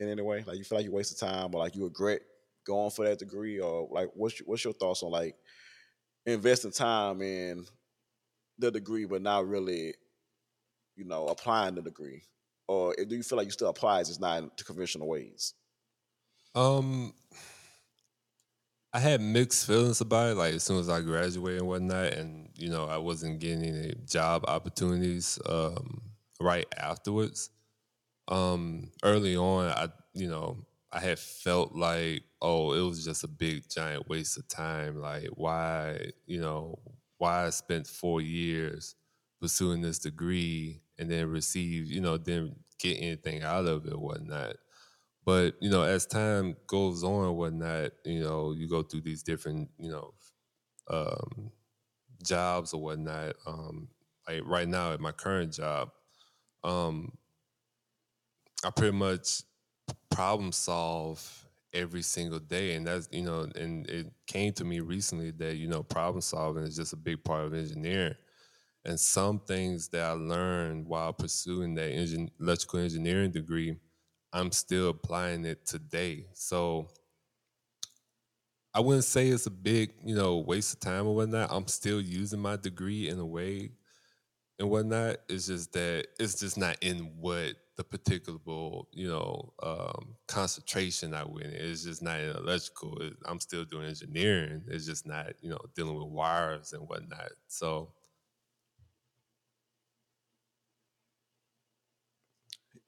[0.00, 0.44] in any way?
[0.46, 2.20] Like you feel like you wasted time, or like you regret
[2.66, 5.36] going for that degree, or like what's your, what's your thoughts on like
[6.28, 7.64] investing time in
[8.58, 9.94] the degree, but not really,
[10.96, 12.22] you know, applying the degree,
[12.66, 15.54] or do you feel like you still apply, it's not in conventional ways?
[16.54, 17.14] Um,
[18.92, 20.36] I had mixed feelings about it.
[20.36, 23.94] Like as soon as I graduated and whatnot, and you know, I wasn't getting any
[24.06, 26.02] job opportunities um,
[26.40, 27.50] right afterwards.
[28.26, 30.58] Um, early on, I you know,
[30.92, 35.00] I had felt like, oh, it was just a big giant waste of time.
[35.00, 36.78] Like why, you know,
[37.18, 38.94] why I spent four years
[39.40, 44.56] pursuing this degree and then receive, you know, didn't get anything out of it, whatnot.
[45.24, 49.70] But you know, as time goes on whatnot, you know, you go through these different,
[49.78, 50.14] you know,
[50.88, 51.52] um,
[52.24, 53.36] jobs or whatnot.
[53.46, 53.88] Um,
[54.28, 55.90] like right now at my current job,
[56.64, 57.18] um,
[58.64, 59.42] I pretty much
[60.10, 65.30] problem solve every single day, and that's you know, and it came to me recently
[65.32, 68.14] that you know, problem solving is just a big part of engineering.
[68.84, 73.76] And some things that I learned while pursuing that engin- electrical engineering degree,
[74.32, 76.26] I'm still applying it today.
[76.34, 76.88] So
[78.74, 81.50] I wouldn't say it's a big, you know, waste of time or whatnot.
[81.50, 83.72] I'm still using my degree in a way
[84.58, 85.18] and whatnot.
[85.28, 88.38] It's just that it's just not in what the particular,
[88.92, 91.52] you know, um, concentration I went in.
[91.54, 92.98] It's just not in electrical.
[93.02, 94.64] It, I'm still doing engineering.
[94.68, 97.30] It's just not, you know, dealing with wires and whatnot.
[97.46, 97.92] So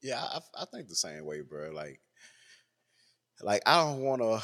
[0.01, 1.71] Yeah, I, I think the same way, bro.
[1.71, 1.99] Like,
[3.41, 4.41] like I don't want to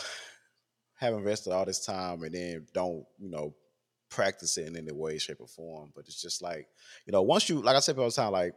[0.95, 3.56] have invested all this time and then don't, you know,
[4.10, 5.92] practice it in any way, shape, or form.
[5.96, 6.68] But it's just like,
[7.06, 8.54] you know, once you, like I said all the time, like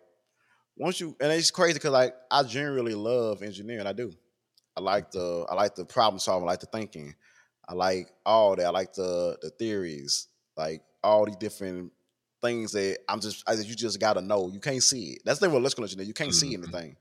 [0.76, 3.86] once you, and it's crazy because like I generally love engineering.
[3.86, 4.12] I do.
[4.76, 7.14] I like the, I like the problem solving, I like the thinking.
[7.68, 8.66] I like all that.
[8.66, 11.92] I like the the theories, like all these different
[12.42, 14.50] things that I'm just, I, you just got to know.
[14.52, 15.22] You can't see it.
[15.24, 16.08] That's the thing with electrical engineering.
[16.08, 16.64] You can't see Mhm.
[16.64, 16.96] anything.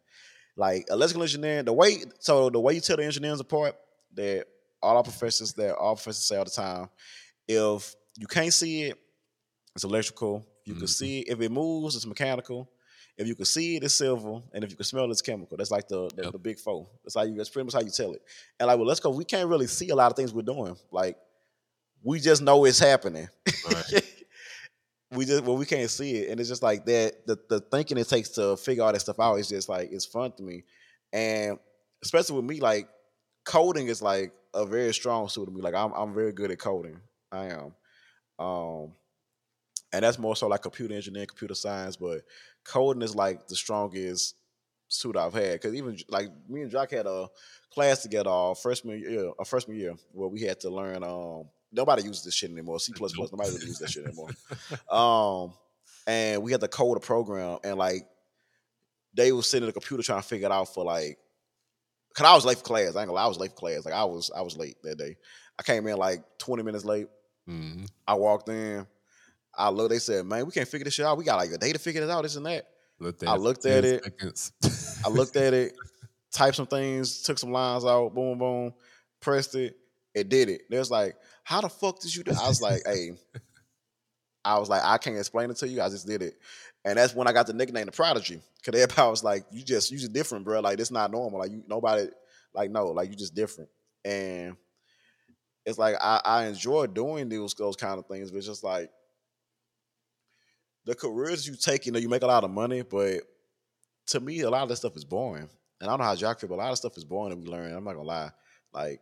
[0.55, 3.75] Like electrical engineering, the way, so the way you tell the engineers apart,
[4.15, 4.45] that
[4.81, 6.89] all our professors, that all professors say all the time,
[7.47, 8.97] if you can't see it,
[9.75, 10.45] it's electrical.
[10.65, 10.89] If you can Mhm.
[10.89, 12.69] see it, if it moves, it's mechanical.
[13.17, 15.57] If you can see it, it's civil, and if you can smell it, it's chemical.
[15.57, 16.31] That's like the the, Yep.
[16.33, 16.87] the big four.
[17.03, 17.35] That's how you.
[17.35, 18.21] That's pretty much how you tell it.
[18.59, 19.09] And like, well, let's go.
[19.09, 20.77] We can't really see a lot of things we're doing.
[20.91, 21.17] Like,
[22.03, 23.27] we just know it's happening.
[23.69, 24.03] Right.
[25.11, 27.25] we just well, we can't see it, and it's just like that.
[27.27, 30.05] The the thinking it takes to figure all that stuff out is just like it's
[30.05, 30.63] fun to me,
[31.11, 31.57] and
[32.03, 32.87] especially with me, like
[33.43, 35.61] coding is like a very strong suit of me.
[35.61, 36.99] Like I'm I'm very good at coding.
[37.31, 37.73] I am.
[38.39, 38.93] Um,
[39.91, 42.21] and that's more so like computer engineering, computer science, but
[42.63, 44.35] coding is like the strongest
[44.87, 45.61] suit I've had.
[45.61, 47.27] Cause even like me and Jock had a
[47.73, 52.03] class together our freshman year, a freshman year where we had to learn um nobody
[52.03, 52.79] uses this shit anymore.
[52.79, 54.29] C plus plus, nobody really uses that shit anymore.
[54.89, 55.53] Um
[56.07, 58.07] and we had to code a program, and like
[59.13, 61.17] they was sitting at the computer trying to figure it out for like,
[62.15, 62.95] cause I was late for class.
[62.95, 63.85] I ain't gonna lie, I was late for class.
[63.85, 65.17] Like I was, I was late that day.
[65.57, 67.07] I came in like 20 minutes late.
[67.49, 68.85] Hmm I walked in.
[69.57, 69.89] I looked.
[69.89, 71.17] They said, "Man, we can't figure this shit out.
[71.17, 72.21] We got like a day to figure this out.
[72.21, 72.67] This and that."
[72.99, 74.03] Looked I looked at it.
[75.05, 75.73] I looked at it,
[76.31, 78.73] typed some things, took some lines out, boom, boom,
[79.19, 79.77] pressed it.
[80.13, 80.61] It did it.
[80.69, 83.11] They was like, "How the fuck did you do?" I was like, "Hey."
[84.45, 85.81] I was like, I can't explain it to you.
[85.81, 86.35] I just did it,
[86.85, 88.41] and that's when I got the nickname the Prodigy.
[88.63, 90.61] Cause everybody was like, "You just, you just different, bro.
[90.61, 91.39] Like it's not normal.
[91.39, 92.07] Like you, nobody,
[92.53, 93.69] like no, like you just different."
[94.05, 94.55] And
[95.69, 98.91] it's like I, I enjoy doing those those kind of things, but it's just like
[100.85, 101.85] the careers you take.
[101.85, 103.21] You know, you make a lot of money, but
[104.07, 105.49] to me, a lot of this stuff is boring.
[105.81, 107.39] And I don't know how Jock feel, but a lot of stuff is boring that
[107.39, 107.73] we learn.
[107.73, 108.31] I'm not gonna lie,
[108.73, 109.01] like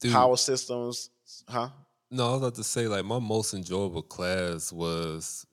[0.00, 1.10] Dude, power systems,
[1.48, 1.70] huh?
[2.10, 5.46] no, I was about to say like my most enjoyable class was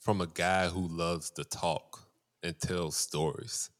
[0.00, 2.00] from a guy who loves to talk
[2.42, 3.70] and tell stories,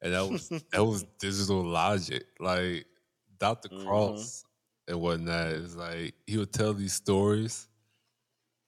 [0.00, 2.24] and that was that was digital logic.
[2.38, 2.86] Like
[3.38, 3.68] Dr.
[3.68, 3.84] Mhm.
[3.84, 4.44] Cross
[4.88, 7.68] and whatnot is like he would tell these stories,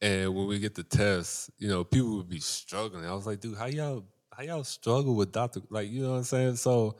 [0.00, 3.04] and when we get the test, you know, people would be struggling.
[3.04, 5.60] I was like, dude, how y'all how y'all struggle with Dr.
[5.70, 6.56] Like, you know what I'm saying?
[6.56, 6.96] So,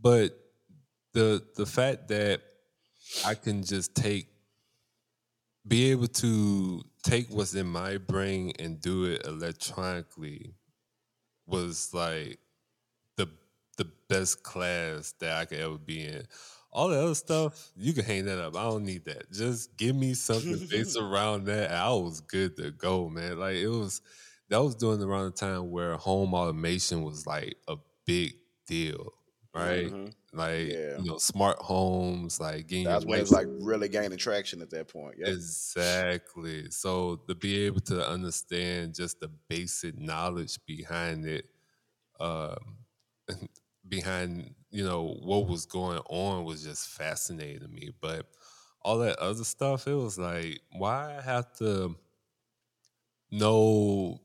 [0.00, 0.36] but
[1.12, 2.42] the the fact that
[3.24, 4.26] I can just take
[5.66, 10.54] be able to take what's in my brain and do it electronically
[11.46, 12.38] was like
[13.16, 13.28] the
[13.76, 16.24] the best class that I could ever be in.
[16.74, 18.56] All the other stuff, you can hang that up.
[18.56, 19.30] I don't need that.
[19.32, 21.70] Just give me something based around that.
[21.70, 23.38] I was good to go, man.
[23.38, 24.02] Like it was
[24.48, 27.76] that was during around the time where home automation was like a
[28.06, 28.34] big
[28.66, 29.12] deal,
[29.54, 29.92] right?
[29.92, 30.14] Mhm.
[30.32, 30.96] Like Yeah.
[30.96, 34.70] you know, smart homes, like getting That's when it was like really gaining traction at
[34.70, 35.16] that point.
[35.18, 35.36] Yep.
[35.40, 36.70] Exactly.
[36.70, 41.46] So to be able to understand just the basic knowledge behind it,
[42.20, 42.78] um,
[43.88, 47.92] behind you know what was going on was just fascinating to me.
[48.00, 48.26] But
[48.82, 51.94] all that other stuff, it was like, why I have to
[53.30, 54.20] know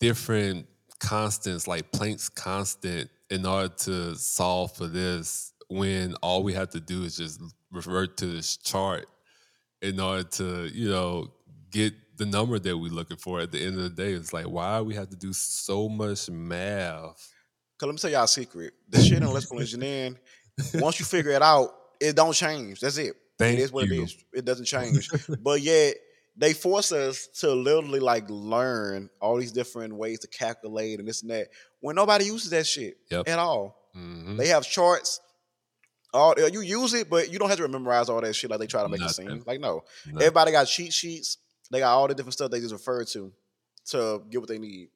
[0.00, 0.66] different
[1.00, 6.80] constants like Planck's constant in order to solve for this when all we have to
[6.80, 7.38] do is just
[7.70, 9.06] revert to this chart
[9.82, 11.28] in order to, you know,
[11.70, 14.12] get the number that we're looking for at the end of the day.
[14.12, 17.34] It's like, why we have to do so much math?
[17.78, 18.74] Cause let me tell y'all a secret.
[18.88, 20.18] The shit in electrical engineering,
[20.74, 22.80] once you figure it out, it don't change.
[22.80, 23.14] That's it.
[23.38, 24.02] Thank it is what you.
[24.02, 24.16] it is.
[24.34, 25.08] It doesn't change.
[25.40, 25.94] but yet
[26.36, 31.22] they force us to literally like learn all these different ways to calculate and this
[31.22, 31.48] and that
[31.80, 33.28] when nobody uses that shit Yep.
[33.28, 33.90] at all.
[33.96, 34.36] Mhm.
[34.38, 35.20] They have charts.
[36.14, 38.66] All you use it, but you don't have to memorize all that shit like they
[38.66, 39.42] try to make it seem.
[39.46, 40.18] Like no, No.
[40.18, 41.36] everybody got cheat sheets.
[41.70, 43.32] They got all the different stuff they just refer to
[43.90, 44.88] to get what they need.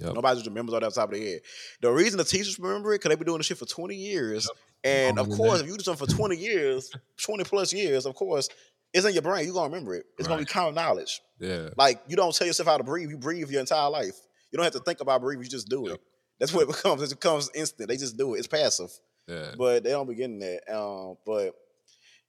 [0.00, 0.14] Yep.
[0.14, 1.40] Nobody just remembers all that off the top of their head.
[1.82, 4.48] The reason the teachers remember it because they've been doing this shit for 20 years.
[4.84, 6.90] And of Longer course, if you do something for 20 years,
[7.22, 8.48] 20 plus years, of course,
[8.92, 9.44] it's in your brain.
[9.44, 10.06] You're gonna remember it.
[10.18, 10.48] It's gonna be Right.
[10.52, 11.20] common knowledge.
[11.38, 11.68] Yeah.
[11.76, 14.16] Like you don't tell yourself how to breathe, you breathe your entire life.
[14.50, 16.00] You don't have to think about breathing, you just do it.
[16.40, 17.02] That's what it becomes.
[17.02, 17.88] It becomes instant.
[17.88, 18.38] They just do it.
[18.38, 18.90] It's passive
[19.28, 19.52] Yeah.
[19.56, 20.62] but they don't be getting that.
[20.74, 21.54] Um, but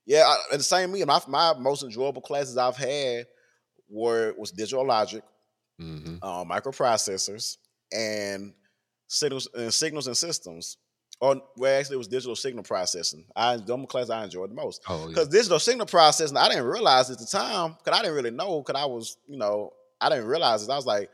[0.06, 1.03] yeah, I, and the same me.
[1.06, 3.26] My my most enjoyable classes I've had
[3.90, 5.23] were was digital logic,
[5.79, 7.57] hmm uh, microprocessors,
[7.91, 8.53] and
[9.07, 10.77] signals and signals and systems.
[11.21, 13.25] Or well, actually, it was digital signal processing.
[13.35, 15.07] I them class I enjoyed the most Oh, yeah.
[15.09, 16.35] because digital signal processing.
[16.37, 19.37] I didn't realize at the time because I didn't really know because I was you
[19.37, 20.69] know I didn't realize it.
[20.71, 21.09] I was like,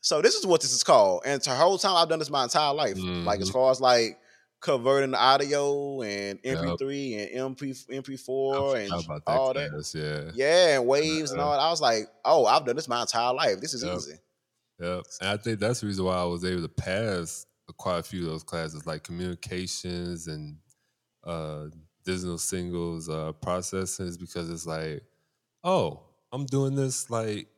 [0.00, 2.44] so this is what this is called, and the whole time I've done this my
[2.44, 2.98] entire life.
[2.98, 3.52] Like as Mhm.
[3.52, 4.18] far as like
[4.60, 8.92] converting the audio and MP3 and MP MP4 and
[9.26, 9.70] all that.
[9.70, 9.94] class.
[9.94, 10.30] Yeah.
[10.34, 11.50] Yeah, and waves and Uh-huh.
[11.50, 11.62] all that.
[11.62, 13.60] I was like, oh, I've done this my entire life.
[13.60, 13.96] This is Yep.
[13.96, 14.14] easy.
[14.80, 15.04] Yep.
[15.20, 18.20] And I think that's the reason why I was able to pass quite a few
[18.24, 20.58] of those classes, like communications and
[21.24, 21.66] uh,
[22.04, 25.02] digital signal uh, processing, because it's like,
[25.64, 26.02] oh,
[26.32, 27.48] I'm doing this like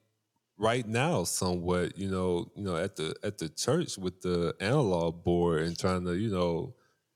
[0.59, 1.97] right now, somewhat.
[1.98, 6.05] You know, you know, at the at the church with the analog board and trying
[6.05, 6.74] to, you know,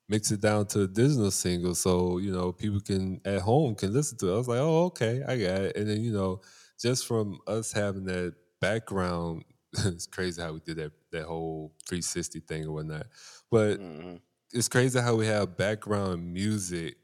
[0.08, 3.92] mix it down to a digital single, so you know people can at home can
[3.92, 4.34] listen to it.
[4.34, 5.76] I was like, oh, okay, I got it.
[5.76, 6.42] And then you know,
[6.80, 9.44] just from us having that background,
[9.78, 13.06] it's crazy how we did that that whole 360 thing or whatnot.
[13.50, 14.22] But Mhm.
[14.52, 16.98] it's crazy how we have background music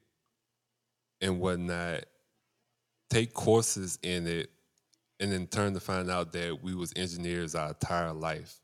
[1.21, 2.05] and whatnot,
[3.09, 4.51] take courses in it,
[5.21, 8.61] and then turn to find out that we was engineers our entire life.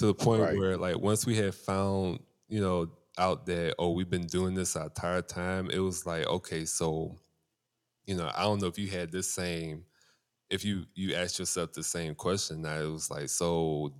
[0.00, 0.56] To the point Right.
[0.56, 4.76] where like once we had found, you know, out that, oh, we've been doing this
[4.76, 7.18] our entire time, it was like, okay, so,
[8.06, 9.86] you know, I don't know if you had this same
[10.50, 13.94] if you you ask yourself the same question, now it was like, so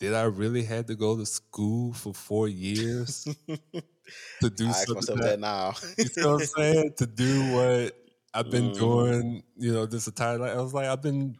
[0.00, 3.28] did I really had to go to school for four years
[4.40, 5.72] to do I something that, that now.
[6.02, 6.90] you know what I'm saying?
[6.98, 7.94] To do what
[8.34, 8.70] I've been Mhm.
[8.70, 10.52] doing, you know, this entire life.
[10.56, 11.38] I was like, I've been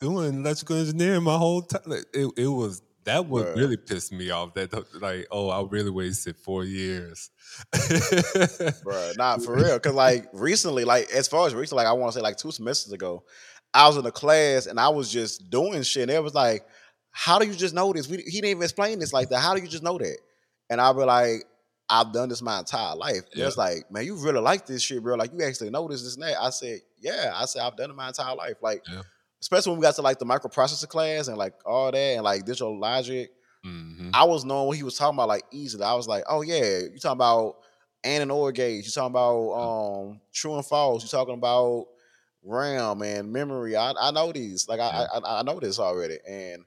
[0.00, 1.82] doing electrical engineering my whole time.
[1.86, 4.54] Like, it, it was that would really piss me off.
[4.54, 7.30] That like, oh, I really wasted four years.
[7.72, 9.78] Bruh, not for real.
[9.80, 12.52] Cause like recently, like as far as recently, like I want to say like two
[12.52, 13.24] semesters ago,
[13.72, 16.02] I was in a class and I was just doing shit.
[16.02, 16.66] And it was like,
[17.10, 18.08] how do you just know this?
[18.08, 19.40] We, he didn't even explain this like that.
[19.40, 20.18] How do you just know that?
[20.70, 21.44] And I'll be like,
[21.88, 23.24] I've done this my entire life.
[23.32, 23.46] And Yeah.
[23.46, 25.16] It's like, man, you really like this shit, bro.
[25.16, 26.40] Like you actually know this, this, and that.
[26.40, 27.32] I said, yeah.
[27.34, 28.56] I said, I've done it my entire life.
[28.60, 29.00] Like, Yeah.
[29.40, 32.44] Especially when we got to like the microprocessor class and like all that and like
[32.44, 33.30] digital logic.
[33.64, 34.10] Mhm.
[34.14, 35.84] I was knowing what he was talking about like easily.
[35.84, 37.56] I was like, oh yeah, you talking about
[38.04, 38.84] and an OR gauge.
[38.86, 41.02] You talking about um true and false.
[41.02, 41.86] You talking about
[42.44, 43.76] RAM and memory.
[43.76, 44.68] I, I know these.
[44.68, 45.20] Like I, Yeah.
[45.24, 46.18] I I know this already.
[46.26, 46.64] And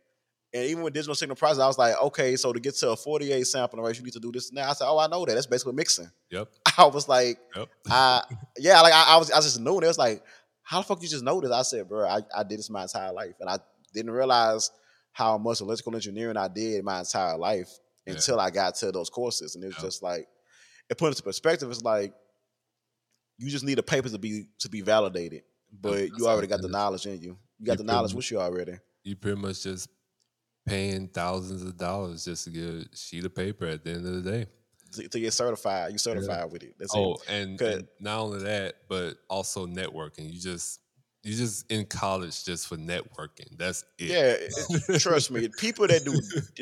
[0.53, 2.97] and even with digital signal processing, I was like, okay, so to get to a
[2.97, 4.69] 48 sampling rate, you need to do this now.
[4.69, 5.33] I said, oh, I know that.
[5.33, 6.11] That's basically mixing.
[6.29, 6.49] Yep.
[6.77, 7.69] I was like, Yep.
[7.89, 8.21] I
[8.57, 9.85] yeah, like I, I was I just knew it.
[9.85, 10.21] It was like,
[10.63, 11.51] how the fuck you just know this?
[11.51, 13.33] I said, bro, I, I did this my entire life.
[13.39, 13.57] And I
[13.93, 14.71] didn't realize
[15.11, 17.69] how much electrical engineering I did my entire life
[18.05, 18.13] Yeah.
[18.13, 19.55] until I got to those courses.
[19.55, 19.83] And it was Yeah.
[19.83, 20.27] just like
[20.89, 22.13] it put into perspective, it's like
[23.37, 25.43] you just need a paper to be to be validated.
[25.71, 27.37] But that's you already got the knowledge in you.
[27.59, 28.73] You got You the knowledge much- with you already.
[29.03, 29.89] you pretty much just
[30.67, 34.23] paying thousands of dollars just to get a sheet of paper at the end of
[34.23, 34.45] the day.
[34.93, 35.91] To, to get certified.
[35.91, 36.75] You certified with it.
[36.77, 37.29] That's Oh, it.
[37.29, 40.31] and, and not only that, but also networking.
[40.31, 40.79] You just
[41.23, 43.57] you just in college just for networking.
[43.57, 44.49] That's it.
[44.89, 45.47] Yeah, trust me.
[45.59, 46.11] People that do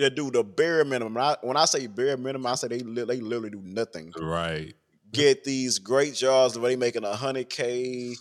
[0.01, 1.13] that do the bare minimum.
[1.15, 4.11] When I, when I say bare minimum, I say they li- they literally do nothing.
[4.19, 4.73] Right.
[5.11, 8.15] Get these great jobs where they making hundred k,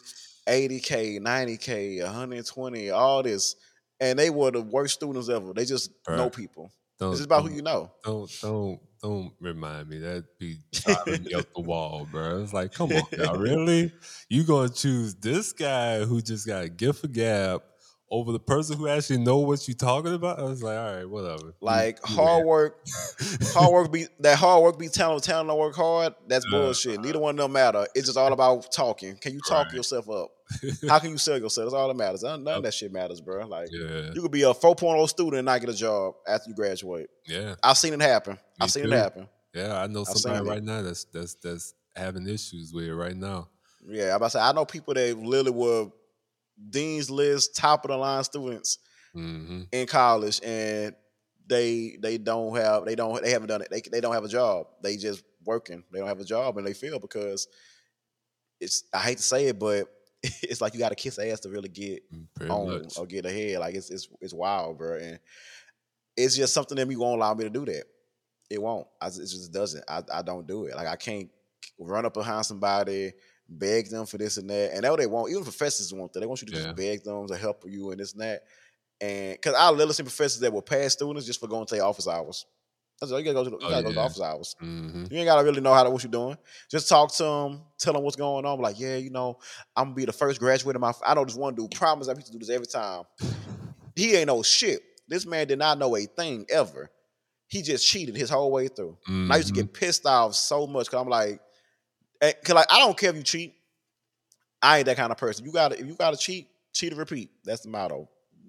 [0.47, 3.57] eighty k, ninety k, hundred twenty, all this,
[4.01, 5.53] and they were the worst students ever.
[5.53, 6.71] They just know people.
[6.99, 7.93] Don't, It's about who you know.
[8.05, 9.99] Don't don't don't remind me.
[9.99, 12.43] That'd be driving me up the wall, bro.
[12.43, 13.93] It's like, come on, y'all, really?
[14.29, 17.63] You gonna choose this guy who just got a gift of gab
[18.11, 20.39] over the person who actually know what you talking about?
[20.39, 21.55] I was like, all right, whatever.
[21.61, 22.47] Like you hard win.
[22.47, 22.87] work,
[23.53, 26.15] hard work be that hard work be talent, talent don't work hard.
[26.27, 27.01] That's Uh, bullshit.
[27.01, 27.87] Neither one of them matter.
[27.95, 29.17] It's just all about talking.
[29.17, 29.75] Can you talk Right.
[29.75, 30.31] yourself up?
[30.89, 31.67] How can you sell yourself?
[31.67, 32.23] That's all that matters.
[32.23, 33.47] None, none of that shit matters, bro.
[33.47, 36.55] Like yeah, you could be a 4.0 student and not get a job after you
[36.55, 37.11] graduate.
[37.27, 38.39] yeah, I've seen it happen.
[38.61, 38.93] I've seen too.
[38.93, 39.29] it happen.
[39.55, 39.81] yeah.
[39.81, 40.51] I know somebody it.
[40.51, 43.49] right now that's that's that's having issues with it right now.
[43.87, 45.91] Yeah, I'm about to say I know people that literally were
[46.71, 48.79] dean's list, top of the line students
[49.13, 50.95] hmm in college, and
[51.47, 53.69] they they don't have they don't they haven't done it.
[53.71, 54.67] They they don't have a job.
[54.83, 55.83] They just working.
[55.93, 57.49] They don't have a job, and they feel because
[58.61, 59.87] it's I hate to say it, but
[60.43, 62.99] it's like you got to kiss ass to really get mm, Pretty on much.
[62.99, 63.59] or get ahead.
[63.61, 64.97] Like it's it's it's wild, bro.
[64.99, 65.19] And
[66.17, 67.85] it's just something that me won't allow me to do that.
[68.51, 68.87] It won't.
[69.01, 69.85] I, it just doesn't.
[69.89, 70.75] I, I don't do it.
[70.75, 71.31] Like I can't
[71.79, 73.13] run up behind somebody,
[73.49, 74.73] beg them for this and that.
[74.75, 75.31] And that's what they want.
[75.31, 76.21] Even professors want that.
[76.21, 76.63] They want you to Yeah.
[76.65, 78.43] just beg them to help you and this and that.
[79.01, 81.85] And because I literally see professors that will pass students just for going to their
[81.85, 82.47] office hours.
[83.01, 83.51] That's all you gotta go to.
[83.51, 84.57] The, you Oh, gotta go to office hours.
[84.61, 86.37] hmm You ain't gotta really know how to what you're doing.
[86.71, 88.61] Just talk to them, tell them what's going on.
[88.61, 89.39] Like, yeah, you know,
[89.77, 90.93] I'm gonna be the first graduate of my.
[91.07, 91.71] I know this one dude.
[91.71, 93.05] Promise I used to do this every time.
[93.95, 94.81] He ain't no shit.
[95.09, 96.91] This man did not know a thing ever.
[97.49, 98.99] He just cheated his whole way through.
[99.07, 99.63] And I used to Mm-hmm.
[99.67, 101.41] get pissed off so much because I'm like,
[102.21, 103.55] eh, cause like I don't care if you cheat.
[104.61, 105.45] I ain't that kind of person.
[105.45, 107.31] You got to if you got to cheat, cheat and repeat.
[107.45, 108.09] That's the motto.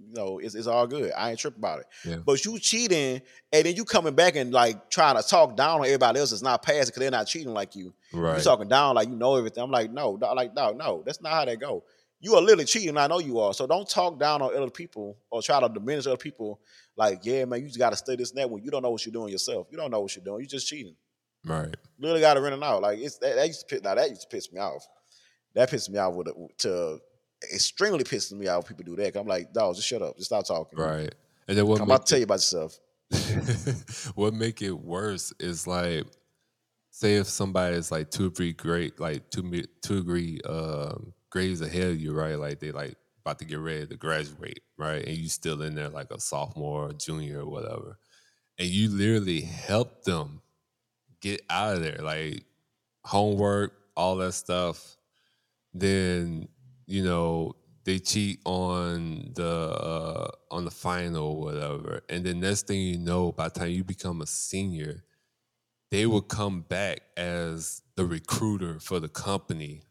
[0.10, 1.12] You know, it's, it's all good.
[1.16, 1.86] I ain't tripping about it.
[2.04, 2.16] Yeah.
[2.18, 3.22] But you cheating
[3.54, 6.42] and then you coming back and like trying to talk down on everybody else that's
[6.42, 7.94] not passing because they're not cheating like you.
[8.12, 8.38] right.
[8.38, 9.64] You talking down like you know everything.
[9.64, 11.84] I'm like, no, dog, like no, no, that's not how that go.
[12.22, 12.98] You are literally cheating.
[12.98, 13.54] I know you are.
[13.54, 16.60] So don't talk down on other people or try to diminish other people.
[16.98, 18.90] Like, yeah, man, you just got to stay this and that when you don't know
[18.90, 19.68] what you're doing yourself.
[19.70, 20.42] You don't know what you're doing.
[20.42, 20.96] You're just cheating.
[21.46, 21.74] right.
[22.00, 22.82] Literally got to rent it out.
[22.82, 24.86] Like it's that, that used to piss, now that used to piss me off.
[25.56, 27.00] That pissed me off with a, to
[27.44, 28.70] extremely pisses me off.
[28.70, 29.16] when People do that.
[29.16, 30.16] I'm like, dog, just shut up.
[30.18, 30.78] Just stop talking.
[30.78, 31.14] Right.
[31.48, 32.80] And then what I'm about to tell you about yourself.
[34.16, 36.06] what make it worse is like
[36.92, 41.62] say if somebody is like two or three great, like two two degree um grades
[41.62, 45.18] ahead of you right like they like about to get ready to graduate right and
[45.18, 47.98] you still in there like a sophomore or junior or whatever
[48.58, 50.42] and you literally help them
[51.22, 52.44] get out of there like
[53.06, 54.98] homework all that stuff
[55.74, 56.48] then
[56.90, 57.56] you know
[57.86, 62.98] they cheat on the uh, on the final or whatever, and then next thing you
[62.98, 65.04] know, by the time you become a senior,
[65.92, 69.84] they will come back as the recruiter for the company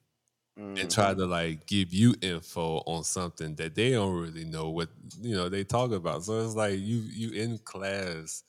[0.58, 0.76] mm-hmm.
[0.76, 4.88] and try to like give you info on something that they don't really know what
[5.20, 6.24] you know they talk about.
[6.24, 8.42] So it's like you you in class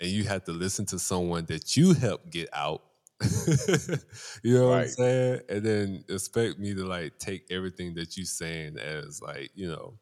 [0.00, 2.82] and you have to listen to someone that you help get out.
[4.42, 4.70] you know right.
[4.70, 5.40] what I'm saying?
[5.48, 9.98] And then expect me to like take everything that you're saying as like, you know,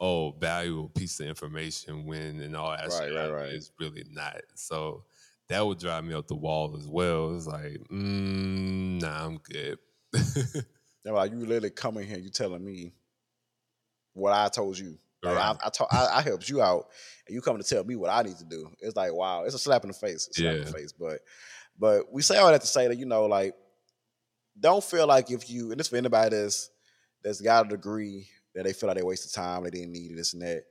[0.00, 3.52] oh, valuable piece of information when in all actuality right, right, right.
[3.52, 4.42] it's really not.
[4.54, 5.04] So
[5.48, 7.34] that would drive me up the wall as well.
[7.36, 9.78] It's like, mm, nah, I'm good.
[11.04, 12.92] yeah, like you literally coming here, you telling me
[14.12, 14.98] what I told you.
[15.22, 15.56] Like right.
[15.62, 16.88] I, I, talk, I, I, helped you out,
[17.26, 18.70] and you coming to tell me what I need to do.
[18.80, 20.58] It's like wow, it's a slap in the face, a slap yeah.
[20.58, 20.92] in the face.
[20.92, 21.20] But
[21.78, 23.54] but we say all that to say that you know, like,
[24.58, 26.70] don't feel like if you and this for anybody that's
[27.22, 30.16] that's got a degree that they feel like they wasted time, they didn't need it,
[30.16, 30.64] this and that.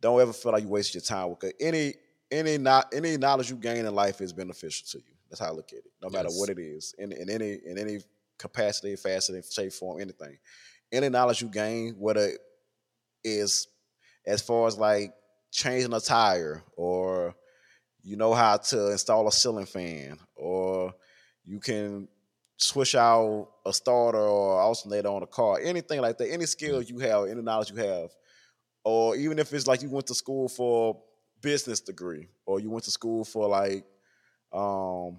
[0.00, 1.94] Don't ever feel like you wasted your time because any
[2.30, 5.14] any not any knowledge you gain in life is beneficial to you.
[5.28, 5.92] That's how I look at it.
[6.02, 6.38] No matter yes.
[6.38, 8.00] what it is, in, in any in any
[8.38, 10.38] capacity, facet, shape, form, anything.
[10.90, 12.40] Any knowledge you gain, whether it
[13.22, 13.68] is
[14.26, 15.12] as far as like
[15.52, 17.34] changing a tire or
[18.02, 20.94] you know how to install a ceiling fan or
[21.44, 22.08] you can
[22.56, 26.98] switch out a starter or alternator on a car, anything like that, any skills you
[26.98, 28.10] have, any knowledge you have,
[28.84, 31.00] or even if it's like you went to school for
[31.40, 33.84] business degree or you went to school for like
[34.52, 35.18] um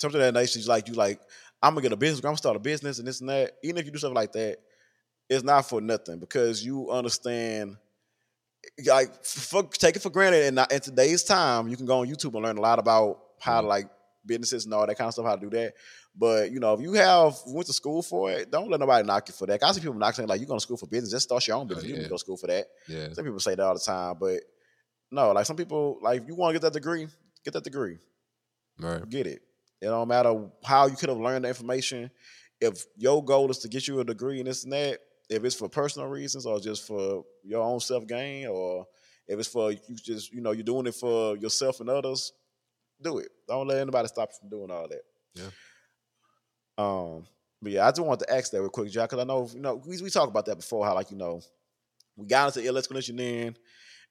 [0.00, 1.20] something that nature like you like
[1.62, 3.52] I'm gonna get a business, I'm gonna start a business and this and that.
[3.62, 4.58] Even if you do stuff like that,
[5.28, 7.76] it's not for nothing because you understand
[8.86, 12.34] like for, take it for granted and in today's time you can go on YouTube
[12.34, 13.68] and learn a lot about how to mm-hmm.
[13.68, 13.90] like
[14.24, 15.74] businesses and all that kind of stuff, how to do that.
[16.14, 19.28] But you know, if you have went to school for it, don't let nobody knock
[19.28, 19.62] you for that.
[19.62, 21.12] I see people knock saying like, "You going to school for business?
[21.12, 21.84] Just start your own oh, business.
[21.84, 21.94] Oh, yeah.
[21.94, 23.12] You can go to school for that." Yeah.
[23.12, 24.40] Some people say that all the time, but
[25.10, 27.06] no, like some people, like if you want to get that degree,
[27.44, 27.98] get that degree.
[28.78, 29.08] Right.
[29.08, 29.42] Get it.
[29.80, 32.10] It don't matter how you could have learned the information.
[32.60, 34.98] If your goal is to get you a degree and this and that,
[35.30, 38.86] if it's for personal reasons or just for your own self gain, or
[39.26, 42.32] if it's for you just you know you're doing it for yourself and others,
[43.02, 43.28] do it.
[43.46, 45.02] Don't let anybody stop you from doing all that.
[45.34, 45.50] Yeah.
[46.76, 47.26] Um.
[47.60, 49.60] But yeah, I just wanted to ask that real quick, Jock, because I know you
[49.60, 50.86] know we we talked about that before.
[50.86, 51.40] How like you know
[52.16, 53.56] we got into electrical engineering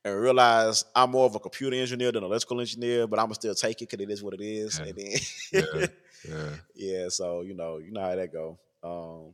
[0.03, 3.35] and realize I'm more of a computer engineer than an electrical engineer, but I'm gonna
[3.35, 4.79] still take it because it is what it is.
[4.79, 4.85] Yeah.
[4.85, 5.11] And then
[5.51, 5.87] yeah.
[6.27, 6.49] yeah.
[6.75, 8.57] yeah, so you know, you know how that go.
[8.83, 9.33] Um,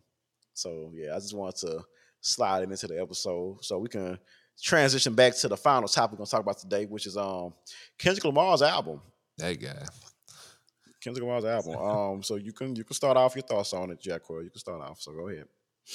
[0.54, 1.84] so yeah, I just wanted to
[2.22, 4.18] slide it into the episode so we can
[4.62, 7.54] transition back to the final topic we're gonna talk about today, which is um
[7.98, 9.02] Kendrick Lamar's album.
[9.38, 9.86] That guy.
[11.02, 11.76] Kendrick Lamar's album.
[11.76, 14.44] Um, so you can you can start off your thoughts on it, Jacquel.
[14.44, 15.02] You can start off.
[15.02, 15.48] So go ahead.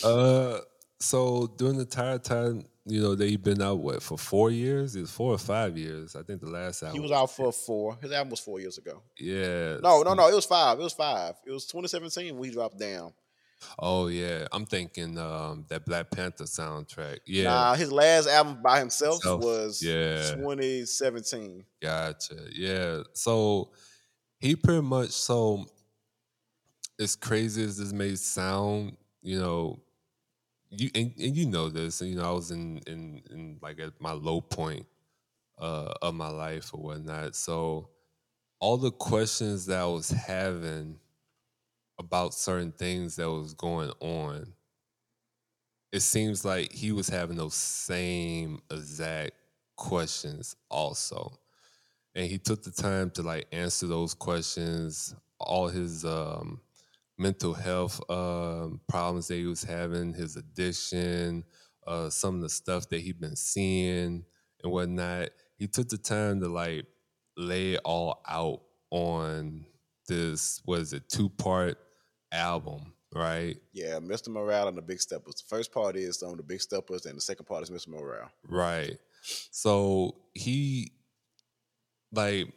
[0.04, 0.58] Uh,
[1.00, 4.96] so during the entire time, you know, they've been out what for four years?
[4.96, 6.16] It's four or five years.
[6.16, 6.96] I think the last album.
[6.96, 7.96] He was out for four.
[8.02, 9.02] His album was four years ago.
[9.18, 9.78] Yeah.
[9.82, 10.28] No, no, no.
[10.28, 10.78] It was five.
[10.78, 11.34] It was five.
[11.46, 13.12] It was 2017 when he dropped down.
[13.78, 17.18] Oh yeah, I'm thinking um, that Black Panther soundtrack.
[17.26, 21.64] Yeah, nah, his last album by himself Self, was yeah 2017.
[21.82, 22.36] Gotcha.
[22.52, 23.72] Yeah, so
[24.38, 25.66] he pretty much so
[27.00, 29.80] as crazy as this may sound, you know,
[30.70, 33.80] you and, and you know this, and you know I was in in, in like
[33.80, 34.86] at my low point
[35.58, 37.34] uh, of my life or whatnot.
[37.34, 37.90] So
[38.60, 40.98] all the questions that I was having
[41.98, 44.52] about certain things that was going on,
[45.92, 49.32] it seems like he was having those same exact
[49.76, 51.38] questions also.
[52.14, 56.60] And he took the time to like answer those questions, all his um,
[57.16, 61.44] mental health um, problems that he was having, his addiction,
[61.86, 64.24] uh, some of the stuff that he'd been seeing
[64.62, 65.30] and whatnot.
[65.56, 66.86] He took the time to like
[67.36, 69.64] lay it all out on
[70.06, 71.78] this, was it, two part
[72.32, 73.56] album, right?
[73.72, 74.28] Yeah, Mr.
[74.28, 75.36] Morale and the Big Steppers.
[75.36, 77.88] The first part is of the Big Steppers, and the second part is Mr.
[77.88, 78.30] Morale.
[78.48, 78.98] Right.
[79.50, 80.92] So he,
[82.12, 82.52] like,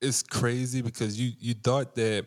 [0.00, 2.26] it's crazy because you you thought that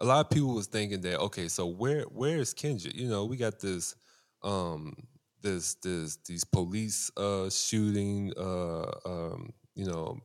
[0.00, 2.96] a lot of people was thinking that okay, so where where is Kendrick?
[2.96, 3.94] You know, we got this
[4.42, 4.94] um
[5.40, 10.18] this this these police uh shooting uh um you know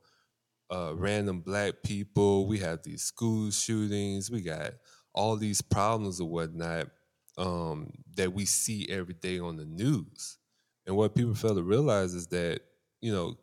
[0.72, 2.48] uh random black people.
[2.48, 4.32] We have these school shootings.
[4.32, 4.72] We got
[5.18, 6.90] all these problems or whatnot
[7.38, 10.38] um, that we see every day on the news.
[10.86, 12.62] And what people fail to realize is that,
[13.02, 13.36] you know,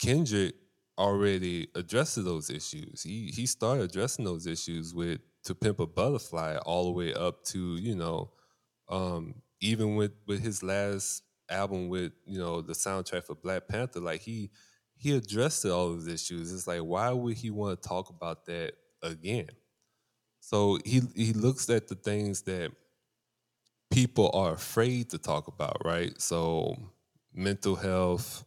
[0.00, 0.54] Kendrick
[0.98, 3.02] already addressed those issues.
[3.02, 7.44] He he started addressing those issues with To Pimp a Butterfly all the way up
[7.46, 8.32] to, you know,
[8.88, 14.00] um, even with with his last album with, you know, the soundtrack for Black Panther,
[14.00, 14.50] like he
[14.96, 16.52] he addressed all of those issues.
[16.52, 18.72] It's like why would he want to talk about that
[19.02, 19.48] again?
[20.46, 22.70] So he he looks at the things that
[23.90, 26.20] people are afraid to talk about, right?
[26.20, 26.76] So
[27.34, 28.44] mental health,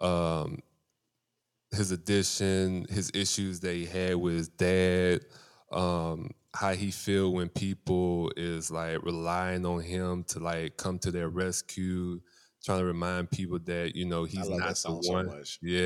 [0.00, 0.62] um,
[1.70, 5.20] his addiction, his issues that he had with his dad,
[5.70, 11.12] um, how he feel when people is like relying on him to like come to
[11.12, 12.20] their rescue,
[12.64, 15.30] trying to remind people that you know he's not the one.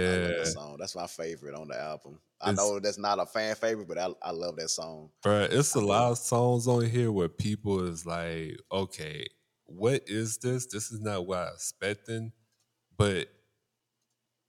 [0.04, 0.76] So yeah, that song.
[0.78, 2.20] That's my favorite on the album.
[2.42, 5.10] I know that's not a fan favorite, but I, I love that song.
[5.22, 9.26] Bro, it's a lot of songs on here where people is like, okay,
[9.64, 10.66] what is this?
[10.66, 12.32] This is not what I expecting,
[12.96, 13.28] but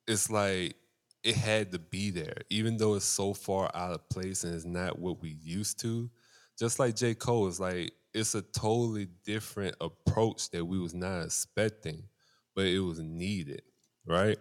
[0.08, 0.76] it's like
[1.24, 4.66] it had to be there, even though it's so far out of place and it's
[4.66, 6.10] not what we used to.
[6.60, 7.16] Just like J.
[7.16, 12.04] Cole is like, it's a totally different approach that we was not expecting,
[12.56, 13.64] but it was needed,
[14.06, 14.38] right?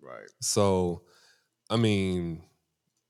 [0.00, 0.28] Right.
[0.40, 1.02] So,
[1.68, 2.44] I mean,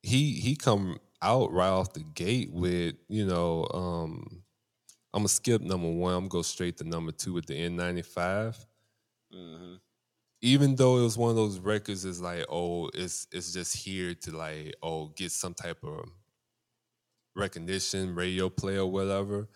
[0.03, 4.43] he he come out right off the gate with, you know, um,
[5.13, 6.13] I'm gonna skip number one.
[6.13, 8.65] I'm gonna go straight to number two with the N95.
[9.33, 9.75] Mm-hmm
[10.41, 14.13] even though it was one of those records is like oh it's it's just here
[14.13, 16.09] to like oh get some type of
[17.35, 19.47] recognition radio play or whatever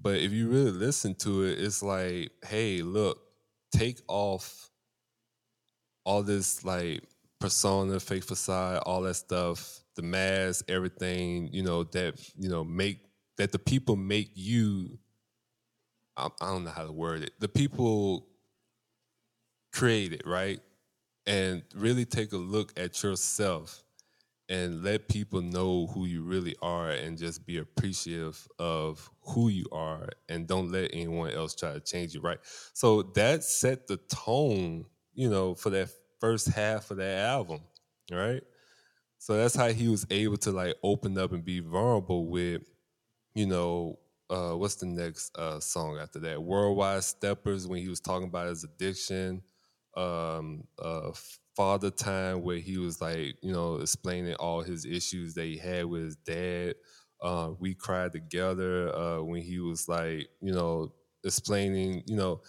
[0.00, 3.18] but if you really listen to it it's like hey look
[3.72, 4.70] take off
[6.04, 7.02] all this like
[7.38, 13.00] persona fake facade all that stuff the mask everything you know that you know make
[13.36, 14.98] that the people make you
[16.16, 18.28] I, I don't know how to word it the people
[19.72, 20.60] create it, right?
[21.26, 23.82] And really take a look at yourself
[24.48, 29.66] and let people know who you really are and just be appreciative of who you
[29.72, 32.38] are and don't let anyone else try to change you, right?
[32.72, 37.60] So that set the tone, you know, for that first half of that album,
[38.10, 38.42] right?
[39.18, 42.62] So that's how he was able to like open up and be vulnerable with,
[43.34, 43.98] you know,
[44.30, 46.42] uh, what's the next uh, song after that?
[46.42, 49.42] Worldwide Steppers when he was talking about his addiction
[49.96, 51.10] um, uh,
[51.56, 55.86] father time where he was like, you know, explaining all his issues that he had
[55.86, 56.74] with his dad.
[57.20, 60.92] Uh, we cried together uh, when he was like, you know,
[61.24, 62.40] explaining, you know,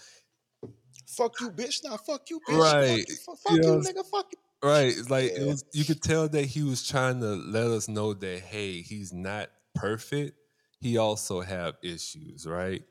[1.07, 1.83] fuck you, bitch.
[1.83, 2.59] Now, fuck you, bitch.
[2.59, 3.05] Right.
[3.25, 4.05] Fuck, fuck you, you nigga.
[4.05, 4.37] Fuck you.
[4.63, 4.93] Right.
[5.09, 5.41] Like yeah.
[5.43, 8.81] it was, you could tell that he was trying to let us know that hey,
[8.81, 10.37] he's not perfect.
[10.79, 12.83] He also have issues, right?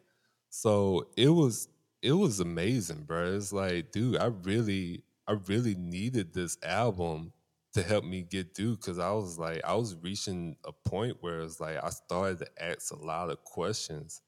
[0.51, 1.69] So it was
[2.03, 3.35] it was amazing, bro.
[3.35, 7.33] It's like, dude, I really, I really needed this album
[7.75, 11.41] to help me get through because I was like, I was reaching a point where
[11.41, 14.23] it's like I started to ask a lot of questions,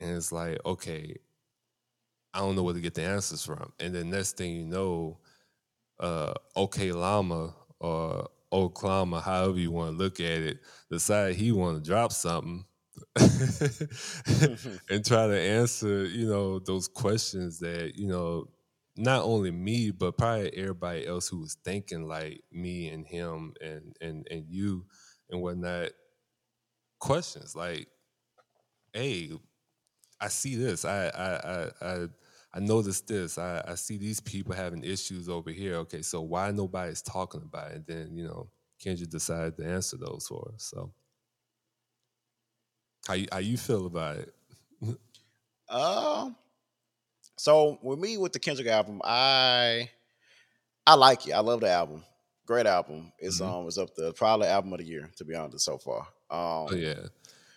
[0.00, 1.16] and it's like, okay,
[2.34, 3.72] I don't know where to get the answers from.
[3.80, 5.18] And then next thing you know,
[6.00, 10.58] uh, OK Llama or Oklahoma, however you want to look at it,
[10.90, 12.64] decide he want to drop something
[13.16, 18.48] and try to answer, you know, those questions that, you know,
[18.96, 23.96] not only me, but probably everybody else who was thinking like me and him and
[24.00, 24.86] and and you
[25.30, 25.90] and whatnot.
[26.98, 27.86] Questions like,
[28.92, 29.30] hey,
[30.20, 30.84] I see this.
[30.84, 32.06] I I I I,
[32.58, 33.38] I noticed this.
[33.38, 35.76] I, I see these people having issues over here.
[35.76, 37.76] Okay, so why nobody's talking about it?
[37.76, 38.48] And then, you know,
[38.82, 40.64] can't you decide to answer those for us?
[40.64, 40.90] So
[43.06, 44.34] how you, how you feel about it?
[45.68, 46.34] um,
[47.36, 49.90] so with me with the Kendrick album, I
[50.84, 51.34] I like it.
[51.34, 52.02] I love the album.
[52.44, 53.12] Great album.
[53.20, 53.52] It's mm-hmm.
[53.52, 54.12] um it's up there.
[54.12, 56.00] Probably album of the year, to be honest, so far.
[56.28, 57.06] Um, oh yeah.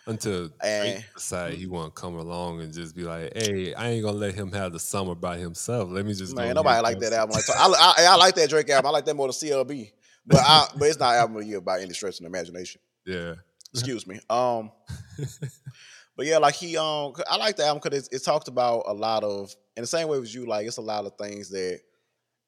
[0.04, 4.04] Until and, decide he want to come along and just be like, "Hey, I ain't
[4.04, 5.90] gonna let him have the summer by himself.
[5.90, 7.34] Let me just." Man, nobody like that album.
[7.34, 8.88] Like, so I, I, I like that Drake album.
[8.88, 9.92] I like that more than CLB,
[10.26, 12.80] but I, but it's not album of the year by any stretch of the imagination.
[13.06, 13.34] Yeah.
[13.72, 14.20] Excuse me.
[14.28, 14.70] Um,
[16.16, 18.92] but yeah, like he um, I like the album because it, it talked about a
[18.92, 20.46] lot of in the same way as you.
[20.46, 21.80] Like it's a lot of things that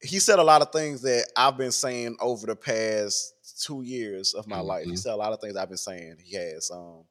[0.03, 3.33] he said a lot of things that I've been saying over the past
[3.63, 4.67] two years of my mm-hmm.
[4.67, 4.85] life.
[4.85, 4.97] He mm-hmm.
[4.97, 6.17] said a lot of things I've been saying.
[6.23, 7.05] He has, um,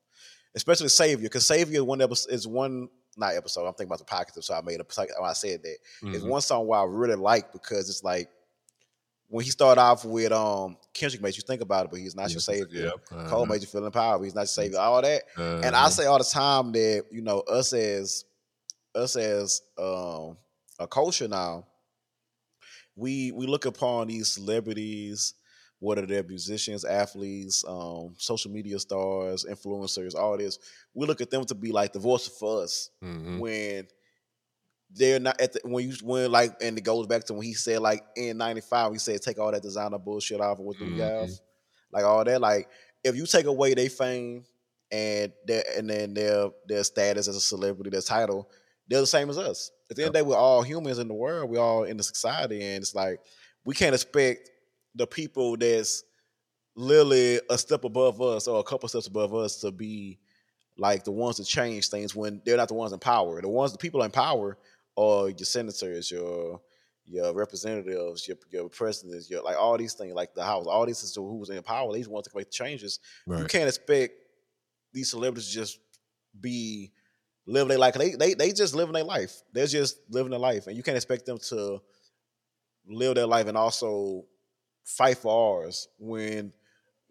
[0.55, 3.65] especially Savior, because Savior one episode is one not episode.
[3.65, 5.21] I'm thinking about the podcast, so I made a.
[5.21, 6.15] I said that mm-hmm.
[6.15, 8.29] it's one song where I really like because it's like
[9.29, 12.31] when he started off with um Kendrick made you think about it, but he's not
[12.31, 12.85] your savior.
[12.85, 12.93] Yep.
[13.11, 13.29] Uh-huh.
[13.29, 14.79] Cole made you feel empowered, but he's not your savior.
[14.79, 15.61] All that, uh-huh.
[15.63, 15.89] and I uh-huh.
[15.89, 18.25] say all the time that you know us as
[18.95, 20.37] us as um,
[20.79, 21.65] a culture now,
[22.95, 25.33] we we look upon these celebrities,
[25.83, 30.57] whether they're musicians, athletes, um, social media stars, influencers, all this.
[30.93, 33.37] We look at them to be like the voice for us mm-hmm.
[33.37, 33.87] when
[34.89, 37.53] they're not at the when you when like and it goes back to when he
[37.53, 40.93] said like N95 he said take all that designer bullshit off of what mm-hmm.
[40.93, 41.29] we have,
[41.91, 42.39] like all that.
[42.39, 42.69] Like
[43.03, 44.45] if you take away their fame
[44.89, 48.49] and their and then their their status as a celebrity, their title,
[48.87, 49.69] they're the same as us.
[49.89, 51.49] At the end of the day, we're all humans in the world.
[51.49, 53.19] We're all in the society, and it's like
[53.65, 54.49] we can't expect
[54.95, 56.03] the people that's
[56.75, 60.19] literally a step above us or a couple steps above us to be
[60.77, 63.41] like the ones to change things when they're not the ones in power.
[63.41, 64.57] The ones, the people in power
[64.97, 66.61] are your senators, your
[67.05, 71.03] your representatives, your your presidents, your like all these things, like the house, all these
[71.03, 71.93] is who's in power.
[71.93, 72.99] These ones to make changes.
[73.27, 73.41] Right.
[73.41, 74.13] You can't expect
[74.93, 75.79] these celebrities to just
[76.39, 76.91] be
[77.45, 77.95] living their life.
[77.95, 79.41] They they they just living their life.
[79.51, 81.81] They're just living their life, and you can't expect them to
[82.87, 84.25] live their life and also
[84.83, 86.53] fight for ours when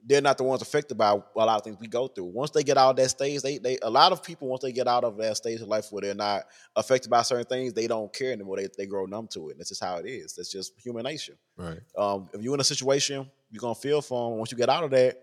[0.04, 2.24] they're not the ones affected by a lot of things we go through.
[2.24, 4.72] Once they get out of that stage, they they a lot of people once they
[4.72, 6.44] get out of that stage of life where they're not
[6.74, 8.56] affected by certain things, they don't care anymore.
[8.56, 9.52] They they grow numb to it.
[9.52, 10.34] And That's just how it is.
[10.34, 11.36] That's just human nature.
[11.56, 11.78] Right.
[11.96, 14.38] Um, if you're in a situation, you're gonna feel for them.
[14.38, 15.20] Once you get out of that,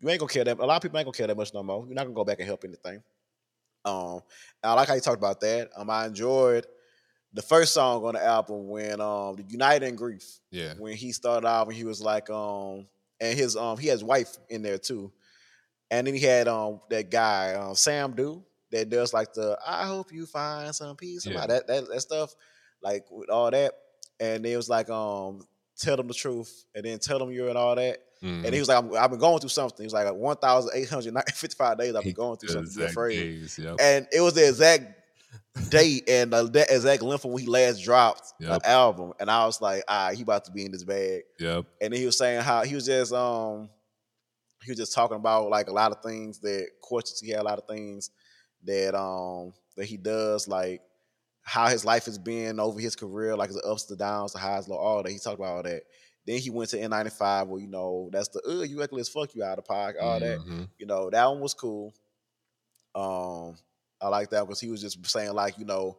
[0.00, 0.58] you ain't gonna care that.
[0.58, 1.84] A lot of people ain't gonna care that much no more.
[1.86, 3.02] You're not gonna go back and help anything.
[3.84, 4.20] Um,
[4.62, 5.70] I like how you talked about that.
[5.76, 6.66] Um, I enjoyed
[7.34, 10.74] the first song on the album when um the United in Grief Yeah.
[10.78, 12.86] when he started off and he was like um
[13.20, 15.12] and his um he has wife in there too.
[15.90, 20.12] And then he had um that guy, um, Sampha, that does like the I hope
[20.12, 21.26] you find some peace.
[21.26, 21.46] Yeah.
[21.46, 22.34] That, that that stuff,
[22.82, 23.72] like with all that.
[24.20, 25.46] And then it was like um
[25.78, 27.98] tell them the truth and then tell them you're and all that.
[28.22, 28.44] Mhm.
[28.44, 29.82] And he was like, I'm, I've been going through something.
[29.82, 33.08] He was like, 1,855 days I've been going through something.
[33.08, 33.76] Days, Yep.
[33.80, 35.01] And it was the exact
[35.70, 38.62] date and the, the exact length when he last dropped Yep.
[38.62, 39.12] the album.
[39.20, 41.66] And I was like, ah, he about to be in this bag Yep.
[41.80, 43.68] and then he was saying how he was just um
[44.64, 47.44] he was just talking about like a lot of things that questions he had a
[47.44, 48.10] lot of things
[48.64, 50.80] that um that he does like
[51.42, 54.68] how his life has been over his career like the ups the downs the highs
[54.68, 55.82] low all that he talked about all that
[56.24, 59.42] then he went to N95 where you know that's the uh you as fuck you
[59.42, 60.68] out of pocket all that Mhm.
[60.78, 61.92] you know that one was cool
[62.94, 63.56] um
[64.02, 65.98] I like that because he was just saying like you know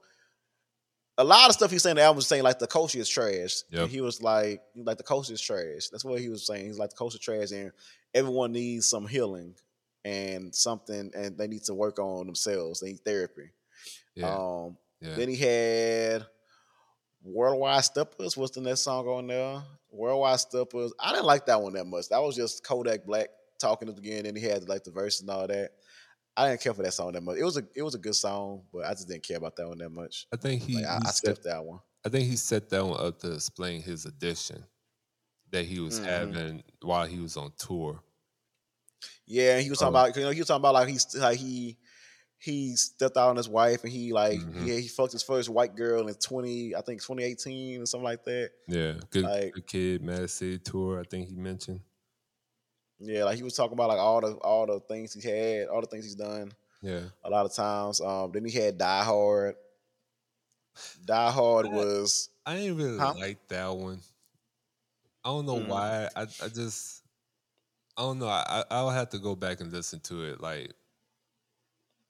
[1.17, 3.09] a lot of stuff he's saying in the album was saying like the culture is
[3.09, 3.63] trash.
[3.69, 3.83] Yep.
[3.83, 5.89] And he was like, like the culture is trash.
[5.91, 6.65] That's what he was saying.
[6.65, 7.71] He's like the culture is trash, and
[8.13, 9.55] everyone needs some healing
[10.03, 12.79] and something, and they need to work on themselves.
[12.79, 13.51] They need therapy.
[14.15, 14.35] Yeah.
[14.35, 15.15] Um, yeah.
[15.15, 16.25] Then he had
[17.23, 18.35] Worldwide Steppers.
[18.35, 19.61] What's the next song on there?
[19.91, 20.93] Worldwide Steppers.
[20.99, 22.09] I didn't like that one that much.
[22.09, 24.27] That was just Kodak Black talking at the beginning.
[24.27, 25.71] And he had like the verse and all that.
[26.35, 27.37] I didn't care for that song that much.
[27.37, 29.67] It was a it was a good song, but I just didn't care about that
[29.67, 30.25] one that much.
[30.33, 31.79] I think he, Like, I, he I set, skipped that one.
[32.05, 34.63] I think he set that one up to explain his addiction
[35.51, 36.05] that he was Mhm.
[36.05, 38.01] having while he was on tour.
[39.25, 39.99] Yeah, he was talking Oh.
[39.99, 41.77] about you know he was talking about like he's like he
[42.39, 44.65] he stepped out on his wife and he like Mhm.
[44.67, 48.03] yeah he fucked his first white girl in twenty I think twenty eighteen or something
[48.05, 48.51] like that.
[48.67, 48.99] Yeah.
[49.11, 50.99] Good, Like- good kid, Mad City tour.
[50.99, 51.81] I think he mentioned.
[52.99, 55.81] Yeah, like he was talking about like all the all the things he had, all
[55.81, 56.51] the things he's done
[56.81, 57.01] Yeah.
[57.23, 57.99] a lot of times.
[57.99, 59.55] Um, then he had Die Hard.
[61.05, 63.13] Die Hard I- was I didn't really Huh?
[63.17, 63.99] like that one.
[65.23, 65.67] I don't know Mhm.
[65.67, 66.09] why.
[66.15, 67.03] I I just
[67.97, 68.27] I don't know.
[68.27, 70.73] I I- I'll have to go back and listen to it like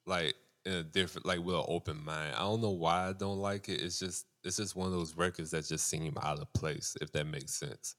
[0.05, 0.35] like
[0.65, 2.35] in a different like with an open mind.
[2.35, 3.81] I don't know why I don't like it.
[3.81, 7.11] It's just it's just one of those records that just seem out of place, if
[7.13, 7.95] that makes sense.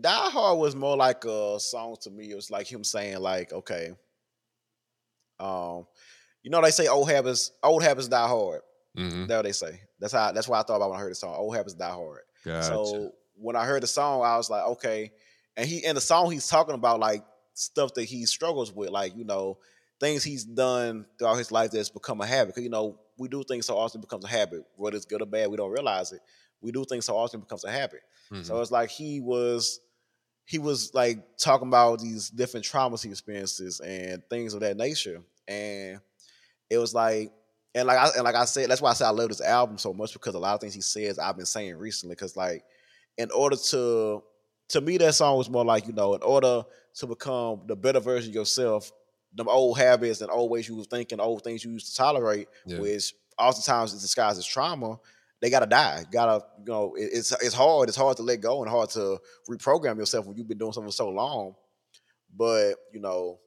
[0.00, 2.30] Die Hard was more like a song to me.
[2.30, 3.92] It was like him saying like, okay,
[5.40, 5.86] um,
[6.42, 8.60] you know they say old habits, old habits die hard.
[8.96, 9.26] Mm-hmm.
[9.26, 9.80] That's what they say.
[10.00, 10.32] That's how.
[10.32, 11.34] That's what I thought about when I heard the song.
[11.36, 12.20] Old habits die hard.
[12.44, 12.66] Gotcha.
[12.66, 15.12] So when I heard the song, I was like, okay.
[15.56, 17.24] And he in the song he's talking about like
[17.54, 19.58] stuff that he struggles with, like you know
[20.00, 22.54] things he's done throughout his life that's become a habit.
[22.54, 25.20] 'Cause, you know we do things so often it becomes a habit, whether it's good
[25.20, 26.20] or bad, we don't realize it.
[26.60, 28.00] We do things so often it becomes a habit.
[28.32, 28.44] Mhm.
[28.44, 29.80] So it's like he was
[30.46, 35.22] he was like talking about these different traumas he experiences and things of that nature.
[35.46, 36.00] And
[36.70, 37.32] it was like
[37.74, 39.78] and like I and like I said, that's why I said I love this album
[39.78, 42.16] so much because a lot of things he says I've been saying recently.
[42.16, 42.64] Cause like
[43.18, 44.22] in order to
[44.70, 46.64] to me that song was more like, you know, in order
[46.96, 48.92] to become the better version of yourself,
[49.34, 52.48] them old habits and old ways you were thinking, old things you used to tolerate,
[52.66, 52.78] Yeah.
[52.80, 54.98] which oftentimes is disguised as trauma,
[55.40, 56.04] they gotta die.
[56.10, 57.88] Gotta, you know, it- it's it's hard.
[57.88, 60.88] It's hard to let go and hard to reprogram yourself when you've been doing something
[60.90, 61.54] for so long.
[62.36, 63.38] But you know,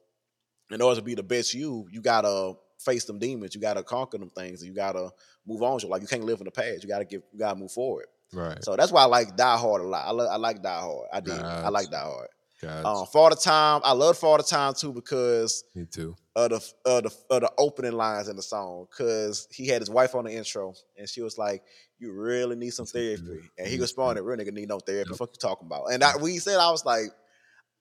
[0.70, 3.54] in order to be the best you, you gotta face them demons.
[3.54, 4.64] You gotta conquer them things.
[4.64, 5.10] You gotta
[5.46, 5.78] move on.
[5.88, 6.02] life.
[6.02, 6.82] you can't live in the past.
[6.82, 7.22] You gotta get.
[7.32, 8.06] You gotta move forward.
[8.32, 8.62] right.
[8.64, 10.06] So that's why I like Die Hard a lot.
[10.06, 11.08] I, lo- I like Die Hard.
[11.12, 11.34] I did.
[11.38, 12.28] I like Die Hard.
[12.60, 12.86] Gotcha.
[12.88, 13.06] Um,
[13.36, 13.80] Time.
[13.84, 16.14] I love Father Time too because Me too.
[16.34, 19.90] Of the of the of the opening lines in the song because he had his
[19.90, 21.62] wife on the intro and she was like,
[21.98, 25.10] "You really need some therapy," and he responded, "Real nigga need no therapy.
[25.10, 25.18] Yep.
[25.18, 27.10] Fuck you talking about?" And I, when he said, I was like,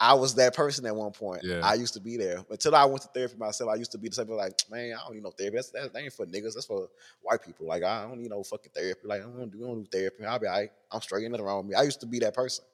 [0.02, 1.44] I was that person at one point.
[1.44, 1.62] Yeah.
[1.64, 2.44] I used to be there.
[2.50, 5.04] Until I went to therapy myself, I used to be the same like, man, I
[5.04, 5.58] don't need no therapy.
[5.58, 6.56] That's, that, that ain't for niggas.
[6.56, 6.90] That's for
[7.22, 7.68] white people.
[7.68, 9.02] Like, I don't need no fucking therapy.
[9.06, 10.26] Like, I don't do, I don't do therapy.
[10.26, 10.72] I'll be all right.
[10.92, 11.22] I'm straight.
[11.22, 11.76] Ain't nothing wrong with me.
[11.76, 12.66] I used to be that person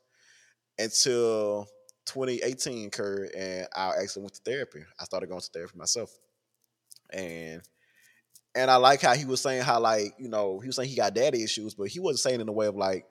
[0.80, 1.68] until
[2.08, 4.84] 2018 occurred and I actually went to therapy.
[5.00, 6.12] I started going to therapy myself.
[7.12, 7.62] And
[8.56, 10.96] and I like how he was saying how like, you know, he was saying he
[10.96, 13.06] got daddy issues, but he wasn't saying in the way of like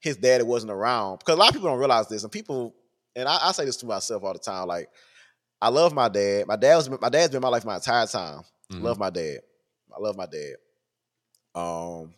[0.00, 1.20] his daddy wasn't around.
[1.20, 2.22] Because a lot of people don't realize this.
[2.24, 2.74] And people
[3.16, 4.88] and I, I say this to myself all the time, like,
[5.60, 6.46] I love my dad.
[6.46, 8.42] My dad was my dad's been my life my entire time.
[8.70, 8.82] Mhm.
[8.82, 9.40] Love my dad.
[9.94, 10.54] I love my dad.
[11.54, 12.14] Um,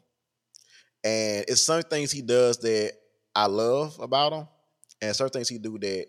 [1.02, 2.92] and it's certain things he does that
[3.34, 4.48] I love about him,
[5.02, 6.06] and certain things he do that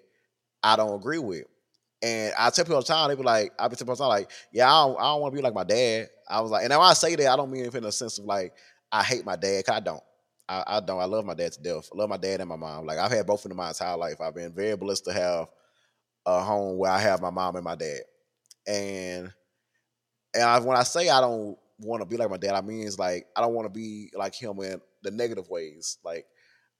[0.66, 1.46] I don't agree with.
[2.04, 4.12] And I tell people all the time, they be like, I be telling people all
[4.12, 6.10] the time, like, yeah, I don't, I don't want to be like my dad.
[6.30, 8.20] I was like, and now I say that, I don't mean it in a sense
[8.20, 8.54] of like
[8.92, 10.04] I hate my dad, 'cause I don't.
[10.50, 11.00] I, I don't.
[11.00, 11.90] I love my dad to death.
[11.94, 12.86] I love my dad and my mom.
[12.86, 14.22] Like I've had both of them my entire life.
[14.22, 15.48] I've been very blessed to have
[16.26, 18.02] a home where I have my mom and my dad.
[18.68, 19.34] And
[20.34, 22.86] and I, when I say I don't want to be like my dad, I mean
[22.86, 25.98] it's like I don't want to be like him in the negative ways.
[26.04, 26.26] Like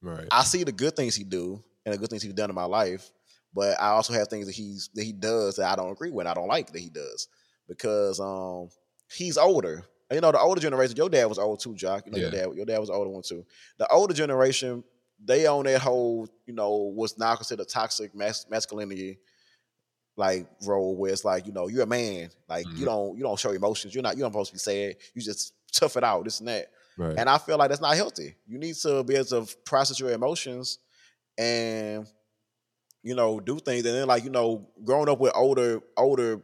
[0.02, 0.28] Right.
[0.32, 2.66] I see the good things he do and the good things he's done in my
[2.66, 3.10] life,
[3.56, 6.28] but I also have things that he's that he does that I don't agree with.
[6.28, 7.28] I don't like that he does
[7.68, 8.70] because um
[9.12, 9.86] he's older.
[10.12, 10.96] You know, the older generation.
[10.98, 12.06] Your dad was old too, Jock.
[12.06, 12.54] You know, your dad.
[12.56, 13.44] Your dad was older one too.
[13.80, 14.84] The older generation,
[15.24, 19.18] they own that whole, you know, what's now considered toxic mas- masculinity,
[20.18, 22.30] like role where it's like, you know, you're a man.
[22.48, 22.86] Like you Mhm.
[22.86, 23.96] don't you don't show emotions.
[23.96, 24.98] You're not you're not supposed to be sad.
[25.14, 26.24] You just tough it out.
[26.24, 26.68] This and that.
[26.98, 27.16] right.
[27.18, 28.36] And I feel like that's not healthy.
[28.48, 30.80] You need to be able to process your emotions
[31.38, 32.08] and
[33.06, 33.86] you know do things.
[33.86, 36.42] And then like you know, growing up with older older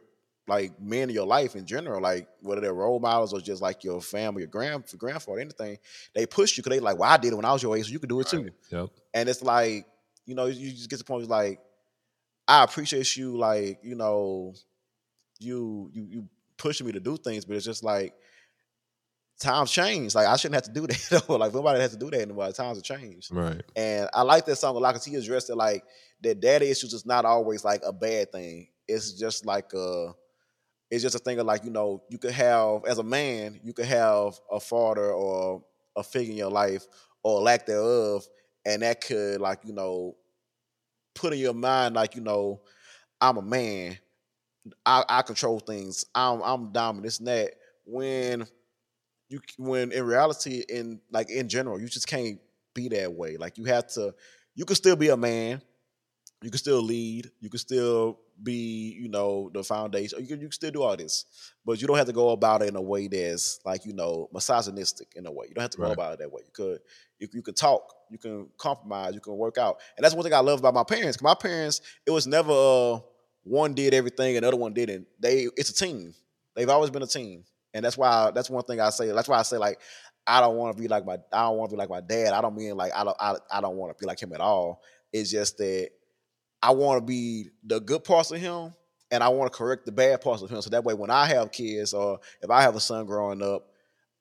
[0.48, 3.84] like men in your life in general, like whether they're role models or just like
[3.84, 5.78] your family, your grand grandfather, anything,
[6.14, 7.88] they push you because they like, well, I did it when I was your age,
[7.88, 8.44] so you can do it too.
[8.44, 8.54] Right.
[8.70, 8.90] Yep.
[9.14, 9.88] And it's like,
[10.26, 11.60] you know, you just get to the point where it's like,
[12.48, 14.54] I appreciate you, like, you know,
[15.40, 18.14] you you you pushing me to do things, but it's just like
[19.42, 20.16] times change.
[20.16, 21.24] Like I shouldn't have to do that.
[21.28, 21.36] though.
[21.36, 22.52] like nobody has to do that anymore.
[22.52, 23.34] Times have changed.
[23.34, 23.62] Right.
[23.76, 25.84] And I like that song a lot because he addressed it like
[26.22, 28.68] that daddy issues is not always like a bad thing.
[28.88, 30.14] It's just like a
[30.90, 33.74] it's just a thing of like, you know, you could have as a man, you
[33.74, 35.64] could have a father or
[35.96, 36.86] a figure in your life
[37.24, 38.26] or lack thereof,
[38.66, 40.16] and that could like, you know,
[41.16, 42.62] put in your mind like, you know,
[43.20, 43.98] I'm a man.
[44.86, 46.06] I, I control things.
[46.14, 47.06] I'm I'm dominant.
[47.06, 47.54] This and that.
[47.86, 48.48] When
[49.32, 52.40] you when in reality, in like in general, you just can't
[52.74, 53.38] be that way.
[53.38, 54.14] Like you have to.
[54.54, 55.62] You can still be a man.
[56.42, 57.32] You can still lead.
[57.40, 60.20] You can still be, you know, the foundation.
[60.20, 61.26] You can, you can still do all this,
[61.64, 64.28] but you don't have to go about it in a way that's like, you know,
[64.34, 65.46] misogynistic in a way.
[65.48, 66.42] You don't have to go about it that way.
[66.44, 66.80] You could,
[67.20, 67.94] you, you can talk.
[68.10, 69.14] You can compromise.
[69.14, 69.78] You can work out.
[69.96, 73.00] And that's one thing I love about my parents my parents, it was never uh,
[73.44, 75.08] one did everything and the other one didn't.
[75.20, 76.14] They, it's a team.
[76.56, 79.08] They've always been a team, and that's why I, that's one thing I say.
[79.12, 79.80] That's why I say like
[80.28, 82.34] I don't want to be like my I don't want to be like my dad.
[82.34, 84.40] I don't mean like I don't I, I don't want to be like him at
[84.42, 84.82] all.
[85.14, 85.90] It's just that
[86.62, 88.74] I want to be the good parts of him,
[89.10, 90.62] and I want to correct the bad parts of him.
[90.62, 93.68] So that way, when I have kids or if I have a son growing up,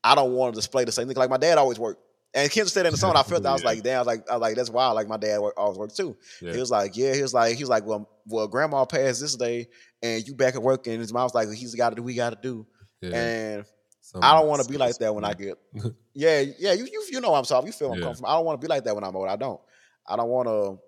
[0.02, 1.16] I don't want to display the same thing.
[1.16, 2.02] Like my dad always worked.
[2.32, 3.68] And Kim said in the song, I felt that I was Yeah.
[3.68, 4.94] like, damn, I was like, I was like, that's wild.
[4.94, 6.16] Like my dad always worked too.
[6.40, 6.52] Yeah.
[6.52, 9.34] He was like, yeah, he was like, he was like, well, well, grandma passed this
[9.36, 9.66] day,
[10.02, 12.14] and you back at work, and his mom was like, he's got to do, we
[12.14, 12.66] got to do,
[13.00, 13.16] yeah.
[13.16, 13.64] and
[14.00, 15.58] Some- I don't want to be like that when I get.
[16.12, 17.66] Yeah, yeah, you you you know I'm soft.
[17.66, 18.06] You feel I'm Yeah.
[18.06, 18.28] comfortable.
[18.28, 19.28] I don't want to be like that when I'm old.
[19.28, 19.60] I don't.
[20.06, 20.78] I don't want to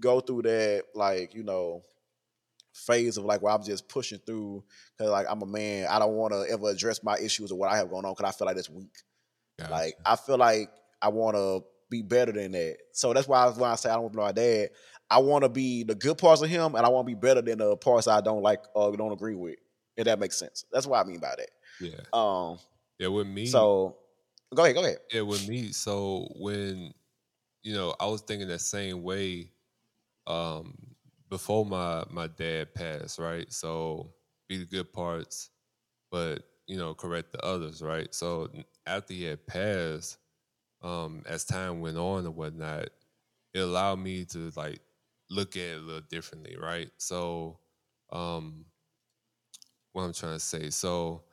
[0.00, 1.82] go through that like you know
[2.72, 4.64] phase of like where I'm just pushing through
[4.96, 5.86] because like I'm a man.
[5.90, 8.32] I don't want to ever address my issues or what I have going on because
[8.32, 8.94] I feel like that's weak.
[9.58, 9.72] Gotcha.
[9.72, 10.70] Like I feel like
[11.02, 12.76] I want to be better than that.
[12.92, 14.70] So that's why I, when I say I don't want to be my dad,
[15.10, 17.42] I want to be the good parts of him, and I want to be better
[17.42, 19.56] than the parts I don't like or don't agree with.
[19.96, 20.64] If that makes sense.
[20.72, 21.50] That's what I mean by that.
[21.80, 22.00] yeah.
[22.16, 22.58] Um.
[22.98, 23.08] Yeah.
[23.08, 23.50] With me.
[23.50, 23.96] So
[24.54, 24.74] go ahead.
[24.74, 24.98] Go ahead.
[25.12, 26.94] Yeah, with me, so when
[27.62, 29.52] you know, I was thinking that same way
[30.26, 30.96] um
[31.30, 33.52] before my my dad passed, right?
[33.52, 34.14] So
[34.48, 35.50] be the good parts,
[36.10, 38.14] but you know, correct the others, right?
[38.14, 38.48] So
[38.86, 40.18] after he had passed,
[40.82, 42.90] um, as time went on and whatnot,
[43.54, 44.80] it allowed me to like
[45.30, 46.90] look at it a little differently, right?
[46.98, 47.60] So
[48.12, 48.66] um
[49.92, 50.70] what I'm trying to say.
[50.70, 51.24] So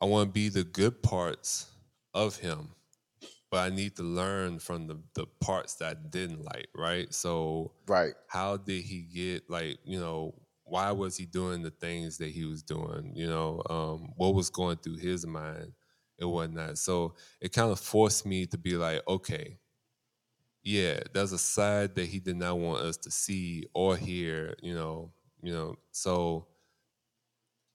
[0.00, 1.72] I want to be the good parts
[2.14, 2.74] of him,
[3.50, 7.12] but I need to learn from the the parts that I didn't like, right?
[7.14, 8.14] So Right.
[8.26, 12.44] how did he get like, you know, why was he doing the things that he
[12.44, 13.12] was doing?
[13.16, 15.74] You know, um, what was going through his mind
[16.18, 16.78] and whatnot.
[16.78, 19.58] So it kind of forced me to be like, okay,
[20.62, 24.74] yeah, there's a side that he did not want us to see or hear, you
[24.74, 25.12] know,
[25.42, 25.76] you know.
[25.92, 26.48] So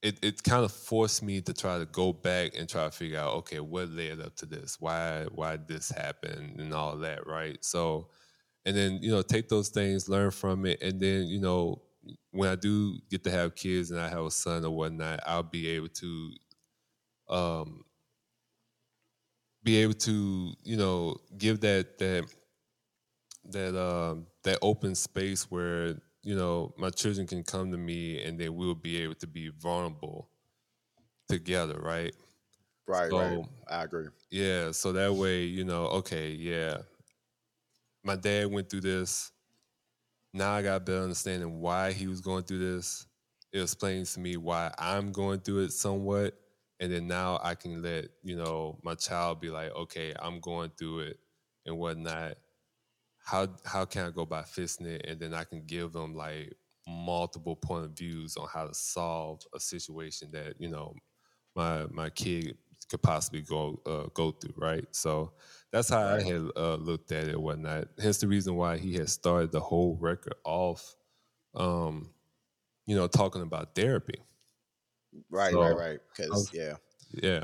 [0.02, 3.20] it it kind of forced me to try to go back and try to figure
[3.20, 4.78] out, okay, what led up to this?
[4.80, 7.64] Why why this happened and all that, right?
[7.64, 8.10] So
[8.66, 11.82] and then, you know, take those things, learn from it, and then, you know,
[12.32, 15.44] when I do get to have kids and I have a son or whatnot, I'll
[15.44, 16.32] be able to
[17.30, 17.84] um
[19.64, 22.26] be able to, you know, give that that
[23.46, 28.40] that um that open space where you know my children can come to me and
[28.40, 30.30] then we'll be able to be vulnerable
[31.28, 32.16] together right?
[32.88, 33.46] Right so, right.
[33.70, 34.08] I agree.
[34.30, 36.78] Yeah so that way you know okay yeah.
[38.04, 39.32] My dad went through this.
[40.34, 43.06] Now i got a better understanding why he was going through this.
[43.54, 46.38] It explains to me why i'm going through it somewhat.
[46.80, 50.72] And then now i can let you know my child be like okay i'm going
[50.78, 51.20] through it
[51.66, 52.38] and whatnot
[53.24, 56.54] how how can I go by it, and then I can give them like
[56.88, 60.94] multiple point of views on how to solve a situation that you know
[61.56, 62.58] my my kid
[62.90, 64.86] could possibly go uh, go through, right?
[64.92, 65.34] So
[65.72, 66.02] that's how.
[66.02, 67.88] I had uh, looked at it, whatnot.
[68.02, 70.96] Hence the reason why he had started the whole record off,
[71.56, 72.12] um,
[72.86, 74.22] you know, talking about therapy.
[75.30, 76.00] Right, so, right, right.
[76.16, 76.74] Because yeah,
[77.12, 77.44] yeah.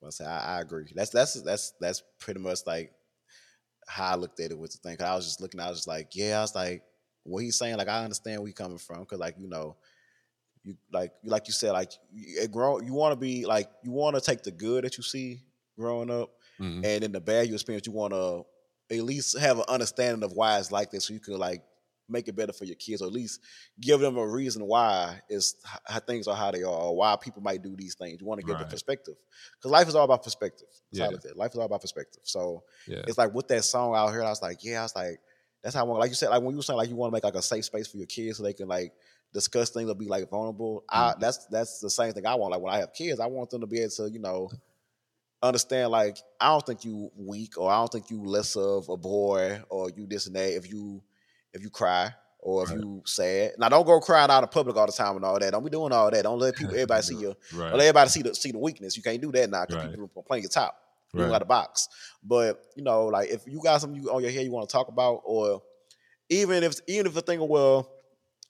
[0.00, 0.92] Well, I, I agree.
[0.94, 2.92] That's that's that's that's pretty much like
[3.86, 4.96] how I looked at it with the thing.
[4.96, 6.82] Cause I was just looking, I was just like, yeah, I was like,
[7.24, 9.04] what he's saying, like I understand where he's coming from.
[9.06, 9.76] Cause like, you know,
[10.62, 14.42] you like like you said, like it grow you wanna be like you wanna take
[14.42, 15.42] the good that you see
[15.78, 16.84] growing up mm-hmm.
[16.84, 18.40] and in the bad you experience, you wanna
[18.90, 21.62] at least have an understanding of why it's like this so you could like
[22.08, 23.40] make it better for your kids, or at least
[23.80, 25.56] give them a reason why is
[25.86, 28.20] how things are how they are, or why people might do these things.
[28.20, 28.64] You want to give right.
[28.64, 29.14] the perspective,
[29.56, 30.68] because life is all about perspective.
[30.92, 31.30] That's yeah.
[31.34, 32.22] Life is all about perspective.
[32.24, 33.02] So yeah.
[33.06, 35.20] it's like with that song out here, I was like, yeah, I was like,
[35.62, 36.00] that's how I want.
[36.00, 37.42] Like you said, like when you were saying, like you want to make like a
[37.42, 38.92] safe space for your kids so they can like
[39.32, 40.84] discuss things or be like vulnerable.
[40.90, 40.96] Mm-hmm.
[40.96, 42.52] I that's that's the same thing I want.
[42.52, 44.50] Like when I have kids, I want them to be able to, you know
[45.44, 48.96] understand like I don't think you weak or I don't think you less of a
[48.96, 51.02] boy or you this and that if you
[51.54, 52.78] if you cry or if right.
[52.78, 53.52] you sad.
[53.58, 55.50] Now don't go crying out in public all the time and all that.
[55.50, 56.22] Don't be doing all that.
[56.22, 57.34] Don't let people everybody see you.
[57.54, 57.72] Right.
[57.72, 58.96] Let everybody see the see the weakness.
[58.96, 59.90] You can't do that now because right.
[59.90, 60.78] people are playing your top.
[61.14, 61.30] You right.
[61.30, 61.88] got a box.
[62.22, 64.72] But you know, like if you got something you, on your head you want to
[64.72, 65.62] talk about, or
[66.28, 67.90] even if even if the thing of well,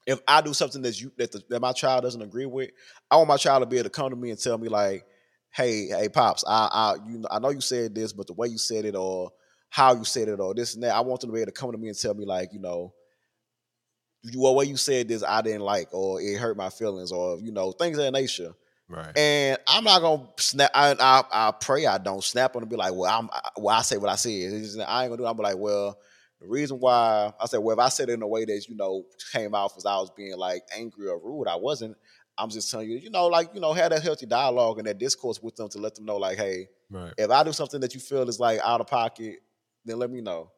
[0.07, 2.71] if I do something that you that, the, that my child doesn't agree with,
[3.11, 5.05] I want my child to be able to come to me and tell me like,
[5.51, 8.49] hey, hey, pops, I I you know I know you said this, but the way
[8.49, 9.31] you said it or
[9.75, 11.59] how you said it or this and that, I want them to be able to
[11.59, 12.95] come to me and tell me like, you know,
[14.37, 17.51] well, way you said this, I didn't like, or it hurt my feelings, or you
[17.51, 18.55] know, things of that nature.
[18.89, 19.19] Right.
[19.19, 20.71] And I'm not gonna snap.
[20.75, 23.83] I, I, I pray I don't snap on and be like, well, I'm well, I
[23.83, 24.53] say what I said.
[24.53, 25.27] Just, I ain't gonna do.
[25.27, 25.29] It.
[25.29, 25.99] I'm like, well,
[26.41, 28.77] the reason why I said, well, if I said it in a way that you
[28.77, 31.97] know came off as I was being like angry or rude, I wasn't.
[32.39, 34.99] I'm just telling you, you know, like you know, have that healthy dialogue and that
[34.99, 37.13] discourse with them to let them know, like, hey, right.
[37.19, 39.41] if I do something that you feel is like out of pocket,
[39.85, 40.51] then let me know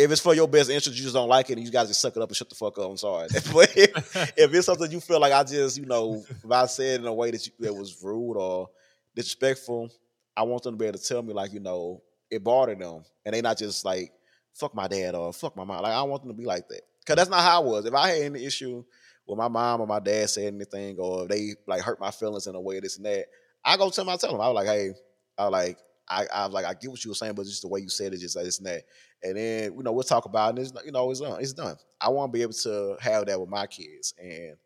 [0.00, 2.00] if it's for your best interest, you just don't like it, and you guys just
[2.00, 2.90] suck it up and shut the fuck up.
[2.90, 3.28] I'm sorry.
[3.52, 7.00] but if, if, it's something you feel like I just, you know, if I said
[7.00, 8.70] in a way that you, that was rude or
[9.14, 9.90] disrespectful,
[10.34, 13.02] I want them to be able to tell me like, you know, it bothered them,
[13.26, 14.10] and they not just like
[14.54, 15.82] fuck my dad or fuck my mom.
[15.82, 17.84] Like I want them to be like that, cause that's not how I was.
[17.84, 18.82] If I had any issue
[19.26, 22.54] with my mom or my dad said anything, or they like hurt my feelings in
[22.54, 23.26] a way, this and that,
[23.62, 24.14] I go tell them.
[24.14, 24.40] I tell them.
[24.40, 24.92] I was like, hey,
[25.36, 25.78] I was like,
[26.10, 28.12] I, I like, I get what you were saying, but just the way you said
[28.12, 28.82] it, just like this and that.
[29.22, 30.50] And then, you know, we'll talk about it.
[30.50, 31.40] And it's, you know, it's done.
[31.40, 31.76] It's done.
[32.00, 34.12] I want to be able to have that with my kids.
[34.18, 34.56] And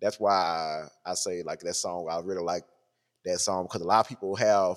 [0.00, 2.64] that's why I, say, like, that song, I really like
[3.24, 4.76] that song because a lot of people have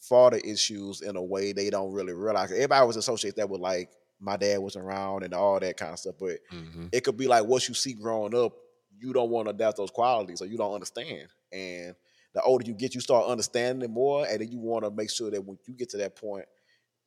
[0.00, 2.50] father issues in a way they don't really realize.
[2.50, 3.90] Everybody was associate that with, like,
[4.20, 6.14] my dad wasn't around and all that kind of stuff.
[6.18, 6.86] But mm-hmm.
[6.92, 8.52] it could be like what you see growing up,
[8.98, 11.28] you don't want to adapt those qualities or you don't understand.
[11.52, 11.94] And
[12.34, 15.10] the older you get, you start understanding it more, and then you want to make
[15.10, 16.46] sure that when you get to that point,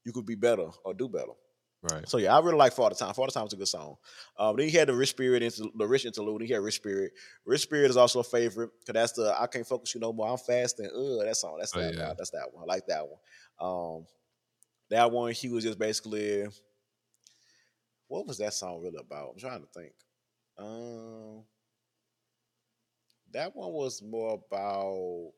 [0.06, 1.34] you could be better or do better.
[1.84, 2.08] Right.
[2.10, 3.14] So yeah, I really like Father Time.
[3.14, 3.98] Father Time is a good song.
[4.38, 6.42] Um, then he had the Rich Spirit, into the Rich interlude.
[6.42, 7.12] He had Rich Spirit.
[7.46, 10.30] Rich Spirit is also a favorite because that's the I can't focus you no more.
[10.30, 10.88] I'm fasting.
[10.88, 11.58] Ugh, that song.
[11.60, 11.94] That's oh, that.
[11.94, 12.14] Yeah.
[12.18, 12.64] That's that one.
[12.64, 13.20] I like that one.
[13.60, 14.06] Um,
[14.90, 16.48] that one he was just basically.
[18.08, 19.32] What was that song really about?
[19.34, 19.92] I'm trying to think.
[20.58, 21.44] Um,
[23.34, 25.32] that one was more about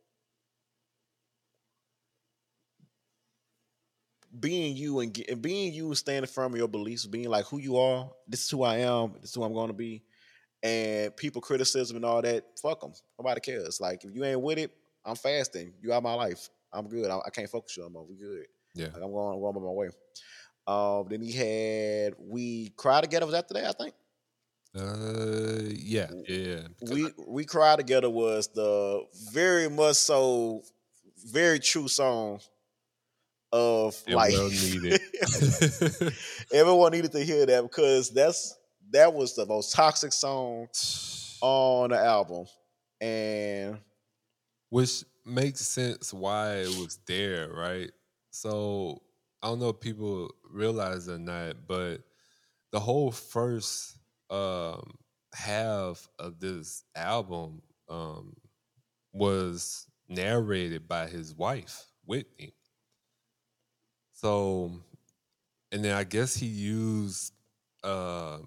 [4.40, 7.58] being you and, and being you, and standing firm in your beliefs, being like who
[7.58, 8.10] you are.
[8.28, 9.14] This is who I am.
[9.22, 10.04] This is who I'm going to be.
[10.62, 12.94] And people criticism and all that, fuck them.
[13.18, 13.80] Nobody cares.
[13.80, 14.72] Like if you ain't with it,
[15.06, 15.74] I'm fasting.
[15.82, 16.50] You out my life.
[16.72, 17.10] I'm good.
[17.10, 18.06] I, I can't focus you no more.
[18.06, 18.46] We good.
[18.76, 18.88] Yeah.
[18.88, 19.90] Like I'm going, I'm going by my way.
[20.68, 23.26] Um, then he had We Cry Together.
[23.26, 23.96] Was after that, I think?
[24.78, 26.60] Uh, yeah, yeah,
[26.92, 30.62] We We Cry Together was the very much so
[31.32, 32.40] very true song
[33.52, 35.02] of it like well needed.
[36.54, 38.56] everyone needed to hear that because that's
[38.92, 40.68] that was the most toxic song
[41.42, 42.46] on the album.
[43.02, 43.80] And
[44.70, 47.92] Which makes sense why it was there, right?
[48.32, 49.02] So
[49.42, 52.02] I don't know if people realize or not, but
[52.72, 53.99] the whole first
[54.30, 54.92] um,
[55.34, 58.36] half of this album um,
[59.14, 62.54] was narrated by his wife, Whitney.
[64.14, 64.72] So,
[65.72, 67.34] and then I guess he used
[67.84, 68.40] uh,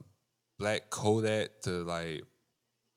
[0.59, 2.23] Black Kodak to like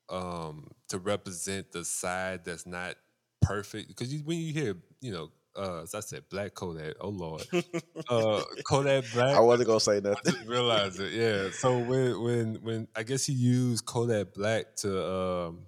[0.09, 2.95] um to represent the side that's not
[3.41, 7.43] perfect because when you hear you know uh as I said Black Kodak oh lord
[8.09, 10.33] uh Kodak Black I wasn't gonna say I nothing.
[10.33, 11.13] didn't realize it.
[11.13, 11.49] Yeah.
[11.51, 15.67] So when when when I guess he used Kodak Black to um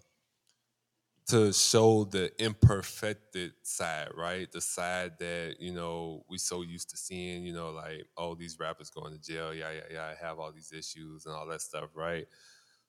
[1.28, 4.50] to show the imperfected side, right?
[4.52, 8.58] The side that you know we so used to seeing, you know, like oh these
[8.60, 11.62] rappers going to jail, yeah, yeah, yeah, I have all these issues and all that
[11.62, 12.26] stuff, right?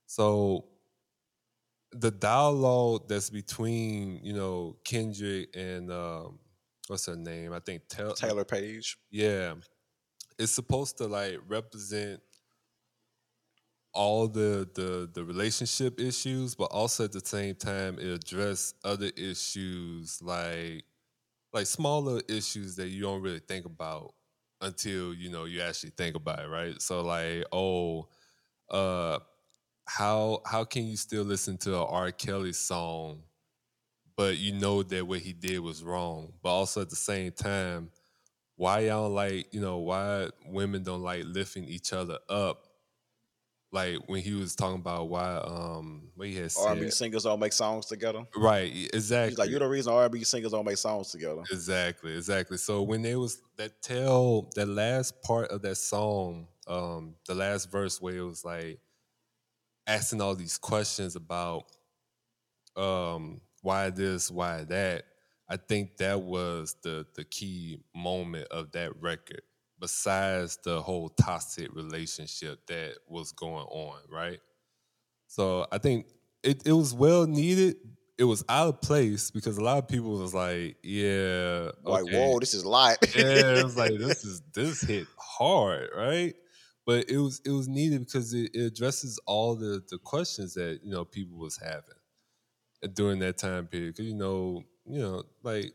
[0.06, 0.66] So
[1.92, 6.38] the dialogue that's between you know Kendrick and um
[6.90, 7.52] what's her name?
[7.52, 8.96] I think Tel- Taylour Paige.
[9.10, 9.54] yeah.
[10.38, 12.20] It's supposed to like represent
[13.92, 19.10] all the the the relationship issues, but also at the same time it address other
[19.16, 20.84] issues like
[21.52, 24.14] like smaller issues that you don't really think about
[24.60, 26.80] until you know you actually think about it, right?
[26.80, 28.08] So like, oh,
[28.70, 29.18] uh
[29.86, 32.12] how how can you still listen to a R.
[32.12, 33.22] Kelly song,
[34.18, 37.88] but you know that what he did was wrong, but also at the same time,
[38.56, 42.66] why y'all like you know why women don't like lifting each other up,
[43.70, 47.38] like when he was talking about why um what he had said, R&B singers don't
[47.38, 48.26] make songs together.
[48.34, 48.72] right?
[48.92, 49.30] Exactly.
[49.30, 51.42] He's like, you're the reason R&B singers don't make songs together.
[51.52, 52.56] Exactly, exactly.
[52.56, 57.70] So when there was that tell that last part of that song, um, the last
[57.70, 58.80] verse where it was like
[59.86, 61.66] asking all these questions about
[62.74, 65.04] um why this, why that,
[65.48, 69.42] I think that was the the key moment of that record,
[69.78, 74.40] besides the whole toxic relationship that was going on, right?
[75.26, 76.06] So I think
[76.42, 77.76] it, it was well needed.
[78.18, 82.10] It was out of place because a lot of people was like, yeah, Like, okay.
[82.10, 82.98] whoa, this is a lot.
[83.14, 86.34] yeah, it was like this is this hit hard, right?
[86.86, 90.80] But it was it was needed because it, it addresses all the the questions that
[90.82, 91.97] you know people was having
[92.94, 93.94] during that time period.
[93.94, 95.72] Because you know, you know, like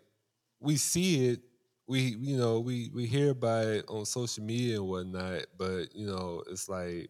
[0.60, 1.42] we see it,
[1.88, 6.06] we you know we we hear about it on social media and whatnot, but you
[6.08, 7.10] know, it's like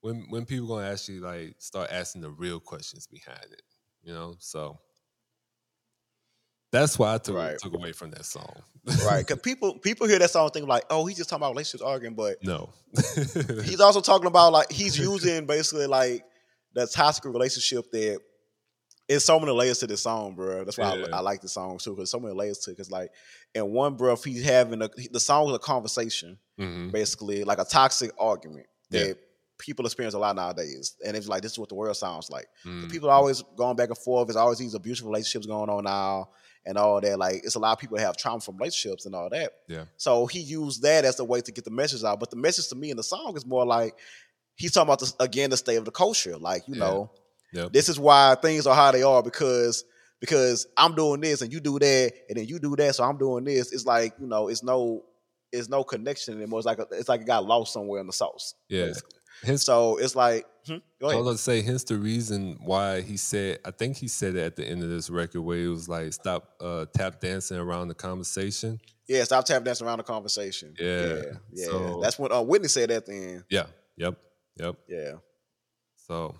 [0.00, 3.62] when when people gonna actually like start asking the real questions behind it,
[4.02, 4.36] you know.
[4.38, 4.78] So
[6.72, 7.58] that's why I took Right.
[7.58, 8.62] took away from that song.
[9.06, 9.26] right.
[9.26, 11.82] Because people people hear that song and think like, oh, he's just talking about relationships
[11.82, 12.70] arguing, but no.
[13.64, 16.24] he's also talking about like he's using basically like
[16.74, 18.20] the toxic relationship that
[19.08, 20.64] it's so many layers to this song, bro.
[20.64, 21.06] That's why Yeah.
[21.12, 22.74] I, I like the song too, because so many layers to it.
[22.74, 23.10] Because like
[23.54, 26.92] in one breath, he's having a the song is a conversation, Mhm.
[26.92, 29.14] basically like a toxic argument that Yeah.
[29.58, 32.46] people experience a lot nowadays, and it's like this is what the world sounds like.
[32.64, 32.90] Mm.
[32.90, 34.28] People are always going back and forth.
[34.28, 36.30] There's always these abusive relationships going on now,
[36.64, 37.18] and all that.
[37.18, 39.52] Like it's a lot of people that have trauma from relationships and all that.
[39.68, 39.84] Yeah.
[39.96, 42.20] So he used that as the way to get the message out.
[42.20, 43.98] But the message to me in the song is more like
[44.54, 46.36] he's talking about this again the state of the culture.
[46.38, 46.80] Like you Yeah.
[46.80, 47.10] know,
[47.52, 47.72] Yep.
[47.72, 49.84] this is why things are how they are because
[50.20, 53.18] because I'm doing this and you do that and then you do that, so I'm
[53.18, 53.72] doing this.
[53.72, 55.02] It's like you know, it's no,
[55.50, 56.60] it's no connection anymore.
[56.60, 58.54] It's like a, it's like it got lost somewhere in the sauce.
[58.68, 58.86] Yeah.
[58.86, 59.18] basically.
[59.44, 61.24] Hence, So it's like, hmm, go I ahead.
[61.24, 63.58] was gonna say, hence the reason why he said.
[63.64, 66.12] I think he said it at the end of this record where he was like,
[66.12, 70.74] "Stop uh, tap dancing around the conversation." Yeah, stop tap dancing around the conversation.
[70.78, 71.22] Yeah, yeah.
[71.52, 71.64] yeah.
[71.66, 73.44] so- That's what uh, Whitney said at the end.
[73.50, 73.66] Yeah.
[73.96, 74.16] Yep.
[74.60, 74.76] Yep.
[74.88, 75.12] Yeah.
[75.96, 76.36] So,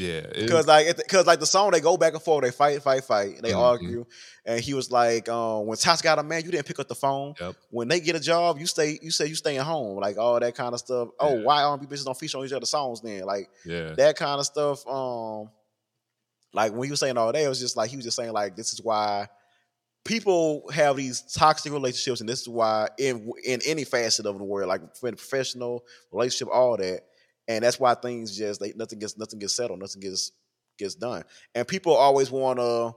[0.00, 0.26] yeah.
[0.34, 3.40] Because like, because like the song, they go back and forth, they fight, fight, fight,
[3.42, 3.58] they Mhm.
[3.58, 4.06] argue,
[4.44, 6.94] and he was like, um, "When Tosh got a man, you didn't pick up the
[6.94, 7.34] phone.
[7.40, 7.56] Yep.
[7.70, 10.54] When they get a job, you stay, you say you staying home, like all that
[10.54, 11.08] kind of stuff.
[11.18, 13.22] Oh, why R&B bitches don't feature on each other's songs then?
[13.24, 13.92] Like yeah.
[13.94, 14.86] that kind of stuff.
[14.86, 15.50] Um,
[16.52, 18.32] like when he was saying all that, it was just like he was just saying
[18.32, 19.28] like this is why
[20.04, 24.44] people have these toxic relationships, and this is why in in any facet of the
[24.44, 27.02] world, like in professional relationship, all that,
[27.48, 30.32] and that's why things just they nothing gets nothing gets settled, nothing gets
[30.78, 31.22] gets done,
[31.54, 32.92] and people always want to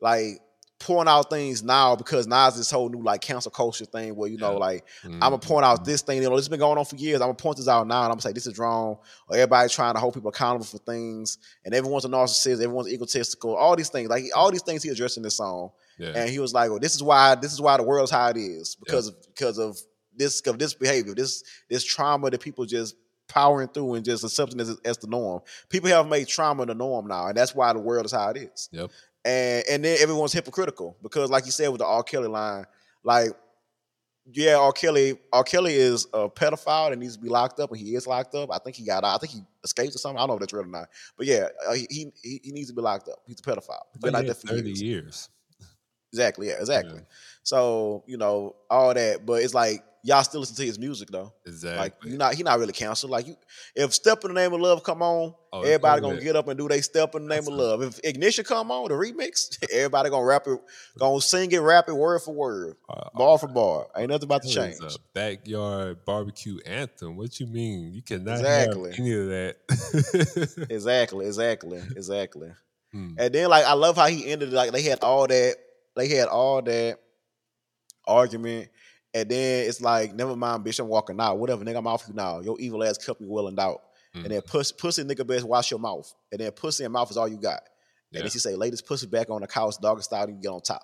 [0.00, 0.40] like
[0.80, 4.28] point out things now because now it's this whole new like cancel culture thing where
[4.28, 4.58] you know Yeah.
[4.58, 5.12] like Mhm.
[5.14, 6.20] I'm gonna point out this thing.
[6.20, 7.20] You know, this has been going on for years.
[7.20, 8.98] I'm gonna point this out now, and I'm gonna say this is wrong.
[9.28, 12.54] Or everybody's trying to hold people accountable for things, and everyone's a narcissist.
[12.54, 13.54] Everyone's egotistical.
[13.54, 16.14] All these things, like all these things, he addressed in this song, yeah.
[16.16, 18.36] and he was like, "Well, this is why this is why the world's how it
[18.36, 19.78] is because of because of
[20.16, 22.96] this of this behavior, this this trauma that people just
[23.32, 25.40] powering through and just accepting as, as the norm.
[25.70, 28.36] People have made trauma the norm now, and that's why the world is how it
[28.36, 28.68] is.
[28.72, 28.90] Yep.
[29.24, 32.02] And and then everyone's hypocritical because, like you said, with the R.
[32.02, 32.66] Kelly line,
[33.04, 33.30] like
[34.30, 34.72] yeah, R.
[34.72, 35.42] Kelly, R.
[35.44, 38.50] Kelly is a pedophile and needs to be locked up, and he is locked up.
[38.52, 39.14] I think he got out.
[39.14, 40.18] I think he escaped or something.
[40.18, 40.88] I don't know if that's real or not.
[41.16, 43.20] But yeah, uh, he, he he needs to be locked up.
[43.26, 43.82] He's a pedophile.
[43.92, 44.82] He's been like that for thirty years.
[44.82, 45.28] years.
[46.12, 46.48] Exactly.
[46.48, 46.60] Yeah.
[46.60, 46.98] Exactly.
[46.98, 47.06] Yeah,
[47.42, 51.32] So you know all that, but it's like y'all still listen to his music though.
[51.46, 51.78] exactly.
[51.78, 53.10] Like you not he not really canceled.
[53.12, 53.36] Like you,
[53.76, 56.58] if "Step in the Name of Love" come on, Oh, everybody gonna get up and
[56.58, 57.54] do they "Step in the Name That's of.
[57.54, 60.58] Love." If "Ignition" come on, the remix, everybody gonna rap it,
[60.98, 63.86] gonna sing it, rap it word for word, Uh, bar for bar.
[63.96, 64.76] Ain't nothing about to change.
[65.14, 67.16] backyard barbecue anthem.
[67.16, 67.92] What you mean?
[67.92, 68.90] You cannot Exactly.
[68.90, 70.66] have any of that.
[70.70, 72.48] Exactly, exactly, exactly.
[72.92, 73.14] Hmm.
[73.18, 74.54] And then like I love how he ended it.
[74.54, 75.56] Like they had all that,
[75.96, 76.98] they had all that
[78.06, 78.68] argument,
[79.14, 81.38] and then it's like, never mind, bitch, I'm walking out.
[81.38, 82.40] Whatever, nigga, I'm off you now.
[82.40, 83.82] Your evil ass kept me well and out.
[84.14, 84.20] Hmm.
[84.20, 86.12] And then pussy, pussy nigga best wash your mouth.
[86.30, 87.62] And then pussy and mouth is all you got.
[88.14, 90.48] And then she say, lay this pussy back on the couch, dog style, you get
[90.48, 90.82] on top.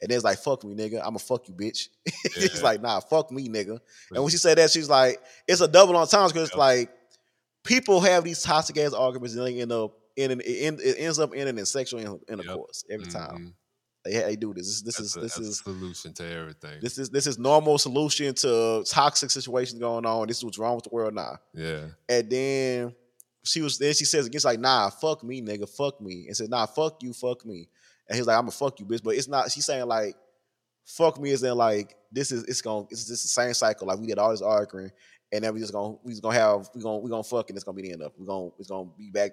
[0.00, 1.02] And then it's like, fuck me, nigga.
[1.04, 1.88] I'ma fuck you, bitch.
[2.36, 2.62] Yeah.
[2.62, 3.78] like, nah, fuck me, nigga.
[4.10, 6.90] And when she said that, she's like, it's a double on times because it's like
[7.62, 11.18] people have these toxic ass arguments and they end up in it, end, it ends
[11.18, 13.54] up ending in sexual in- intercourse every time.
[14.06, 14.12] Mhm.
[14.12, 14.82] They they do this.
[14.82, 16.80] This, this is a, this is solution to everything.
[16.80, 20.26] this is this is normal solution to toxic situations going on.
[20.28, 21.38] This is what's wrong with the world now.
[21.54, 21.86] yeah.
[22.08, 22.94] And then
[23.44, 26.26] she was then she says against like, nah, fuck me, nigga, fuck me.
[26.26, 27.68] And said, nah, fuck you, fuck me.
[28.08, 29.02] And he's like, I'm gonna fuck you, bitch.
[29.02, 30.16] But it's not, she's saying like,
[30.84, 33.86] fuck me is in like, this is it's gonna it's just the same cycle.
[33.86, 34.90] Like we did all this arguing,
[35.32, 37.56] and then we just gonna we just gonna have we gonna we gonna fuck and
[37.56, 38.18] it's gonna be the end of it.
[38.18, 39.30] We're gonna it's gonna be back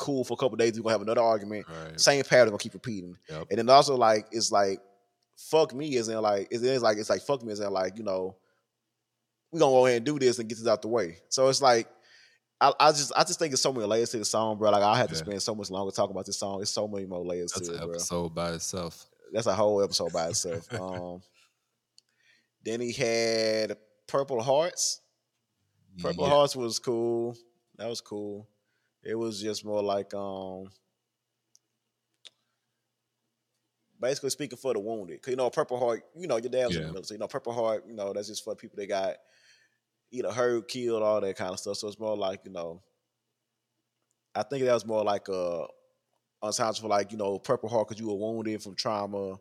[0.00, 0.72] cool for a couple days.
[0.76, 1.66] We're gonna have another argument.
[1.68, 2.00] Right.
[2.00, 3.16] Same pattern gonna keep repeating.
[3.28, 3.46] Yep.
[3.50, 4.80] And then also like it's like
[5.36, 7.96] fuck me is in like it is like it's like fuck me is in like,
[7.96, 8.36] you know,
[9.52, 11.18] we gonna go ahead and do this and get this out the way.
[11.28, 11.88] So it's like
[12.60, 14.70] I, I just I just think it's so many layers to the song, bro.
[14.70, 15.20] Like I had to Yeah.
[15.22, 16.60] spend so much longer talking about this song.
[16.60, 17.90] It's so many more layers That's to it, bro.
[17.90, 19.06] episode by itself.
[19.32, 20.72] That's a whole episode by itself.
[20.80, 21.22] um
[22.64, 25.00] then he had Purple Hearts.
[26.02, 26.30] Purple Yeah.
[26.30, 27.36] Hearts was cool.
[27.76, 28.46] That was cool.
[29.02, 30.70] It was just more like um
[34.00, 35.22] basically speaking for the wounded.
[35.22, 37.16] Cause you know, Purple Heart, you know, your dad was in the military.
[37.16, 39.16] You know, Purple Heart, you know, that's just for people that got
[40.10, 41.76] either hurt, killed, all that kind of stuff.
[41.76, 42.82] So it's more like, you know,
[44.34, 45.68] I think that was more like on
[46.52, 49.38] times for like, you know, Purple Heart because you were wounded from trauma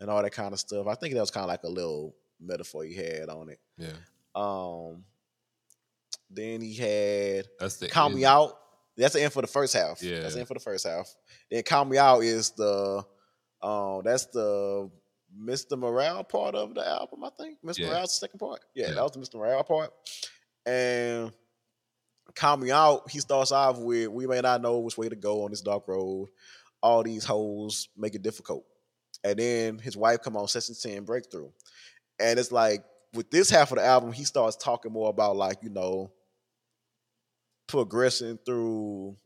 [0.00, 0.86] and all that kind of stuff.
[0.86, 3.60] I think that was kind of like a little metaphor he had on it.
[3.78, 3.92] Yeah.
[4.34, 5.04] Um
[6.30, 8.20] then he had That's the Count end.
[8.20, 8.58] Me Out.
[8.96, 10.02] That's the end for the first half.
[10.02, 10.20] Yeah.
[10.20, 11.08] That's the end for the first half.
[11.50, 13.04] Then Count Me Out is the
[13.62, 14.90] um that's the
[15.40, 15.78] Mr.
[15.78, 17.58] Morale part of the album, I think.
[17.64, 17.78] Mr.
[17.78, 17.88] Yeah.
[17.88, 18.60] Morale's second part.
[18.74, 18.94] Yeah, Yeah.
[18.94, 19.36] that was the Mr.
[19.40, 19.90] Morale part.
[20.66, 21.32] And
[22.34, 25.44] Count Me Out, he starts off with we may not know which way to go
[25.44, 26.28] on this dark road.
[26.82, 28.64] All these holes make it difficult.
[29.24, 31.50] And then his wife come on Session 10 Breakthrough.
[32.18, 35.58] And it's like with this half of the album, he starts talking more about like,
[35.62, 36.10] you know,
[37.66, 39.16] progressing through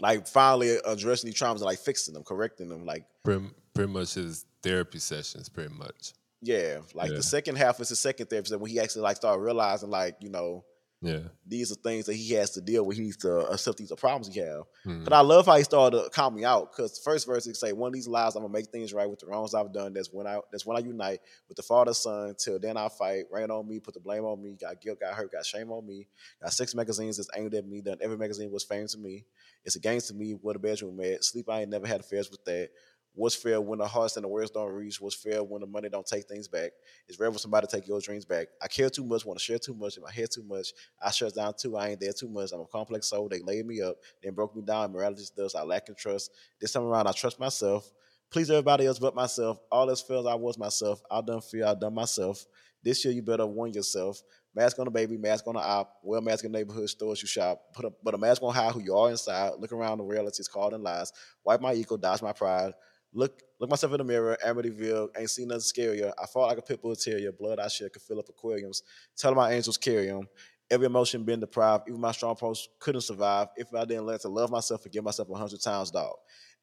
[0.00, 2.84] like finally addressing these traumas and like fixing them, correcting them.
[2.86, 3.44] Like, Pretty,
[3.74, 6.12] pretty much his therapy sessions, pretty much.
[6.40, 7.16] yeah, like Yeah.
[7.16, 10.30] the second half is the second therapy when he actually like started realizing like, you
[10.30, 10.64] know,
[11.02, 11.28] Yeah.
[11.46, 12.96] these are things that he has to deal with.
[12.98, 14.64] He needs to accept these are problems he have.
[14.84, 15.04] Mhm.
[15.04, 17.54] But I love how he started to count me out because the first verse he
[17.54, 19.94] say, "One of these lives, I'm gonna make things right with the wrongs I've done.
[19.94, 22.34] That's when I that's when I unite with the Father, Son.
[22.38, 23.24] Till then I fight.
[23.30, 24.56] Rain on me, put the blame on me.
[24.60, 26.06] Got guilt, got hurt, got shame on me.
[26.42, 27.80] Got six magazines that's aimed at me.
[27.80, 29.24] Done every magazine was fame to me.
[29.64, 31.24] It's against to me what a bedroom at.
[31.24, 32.70] Sleep, I ain't never had affairs with that.
[33.14, 35.00] What's fair when the hearts and the words don't reach?
[35.00, 36.70] What's fair when the money don't take things back?
[37.08, 38.48] It's rare for somebody to take your dreams back.
[38.62, 40.72] I care too much, want to share too much, in my head too much.
[41.02, 41.76] I shut down too.
[41.76, 42.52] I ain't there too much.
[42.52, 43.28] I'm a complex soul.
[43.28, 44.92] They laid me up, then broke me down.
[44.92, 45.54] Morality does.
[45.54, 46.30] I lack in trust.
[46.60, 47.90] This time around, I trust myself.
[48.30, 49.58] Please everybody else but myself.
[49.72, 51.02] All else fails, I was myself.
[51.10, 52.46] I done fear, I done myself.
[52.82, 54.22] This year, you better warn yourself.
[54.54, 55.98] Mask on the baby, mask on the op.
[56.02, 57.60] Wear mask in neighborhood stores you shop.
[57.74, 59.52] Put a, but a mask on hide who you are inside.
[59.58, 61.12] Look around the realities called in lies.
[61.44, 62.72] Wipe my ego, dodge my pride.
[63.12, 64.36] Look, look myself in the mirror.
[64.46, 66.12] Amityville ain't seen nothing scarier.
[66.20, 67.32] I fought like a pit bull terrier.
[67.32, 68.82] Blood I shed could fill up aquariums.
[69.16, 70.28] Tell my angels carry them.
[70.70, 71.88] Every emotion been deprived.
[71.88, 75.02] Even my strong post couldn't survive if I didn't learn to love myself and give
[75.02, 76.14] myself a hundred times, dog.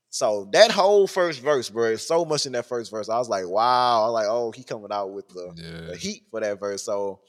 [0.09, 3.09] So that whole first verse, bro, so much in that first verse.
[3.09, 4.03] I was like, wow.
[4.03, 5.87] I was like, oh, he coming out with the, Yeah.
[5.91, 6.83] the heat for that verse.
[6.83, 7.19] So,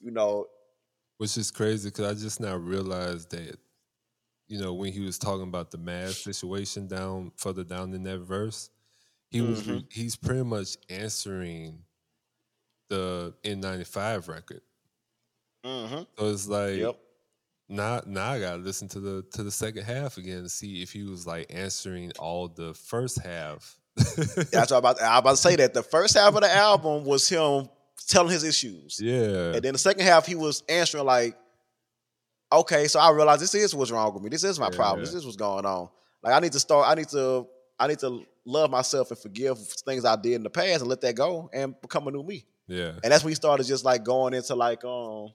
[0.00, 0.46] you know,
[1.18, 3.58] Which is crazy because I just now realized that,
[4.48, 8.18] you know, when he was talking about the math situation down further down in that
[8.20, 8.70] verse,
[9.30, 9.72] he was Mm-hmm.
[9.72, 11.80] re- he's pretty much answering
[12.90, 14.60] the N95 record.
[15.64, 16.96] mhm, So it's like yep.
[17.68, 20.92] now now I gotta listen to the to the second half again to see if
[20.92, 23.78] he was like answering all the first half.
[23.96, 27.04] That's what I'm about, I'm about to say that the first half of the album
[27.04, 27.68] was him
[28.08, 28.98] telling his issues.
[29.02, 29.54] yeah.
[29.54, 31.36] And then the second half, he was answering like,
[32.60, 34.28] okay, so I realized this is what's wrong with me.
[34.28, 35.00] This is my Yeah, problem.
[35.00, 35.06] yeah.
[35.06, 35.88] This is what's going on.
[36.22, 37.46] Like I need to start, I need to,
[37.78, 41.00] I need to love myself and forgive things I did in the past and let
[41.02, 42.44] that go and become a new me.
[42.66, 42.92] yeah.
[43.02, 45.32] And that's when he started just like going into like um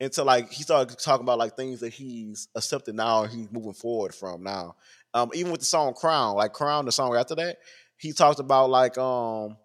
[0.00, 3.72] into like he started talking about like things that he's accepted now and he's moving
[3.72, 4.76] forward from now.
[5.12, 7.58] Um, even with the song Crown, like Crown, the song after that,
[7.96, 9.56] he talked about like um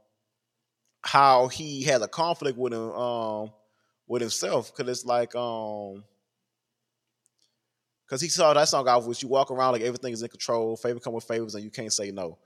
[1.01, 3.51] how he has a conflict with him um
[4.07, 6.03] with himself because it's like um
[8.13, 10.77] because he saw that song out which you walk around like everything is in control,
[10.77, 12.37] favor come with favors, and you can't say no.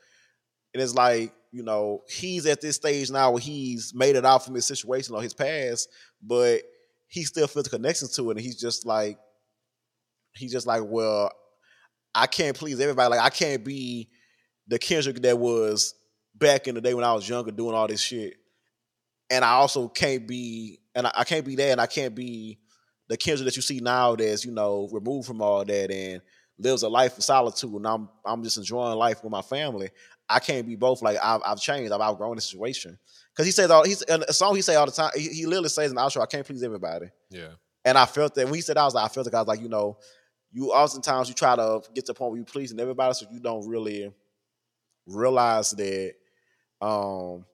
[0.74, 4.46] And it's like, you know, he's at this stage now where he's made it out
[4.46, 5.90] from his situation or his past,
[6.22, 6.62] but
[7.10, 8.38] he still feels a connection to it.
[8.38, 9.20] And he's just like,
[10.36, 11.34] he's just like, well,
[12.16, 13.10] I can't please everybody.
[13.10, 14.08] Like, I can't be
[14.70, 15.96] the Kendrick that was
[16.34, 18.36] back in the day when I was younger doing all this shit.
[19.30, 22.58] And I also can't be, and I, I can't be that, and I can't be
[23.08, 26.22] the Kendrick that you see now that's, you know, removed from all that and
[26.58, 27.74] lives a life of solitude.
[27.74, 29.90] And I'm I'm just enjoying life with my family.
[30.30, 31.02] I can't be both.
[31.02, 31.92] Like I've, I've changed.
[31.92, 32.98] I've outgrown the situation.
[33.34, 35.12] Because he says all he's a song he say all the time.
[35.16, 37.50] He, he literally says in the outro, "I can't please everybody." Yeah.
[37.86, 39.40] And I felt that when he said that, I was like, I felt like I
[39.40, 39.98] was like, you know,
[40.52, 43.40] you oftentimes you try to get to the point where you pleasing everybody, so you
[43.40, 44.12] don't really
[45.06, 46.14] realize that
[46.82, 47.46] um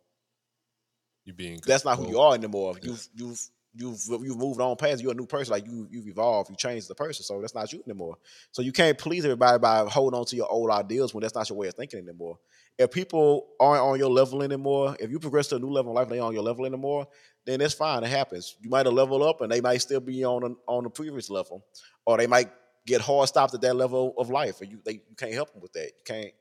[1.26, 2.76] You being that's not who you are anymore.
[2.82, 3.40] You've you've
[3.76, 5.02] you've you've moved on past.
[5.02, 5.52] You're a new person.
[5.52, 6.50] Like you you've evolved.
[6.50, 7.24] You changed the person.
[7.24, 8.18] So that's not you anymore.
[8.52, 11.50] So you can't please everybody by holding on to your old ideals when that's not
[11.50, 12.40] your way of thinking anymore.
[12.78, 15.96] If people aren't on your level anymore, if you progress to a new level in
[15.96, 17.08] life and they on your level anymore,
[17.46, 18.04] then that's fine.
[18.04, 18.56] It happens.
[18.62, 21.30] You might have leveled up and they might still be on a, on the previous
[21.30, 21.66] level,
[22.06, 22.50] or they might
[22.86, 25.62] get hard stopped at that level of life, and you they you can't help them
[25.62, 25.86] with that.
[25.86, 26.34] You can't.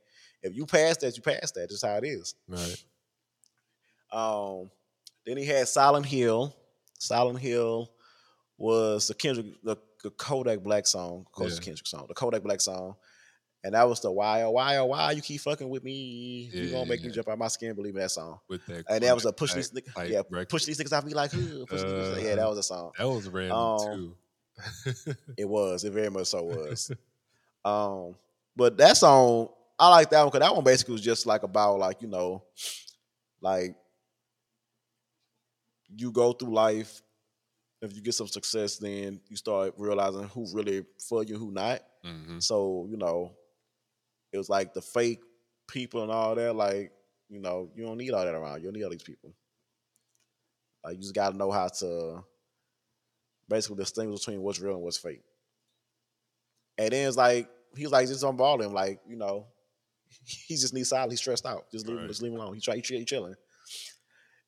[0.43, 1.69] If you pass that, you pass that.
[1.69, 2.35] That's how it is.
[2.49, 2.85] Right.
[4.13, 4.71] Um,
[5.25, 6.55] then he had Silent Hill.
[7.03, 7.91] Silent Hill
[8.59, 11.65] was the Kendrick, the, the Kodak Black song, of course, Yeah.
[11.65, 12.95] Kendrick song, the Kodak Black song,
[13.65, 16.67] and that was the why oh why oh why you keep fucking with me, you
[16.71, 18.39] gonna yeah, make me jump out my skin, believe me that song.
[18.49, 18.85] With that.
[18.89, 19.73] And that was a push these
[20.07, 20.49] yeah, record.
[20.49, 22.93] push these niggas off me like, "Huh, push these yeah, that Uh, was a song.
[22.99, 24.17] That was random Um, too.
[25.37, 26.91] It was, it very much so was.
[27.65, 28.15] um,
[28.55, 29.49] but that song,
[29.79, 32.45] I like that one because that one basically was just like about like you know,
[33.41, 33.75] like
[35.97, 37.03] you go through life.
[37.81, 41.81] If you get some success, then you start realizing who really for you, who not.
[42.05, 43.33] hmm So you know,
[44.33, 45.23] it was like the fake
[45.69, 46.55] people and all that.
[46.55, 46.93] Like
[47.29, 48.59] you know, you don't need all that around.
[48.61, 49.35] You don't need all these people.
[50.85, 52.25] Like you just got to know how to
[53.49, 55.23] basically distinguish between what's real and what's fake.
[56.79, 59.47] And then it's like he's like just unball him, like you know,
[60.25, 61.13] he just needs silence.
[61.13, 61.71] He's stressed out.
[61.71, 62.03] Just leave him.
[62.03, 62.09] Right.
[62.09, 62.55] Just leave him alone.
[62.55, 62.77] He try.
[62.77, 63.35] He, he chilling.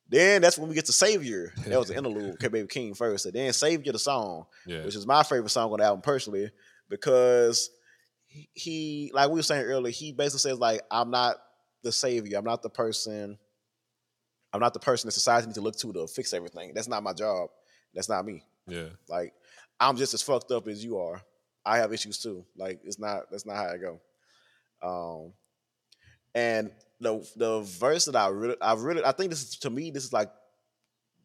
[0.07, 1.51] Then that's when we get to Savior.
[1.65, 2.33] That was the interlude.
[2.35, 4.83] Okay, Baby Keem first, and then Savior the song Yeah.
[4.85, 6.51] which is my favorite song on the album personally,
[6.89, 7.69] because
[8.27, 11.37] he, he, like we were saying earlier, he basically says like, "I'm not
[11.83, 12.37] the savior.
[12.37, 13.37] I'm not the person.
[14.53, 16.73] I'm not the person that society needs to look to to fix everything.
[16.73, 17.49] That's not my job.
[17.93, 18.43] That's not me.
[18.67, 18.89] Yeah.
[19.09, 19.33] Like,
[19.79, 21.21] I'm just as fucked up as you are.
[21.65, 22.45] I have issues too.
[22.55, 23.23] Like, it's not.
[23.31, 23.99] That's not how I go.
[24.83, 25.33] Um,
[26.35, 29.89] and the the verse that I really, I really, I think this is to me,
[29.89, 30.29] this is like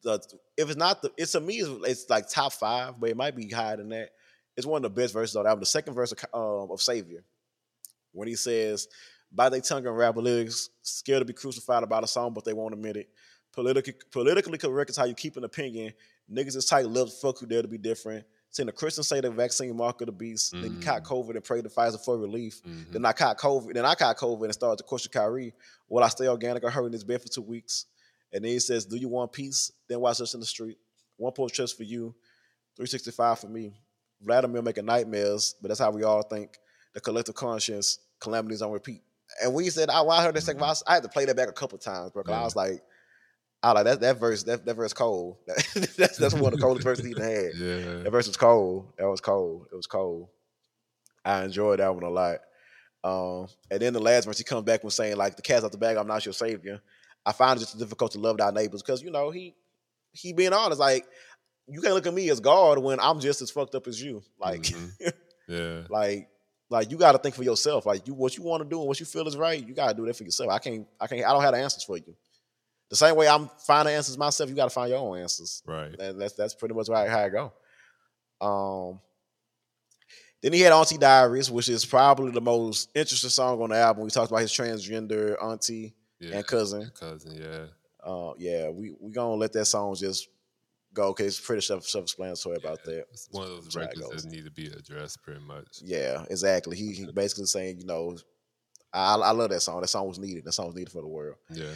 [0.02, 0.20] the
[0.56, 3.36] if it's not the it's to me it's, it's like top five, but it might
[3.36, 4.10] be higher than that.
[4.56, 5.60] It's one of the best verses on the album.
[5.60, 7.24] The second verse of, um, of Savior,
[8.12, 8.88] when he says,
[9.32, 12.52] "By their tongue and rap lyrics, scared to be crucified about a song, but they
[12.52, 13.08] won't admit it.
[13.52, 15.92] Politically, politically correct is how you keep an opinion.
[16.32, 18.24] Niggas is tight lips, fuck who dare to be different.
[18.52, 20.52] Seeing the Christians say the vaccine mark of the beast.
[20.52, 22.60] Then you caught COVID and prayed to Pfizer for relief.
[22.64, 22.92] Mhm.
[22.92, 23.74] Then I caught COVID.
[23.74, 25.54] Then I caught COVID and started to question Kyrie.
[25.88, 27.86] Will I stay organic or hurt in this bed for two weeks?
[28.32, 29.70] And then he says, Do you want peace?
[29.88, 30.78] Then watch us in the street.
[31.16, 32.14] One post trust for you,
[32.76, 33.72] 365 for me.
[34.22, 36.58] Vladimir making nightmares, but that's how we all think.
[36.94, 39.02] The collective conscience, calamities on repeat.
[39.42, 41.24] And when he said, I, when I heard that second verse, I had to play
[41.24, 42.22] that back a couple times, bro.
[42.24, 42.44] 'cause I Yeah.
[42.44, 42.82] was like,
[43.62, 45.36] I like that that verse, that, that verse cold.
[45.96, 47.52] that's that's one of the coldest verses he even had.
[47.58, 48.02] Yeah.
[48.02, 48.92] That verse was cold.
[48.98, 49.66] That was cold.
[49.72, 50.28] It was cold.
[51.24, 52.38] I enjoyed that one a lot.
[53.02, 55.72] Um, and then the last verse, he comes back with saying like, "The cat's out
[55.72, 55.96] the bag.
[55.96, 56.80] I'm not your savior.
[57.24, 59.54] I find it just difficult to love thy neighbors because you know he
[60.12, 60.80] he being honest.
[60.80, 61.06] Like
[61.68, 64.22] you can't look at me as God when I'm just as fucked up as you.
[64.38, 65.08] Like, Mm-hmm.
[65.48, 65.82] Yeah.
[65.88, 66.28] like,
[66.68, 67.84] like you got to think for yourself.
[67.84, 69.88] Like you, what you want to do and what you feel is right, you got
[69.88, 70.48] to do that for yourself.
[70.50, 72.14] I can't, I can't, I don't have the answers for you.
[72.90, 75.62] The same way I'm finding answers myself, you got to find your own answers.
[75.66, 75.96] Right.
[75.96, 77.52] That, that's that's pretty much how, how I go.
[78.40, 79.00] Um,
[80.42, 84.04] then he had Auntie Diaries, which is probably the most interesting song on the album.
[84.04, 86.36] We talked about his transgender auntie Yeah.
[86.36, 86.90] and cousin.
[86.98, 87.32] Cousin.
[87.40, 87.66] Yeah.
[88.02, 90.28] Uh, yeah, we we gonna let that song just
[90.94, 93.04] go because it's pretty self self-explanatory about that.
[93.12, 95.80] It's one of those records that need to be addressed, pretty much.
[95.82, 96.76] Yeah, exactly.
[96.78, 98.16] He he basically saying, you know,
[98.92, 99.82] I I love that song.
[99.82, 100.44] That song was needed.
[100.46, 101.36] That song was needed for the world.
[101.52, 101.72] Yeah.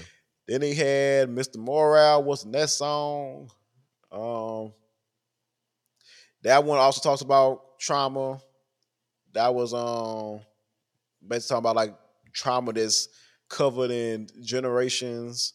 [0.46, 1.56] Then he had Mr.
[1.56, 2.22] Morale.
[2.22, 3.50] What's the next song?
[4.12, 4.72] Um,
[6.42, 8.40] that one also talks about trauma.
[9.32, 10.40] That was um
[11.26, 11.94] basically talking about like
[12.32, 13.08] trauma that's
[13.48, 15.54] covered in generations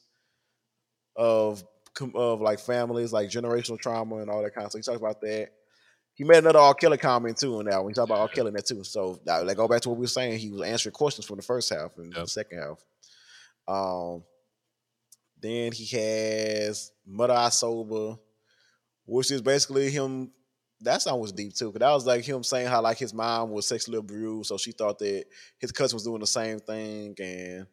[1.16, 1.64] of
[2.16, 4.80] of like families, like generational trauma and all that kind of stuff.
[4.80, 5.49] He talks about that.
[6.14, 7.91] He made another all killer comment too in that one.
[7.91, 8.34] He talked about.
[8.34, 8.84] Kelly in that too.
[8.84, 10.40] So like go back to what we were saying.
[10.40, 12.84] He was answering questions from the first half and the second half.
[13.68, 14.24] Um,
[15.41, 18.18] then he has Mother I Sober,
[19.06, 20.32] which is basically him.
[20.82, 23.52] That song was deep too, because that was like him saying how like his mom
[23.52, 25.26] was sexually abused, so she thought that
[25.60, 27.68] his cousin was doing the same thing, and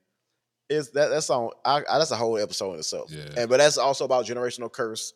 [0.68, 1.51] it's that that song.
[1.64, 3.10] I, I, that's a whole episode in itself.
[3.12, 3.28] Yeah.
[3.36, 5.12] And but that's also about generational curse,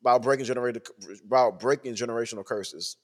[0.00, 0.86] about breaking generated
[1.26, 2.96] about breaking generational curses.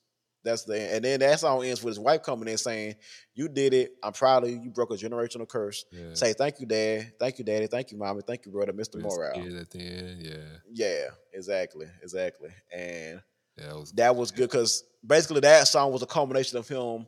[0.44, 2.96] That's the and then that song ends with his wife coming in saying,
[3.34, 3.92] "You did it.
[4.02, 4.60] I'm proud of you.
[4.60, 5.84] You broke a generational curse.
[5.92, 6.14] Yeah.
[6.14, 7.12] Say thank you, dad.
[7.18, 7.66] Thank you, daddy.
[7.68, 8.22] Thank you, mommy.
[8.26, 9.00] Thank you, brother, Mr.
[9.00, 10.22] Morale." at the end.
[10.22, 10.34] Yeah.
[10.72, 12.50] Yeah, exactly, exactly.
[12.74, 13.22] And
[13.56, 13.66] Yeah.
[13.68, 13.92] That was.
[13.92, 17.06] that was good because basically that song was a culmination of him,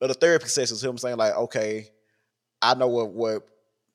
[0.00, 1.90] of the therapy sessions, him saying like, "Okay,
[2.62, 3.46] I know what what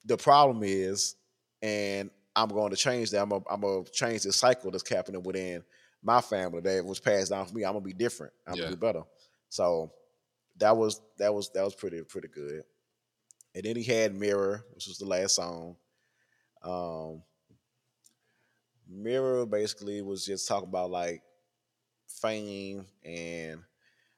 [0.05, 1.15] the problem is,
[1.61, 3.21] and I'm going to change that.
[3.21, 5.63] I'm gonna, I'm gonna change this cycle that's happening within
[6.03, 7.63] my family that was passed down for me.
[7.63, 8.33] I'm gonna be different.
[8.47, 8.63] I'm Yeah.
[8.63, 9.03] gonna be better."
[9.49, 9.91] So
[10.57, 12.63] that was that was that was pretty pretty good.
[13.53, 15.75] And then he had Mirror, which was the last song.
[16.63, 17.23] Um,
[18.87, 21.21] Mirror basically was just talking about like
[22.07, 23.61] fame and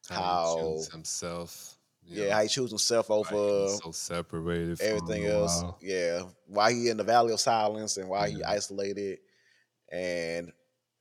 [0.09, 1.77] how how- he chose himself.
[2.05, 4.77] yeah, know, how he chose himself over so separated.
[4.79, 5.61] from everything else.
[5.61, 5.77] while.
[5.81, 9.19] Yeah, why he in the valley of silence and why he isolated.
[9.91, 10.51] And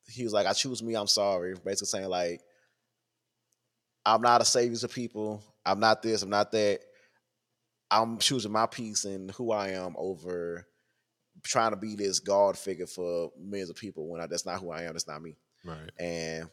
[0.06, 0.94] he was like, "I choose me.
[0.94, 2.40] I'm sorry." Basically saying like,
[4.04, 5.42] "I'm not a savior to people.
[5.64, 6.22] I'm not this.
[6.22, 6.80] I'm not that.
[7.90, 10.66] I'm choosing my peace and who I am over
[11.44, 14.70] trying to be this God figure for millions of people when I, that's not who
[14.70, 14.92] I am.
[14.92, 15.90] That's not me." Right.
[15.98, 16.48] and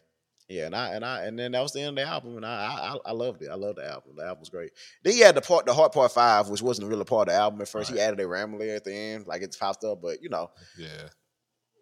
[0.48, 2.46] yeah, and I and I and then that was the end of the album, and
[2.46, 3.50] I I, I loved it.
[3.52, 4.14] I loved the album.
[4.18, 4.72] The album was great.
[5.04, 7.40] Then he had the part, the Heart Part five, which wasn't really part of the
[7.40, 7.92] album at first.
[7.92, 11.10] He added a rambler at the end, like it's popped up, but you know, Yeah.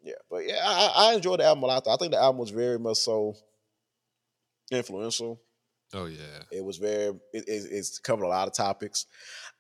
[0.04, 0.14] Yeah.
[0.30, 1.88] But yeah, I, I enjoyed the album a lot.
[1.88, 3.36] I think the album was very much so
[4.72, 5.42] influential.
[5.94, 6.44] Oh yeah.
[6.52, 9.06] It was very it, it, it's covered a lot of topics.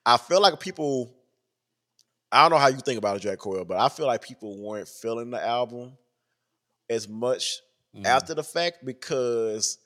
[0.05, 1.13] I feel like people.
[2.29, 4.89] I don't know how you think about it, Jacquel, but I feel like people weren't
[4.89, 5.93] feeling the album
[6.89, 7.61] as much
[7.95, 8.05] Mm.
[8.05, 9.79] after the fact because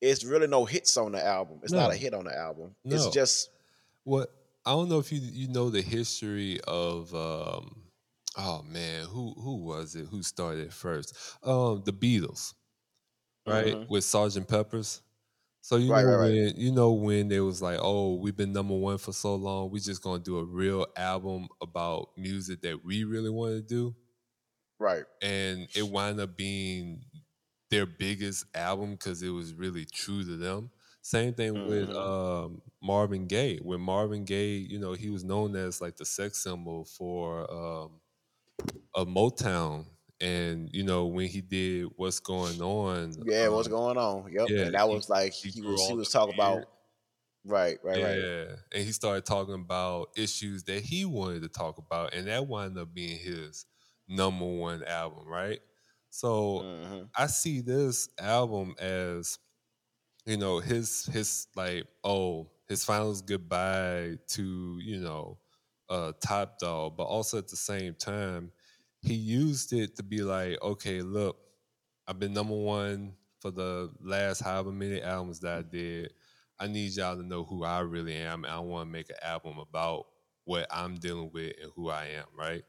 [0.00, 1.58] it's really no hits on the album.
[1.64, 2.76] It's not a hit on the album.
[2.84, 2.94] No.
[2.94, 3.50] It's just
[4.04, 4.32] What
[4.64, 7.82] I don't know if you you know the history of um
[8.36, 12.54] oh man who who was it who started first um the Beatles
[13.46, 13.88] right Mhm.
[13.88, 15.02] with Sergeant Peppers
[15.62, 16.34] so you Right, know right, right.
[16.34, 19.70] when you know when they was like oh we've been number one for so long
[19.70, 23.96] we just gonna do a real album about music that we really want to do
[24.78, 25.04] right.
[25.22, 27.02] and it wound up being
[27.70, 30.70] their biggest album because it was really true to them.
[31.02, 31.96] Same thing with Mhm.
[31.96, 33.58] um, Marvin Gaye.
[33.62, 38.00] When Marvin Gaye, you know, he was known as like the sex symbol for um,
[38.94, 39.86] a Motown,
[40.20, 44.32] and you know when he did "What's Going On," Yeah, what's um, going on?
[44.32, 44.48] Yep.
[44.48, 46.34] yeah, and that he- was like he he, was he was talking beard.
[46.34, 46.68] about
[47.44, 48.24] right, right, yeah, right.
[48.72, 52.78] and he started talking about issues that he wanted to talk about, and that wound
[52.78, 53.66] up being his
[54.08, 55.60] number one album, right?
[56.10, 57.10] So Mhm.
[57.16, 59.38] I see this album as
[60.26, 65.40] you know his his like oh his finals goodbye to you know
[65.90, 68.52] uh Top Dawg but also at the same time
[69.02, 71.38] he used it to be like okay look
[72.06, 76.12] i've been number one for the last however many albums that i did
[76.58, 79.16] i need y'all to know who i really am and i want to make an
[79.22, 80.06] album about
[80.44, 82.64] what i'm dealing with and who i am right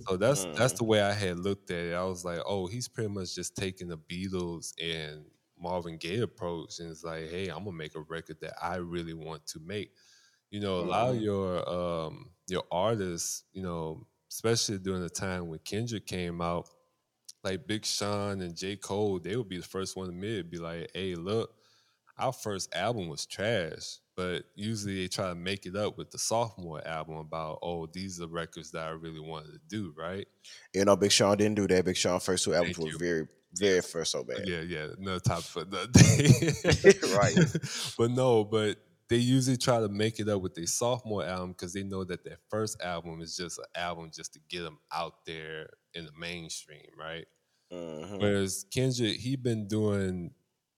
[0.00, 0.78] so that's that's Mhm.
[0.78, 1.94] the way I had looked at it.
[1.94, 5.26] I was like, oh, he's pretty much just taking the Beatles and
[5.58, 9.14] Marvin Gaye approach, and it's like, hey, I'm gonna make a record that I really
[9.14, 9.92] want to make.
[10.50, 11.22] You know, a lot of Mhm.
[11.22, 16.68] your um your artists, you know, especially during the time when Kendrick came out,
[17.42, 18.76] like Big Sean and J.
[18.76, 21.50] Cole, they would be the first one to admit, be like, hey, look,
[22.18, 23.98] our first album was trash.
[24.16, 28.20] But usually they try to make it up with the sophomore album about, oh, these
[28.20, 30.26] are records that I really wanted to do, right?
[30.74, 31.84] You know, Big Sean didn't do that.
[31.84, 32.98] Big Sean first two albums Thank were you.
[32.98, 34.44] very, very first so bad.
[34.44, 36.94] Yeah, yeah, No topic for the day.
[37.02, 37.48] Right.
[37.96, 38.78] But no, but
[39.14, 42.24] they usually try to make it up with their sophomore album because they know that
[42.24, 46.10] their first album is just an album just to get them out there in the
[46.18, 47.24] mainstream, right?
[47.72, 48.20] Mhm.
[48.20, 50.32] Whereas Kendrick, he been doing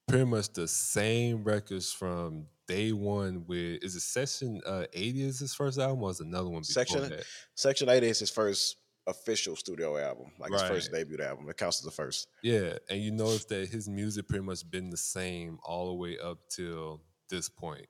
[0.06, 3.46] pretty much the same records from day one.
[3.46, 6.72] With is it Section uh, Eighty is his first album, or is another one before
[6.84, 7.24] Section- that?
[7.54, 8.76] Section Eight is his first
[9.06, 11.48] official studio album, like his first debut album.
[11.48, 12.28] It counts as the first.
[12.42, 16.18] Yeah, and you notice that his music pretty much been the same all the way
[16.18, 17.00] up till
[17.30, 17.86] this point.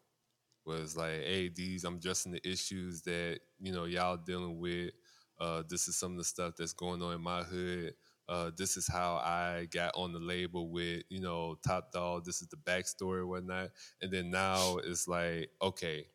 [0.67, 4.93] Was like, hey, these I'm addressing the issues that you know y'all dealing with.
[5.39, 7.95] Uh, this is some of the stuff that's going on in my hood.
[8.29, 12.25] Uh, this is how I got on the label with you know Top Dawg.
[12.25, 13.71] This is the backstory and whatnot.
[14.01, 16.09] And then now it's like, okay,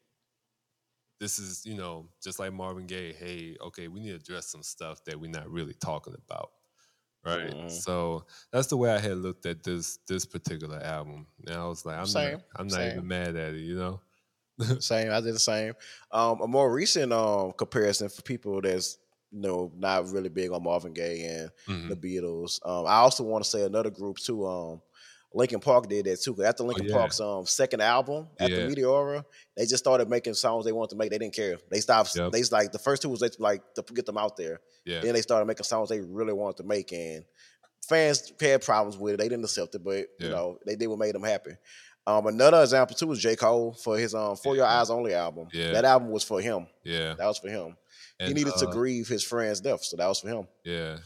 [1.19, 3.13] this is you know just like Marvin Gaye.
[3.13, 6.51] Hey, okay, we need to address some stuff that we're not really talking about,
[7.25, 7.53] right?
[7.53, 7.67] Mhm.
[7.67, 11.27] So that's the way I had looked at this this particular album.
[11.47, 12.85] And I was like, I'm Same, not, I'm not same.
[12.85, 14.01] even mad at it, you know.
[14.79, 15.11] Same.
[15.11, 15.73] I did the same.
[16.11, 18.97] Um, a more recent um comparison for people that's
[19.31, 21.89] you know not really big on Marvin Gaye and Mhm.
[21.89, 22.59] the Beatles.
[22.65, 24.45] Um, I also want to say another group too.
[24.45, 24.81] Um,
[25.33, 26.43] Linkin Park did that too.
[26.43, 26.97] after Linkin Oh, yeah.
[26.97, 28.67] Park's um second album, after Yeah.
[28.67, 29.23] Meteora,
[29.55, 31.09] they just started making songs they wanted to make.
[31.09, 31.57] They didn't care.
[31.69, 32.15] They stopped.
[32.15, 32.31] Yep.
[32.33, 34.59] They like the first two was they, like to get them out there.
[34.85, 37.23] Yeah, Then they started making songs they really wanted to make, and
[37.87, 39.17] fans had problems with it.
[39.17, 41.51] They didn't accept it, but you know they did what made them happy.
[42.07, 45.47] Um, another example too was J Cole for his um For Your Eyes Only album.
[45.53, 45.71] Yeah.
[45.73, 46.67] That album was for him.
[46.83, 47.13] yeah.
[47.15, 47.77] That was for him.
[48.19, 50.47] he And, needed to uh, grieve his friend's death, so that was for him.
[50.63, 50.97] Yeah,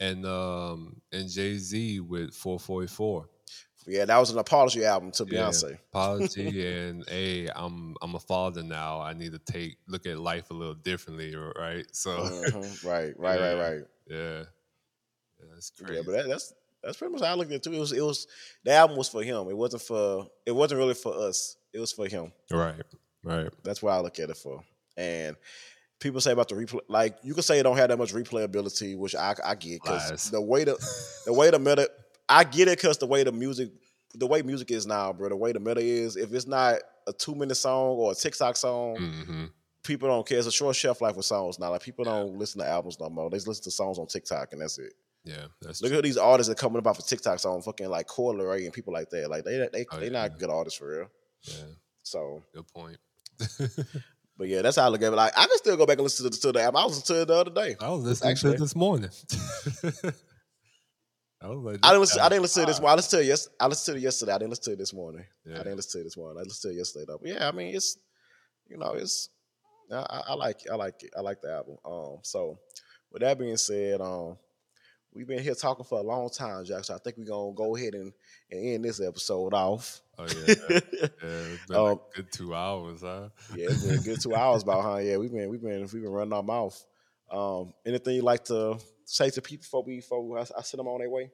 [0.00, 3.26] and um and Jay Z with 4:44.
[3.86, 5.48] Yeah, that was an apology album to Yeah.
[5.50, 5.78] Beyonce.
[5.92, 9.00] Apology and hey, I'm I'm a father now.
[9.00, 11.86] I need to take look at life a little differently, right?
[11.92, 12.84] So Mhm.
[12.90, 13.52] Right, right, Yeah.
[13.54, 13.84] right, right.
[14.06, 14.38] yeah,
[15.38, 15.94] yeah, that's crazy.
[15.96, 16.52] Yeah, but that, that's
[16.84, 17.72] that's pretty much how I looked at it too.
[17.72, 18.26] It was it was
[18.64, 19.48] the album was for him.
[19.48, 21.56] It wasn't for it wasn't really for us.
[21.72, 22.32] It was for him.
[22.50, 22.82] right,
[23.24, 23.48] right.
[23.62, 24.62] That's what I look at it for.
[24.96, 25.36] And
[26.00, 28.96] people say about the replay, like you could say it don't have that much replayability,
[28.96, 30.76] which I I get because the way the
[31.26, 31.90] the way the meta,
[32.28, 33.70] I get it because the way the music,
[34.14, 35.28] the way music is now, bro.
[35.28, 38.56] The way the meta is, if it's not a two minute song or a TikTok
[38.56, 39.44] song, hmm
[39.84, 40.38] people don't care.
[40.38, 41.70] It's a short shelf life with songs now.
[41.70, 43.30] Like people don't listen to albums no more.
[43.30, 44.94] They just listen to songs on TikTok and that's it.
[45.24, 45.98] Yeah, that's Look true.
[45.98, 49.08] at these artists that coming about for TikToks on fucking like Coil and people like
[49.10, 49.30] that.
[49.30, 50.12] Like they they Oh, they yeah.
[50.28, 51.06] not good artists for real.
[51.42, 51.64] Yeah,
[52.02, 52.98] So, good point.
[54.36, 55.16] but yeah, that's how I look at it.
[55.16, 56.82] Like I can still go back and listen to the, to the album.
[56.82, 57.76] I listened to it the other day.
[57.80, 59.10] I was listening Actually- to it this morning.
[61.42, 62.20] I like, I didn't listen.
[62.22, 62.92] I didn't listen to this morning.
[62.92, 63.48] I listened to it yes.
[63.60, 64.32] I listened to it yesterday.
[64.32, 65.24] I didn't listen to it this morning.
[65.44, 65.54] Yeah.
[65.56, 66.38] I didn't listen to it this morning.
[66.38, 67.18] I listened to it yesterday though.
[67.20, 67.98] But yeah, I mean, it's
[68.66, 69.28] you know, it's
[69.92, 70.70] I, I like it.
[70.72, 71.10] I like it.
[71.16, 71.76] I like the album.
[71.84, 72.58] Um, so
[73.12, 74.38] with that being said, um,
[75.14, 76.84] we've been here talking for a long time, Jack.
[76.84, 78.12] So I think we're gonna go ahead and,
[78.50, 80.00] and end this episode off.
[80.18, 80.80] Oh yeah, yeah.
[81.22, 83.28] It's been Um, a good two hours, huh?
[83.56, 84.96] Yeah, it's been a good two hours about huh?
[84.98, 86.84] Yeah, we've been we've been we've been running our mouth.
[87.30, 90.88] Um, anything you like to say to people before we before I, I send them
[90.88, 91.30] on their way?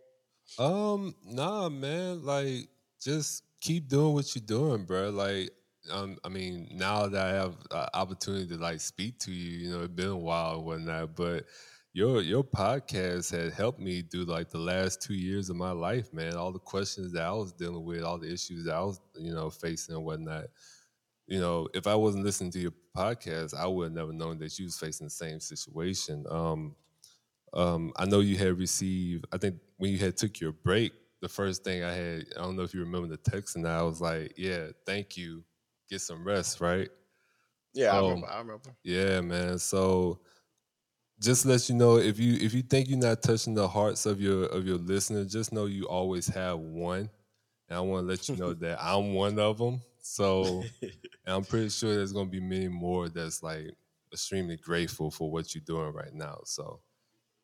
[0.58, 2.24] Um, nah, man.
[2.24, 2.68] Like,
[3.00, 5.10] just keep doing what you're doing, bro.
[5.10, 5.50] Like,
[5.90, 9.70] um, I mean, now that I have uh, opportunity to like speak to you, you
[9.72, 11.44] know, it's been a while and whatnot, but
[11.92, 16.12] your your podcast had helped me through like the last two years of my life,
[16.12, 16.34] man.
[16.36, 19.32] All the questions that I was dealing with, all the issues that I was, you
[19.34, 20.46] know, facing and whatnot.
[21.26, 24.58] You know, if I wasn't listening to your podcast, I would have never known that
[24.58, 26.24] you was facing the same situation.
[26.28, 26.74] Um,
[27.52, 29.26] um, I know you had received.
[29.32, 32.56] I think when you had took your break, the first thing I had, I don't
[32.56, 35.44] know if you remember the text, and I was like, "Yeah, thank you.
[35.88, 36.88] Get some rest, right?"
[37.74, 38.26] Yeah, I Um, remember.
[38.28, 38.76] I remember.
[38.82, 39.58] Yeah, man.
[39.58, 40.20] So
[41.20, 44.20] just let you know if you if you think you're not touching the hearts of
[44.20, 47.10] your of your listeners, just know you always have one.
[47.68, 49.82] And I want to let you know that I'm one of them.
[50.00, 50.92] So and
[51.26, 53.74] I'm pretty sure there's gonna be many more that's like
[54.12, 56.40] extremely grateful for what you're doing right now.
[56.44, 56.80] So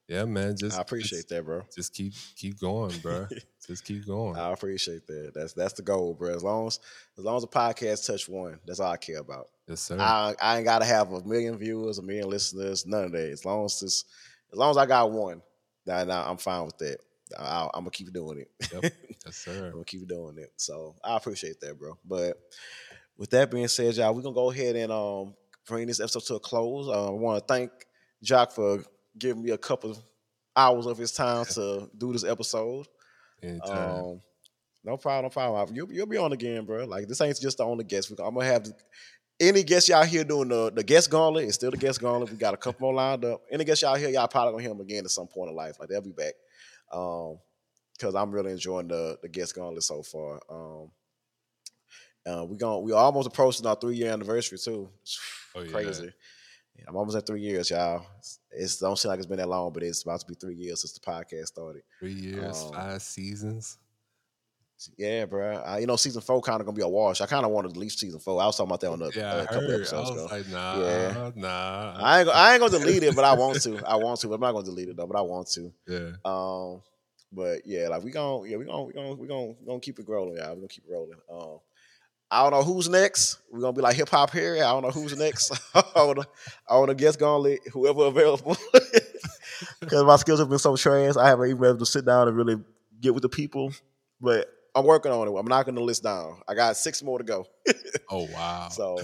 [0.09, 0.57] yeah, man.
[0.57, 1.63] Just I appreciate just, that, bro.
[1.75, 3.27] Just keep keep going, bro.
[3.67, 4.37] just keep going.
[4.37, 5.33] I appreciate that.
[5.35, 6.35] That's that's the goal, bro.
[6.35, 6.79] As long as
[7.19, 9.49] as long as the podcast touch one, that's all I care about.
[9.69, 9.99] yes, sir.
[9.99, 13.31] I I ain't gotta have a million viewers, a million listeners, none of that.
[13.31, 14.05] As long as it's,
[14.53, 15.43] as long as I got one,
[15.87, 16.99] nah, nah, I'm fine with that.
[17.37, 18.51] I, I'm gonna keep doing it.
[18.73, 18.93] Yep.
[19.27, 19.67] yes, sir.
[19.67, 20.53] I'm gonna keep doing it.
[20.57, 21.99] So I appreciate that, bro.
[22.05, 22.39] But
[23.17, 25.35] with that being said, y'all, we're gonna go ahead and um
[25.67, 26.87] bring this episode to a close.
[26.89, 27.73] Uh, I want to thank
[28.23, 28.83] Jock for
[29.19, 29.97] giving me a couple
[30.55, 32.87] hours of his time to do this episode.
[33.71, 34.21] Um,
[34.85, 35.75] no problem, no problem.
[35.77, 36.85] You'll, you'll be on again, bro.
[36.85, 38.11] Like this ain't just the only guest.
[38.11, 38.73] I'm gonna have
[39.39, 41.45] any guest y'all here doing the, the guest gauntlet.
[41.45, 42.31] It's still the guest gauntlet.
[42.31, 43.43] We got a couple more lined up.
[43.51, 45.79] Any guest y'all here, y'all probably gonna hear them again at some point in life.
[45.79, 46.35] Like they'll be back.
[46.93, 47.39] Um,
[47.93, 50.41] because I'm really enjoying the the guest gauntlet so far.
[50.49, 50.91] Um,
[52.27, 54.89] uh, we going we almost approaching our three year anniversary too.
[55.55, 55.71] Oh, yeah.
[55.71, 56.13] Crazy.
[56.89, 58.07] I'm almost at three years, y'all.
[58.19, 60.55] It's, it's don't seem like it's been that long, but it's about to be three
[60.55, 61.83] years since the podcast started.
[62.01, 63.79] Three years, Um, five seasons.
[64.99, 65.57] Yeah, bro.
[65.57, 67.23] Uh, you know, season four kind of gonna be a wash.
[67.23, 68.41] I kind of wanted to leave season four.
[68.43, 69.71] I was talking about that on the Yeah, uh, I a couple.
[69.71, 70.29] I episodes was ago.
[70.37, 71.31] like, nah, Yeah.
[71.35, 71.97] nah.
[71.99, 73.83] I ain't, I ain't gonna delete it, but I want to.
[73.87, 74.29] I want to.
[74.29, 75.73] But I'm not gonna delete it though, but I want to.
[75.89, 76.11] yeah.
[76.27, 76.83] Um,
[77.33, 79.99] but yeah, like we gonna yeah we gonna we gonna we gonna we gonna keep
[79.99, 80.51] it rolling, y'all.
[80.51, 81.19] We gonna keep it rolling.
[81.33, 81.59] Um,
[82.31, 83.39] I don't know who's next.
[83.51, 84.57] We're gonna be like hip hop here.
[84.57, 85.53] I don't know who's next.
[85.75, 86.25] I wanna
[86.69, 88.57] I wanna guess gauntlet whoever available.
[89.81, 92.29] Because my skills have been so trash, I haven't even been able to sit down
[92.29, 92.57] and really
[93.01, 93.73] get with the people.
[94.21, 95.31] But I'm working on it.
[95.35, 96.41] I'm knocking the list down.
[96.47, 97.47] I got six more to go.
[98.09, 98.69] Oh wow.
[98.69, 98.99] So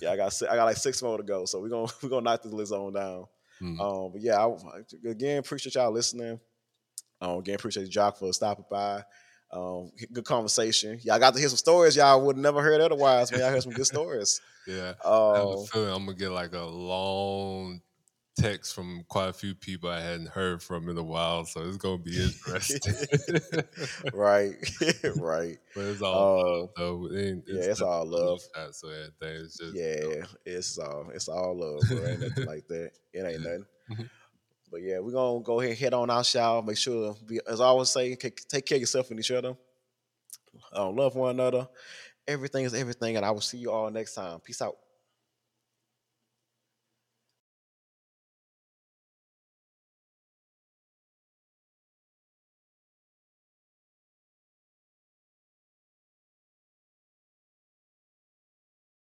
[0.00, 1.44] yeah, I got I got like six more to go.
[1.44, 3.26] So we're gonna we're gonna knock this list on down.
[3.60, 3.80] Mm.
[3.80, 6.40] Um, but yeah, I, again, appreciate y'all listening.
[7.20, 9.02] Um, again, appreciate Jock for stopping by.
[9.50, 10.98] Um, good conversation.
[11.02, 13.30] Y'all got to hear some stories y'all would never heard otherwise.
[13.30, 14.40] Man, y'all heard some good stories.
[14.66, 14.94] yeah.
[15.04, 17.80] I Um, feeling I'm gonna get like a long
[18.38, 21.78] text from quite a few people I hadn't heard from in a while, so it's
[21.78, 22.92] gonna be interesting.
[24.12, 24.54] right,
[25.16, 25.56] right.
[25.74, 27.06] but it's all Uh, love, though.
[27.12, 28.40] It ain't- yeah, it's all love.
[28.54, 29.44] shots or anything.
[29.44, 32.06] It's just Yeah, it's all it's all love, bro.
[32.06, 32.90] Ain't nothing like that.
[33.12, 33.66] It ain't nothing.
[34.70, 36.62] But yeah, we're gonna go ahead and head on out, y'all.
[36.62, 39.56] Make sure, be, as I always say, take care of yourself and each other.
[40.72, 41.68] Um, love one another.
[42.26, 44.40] Everything is everything, and I will see you all next time.
[44.40, 44.76] Peace out.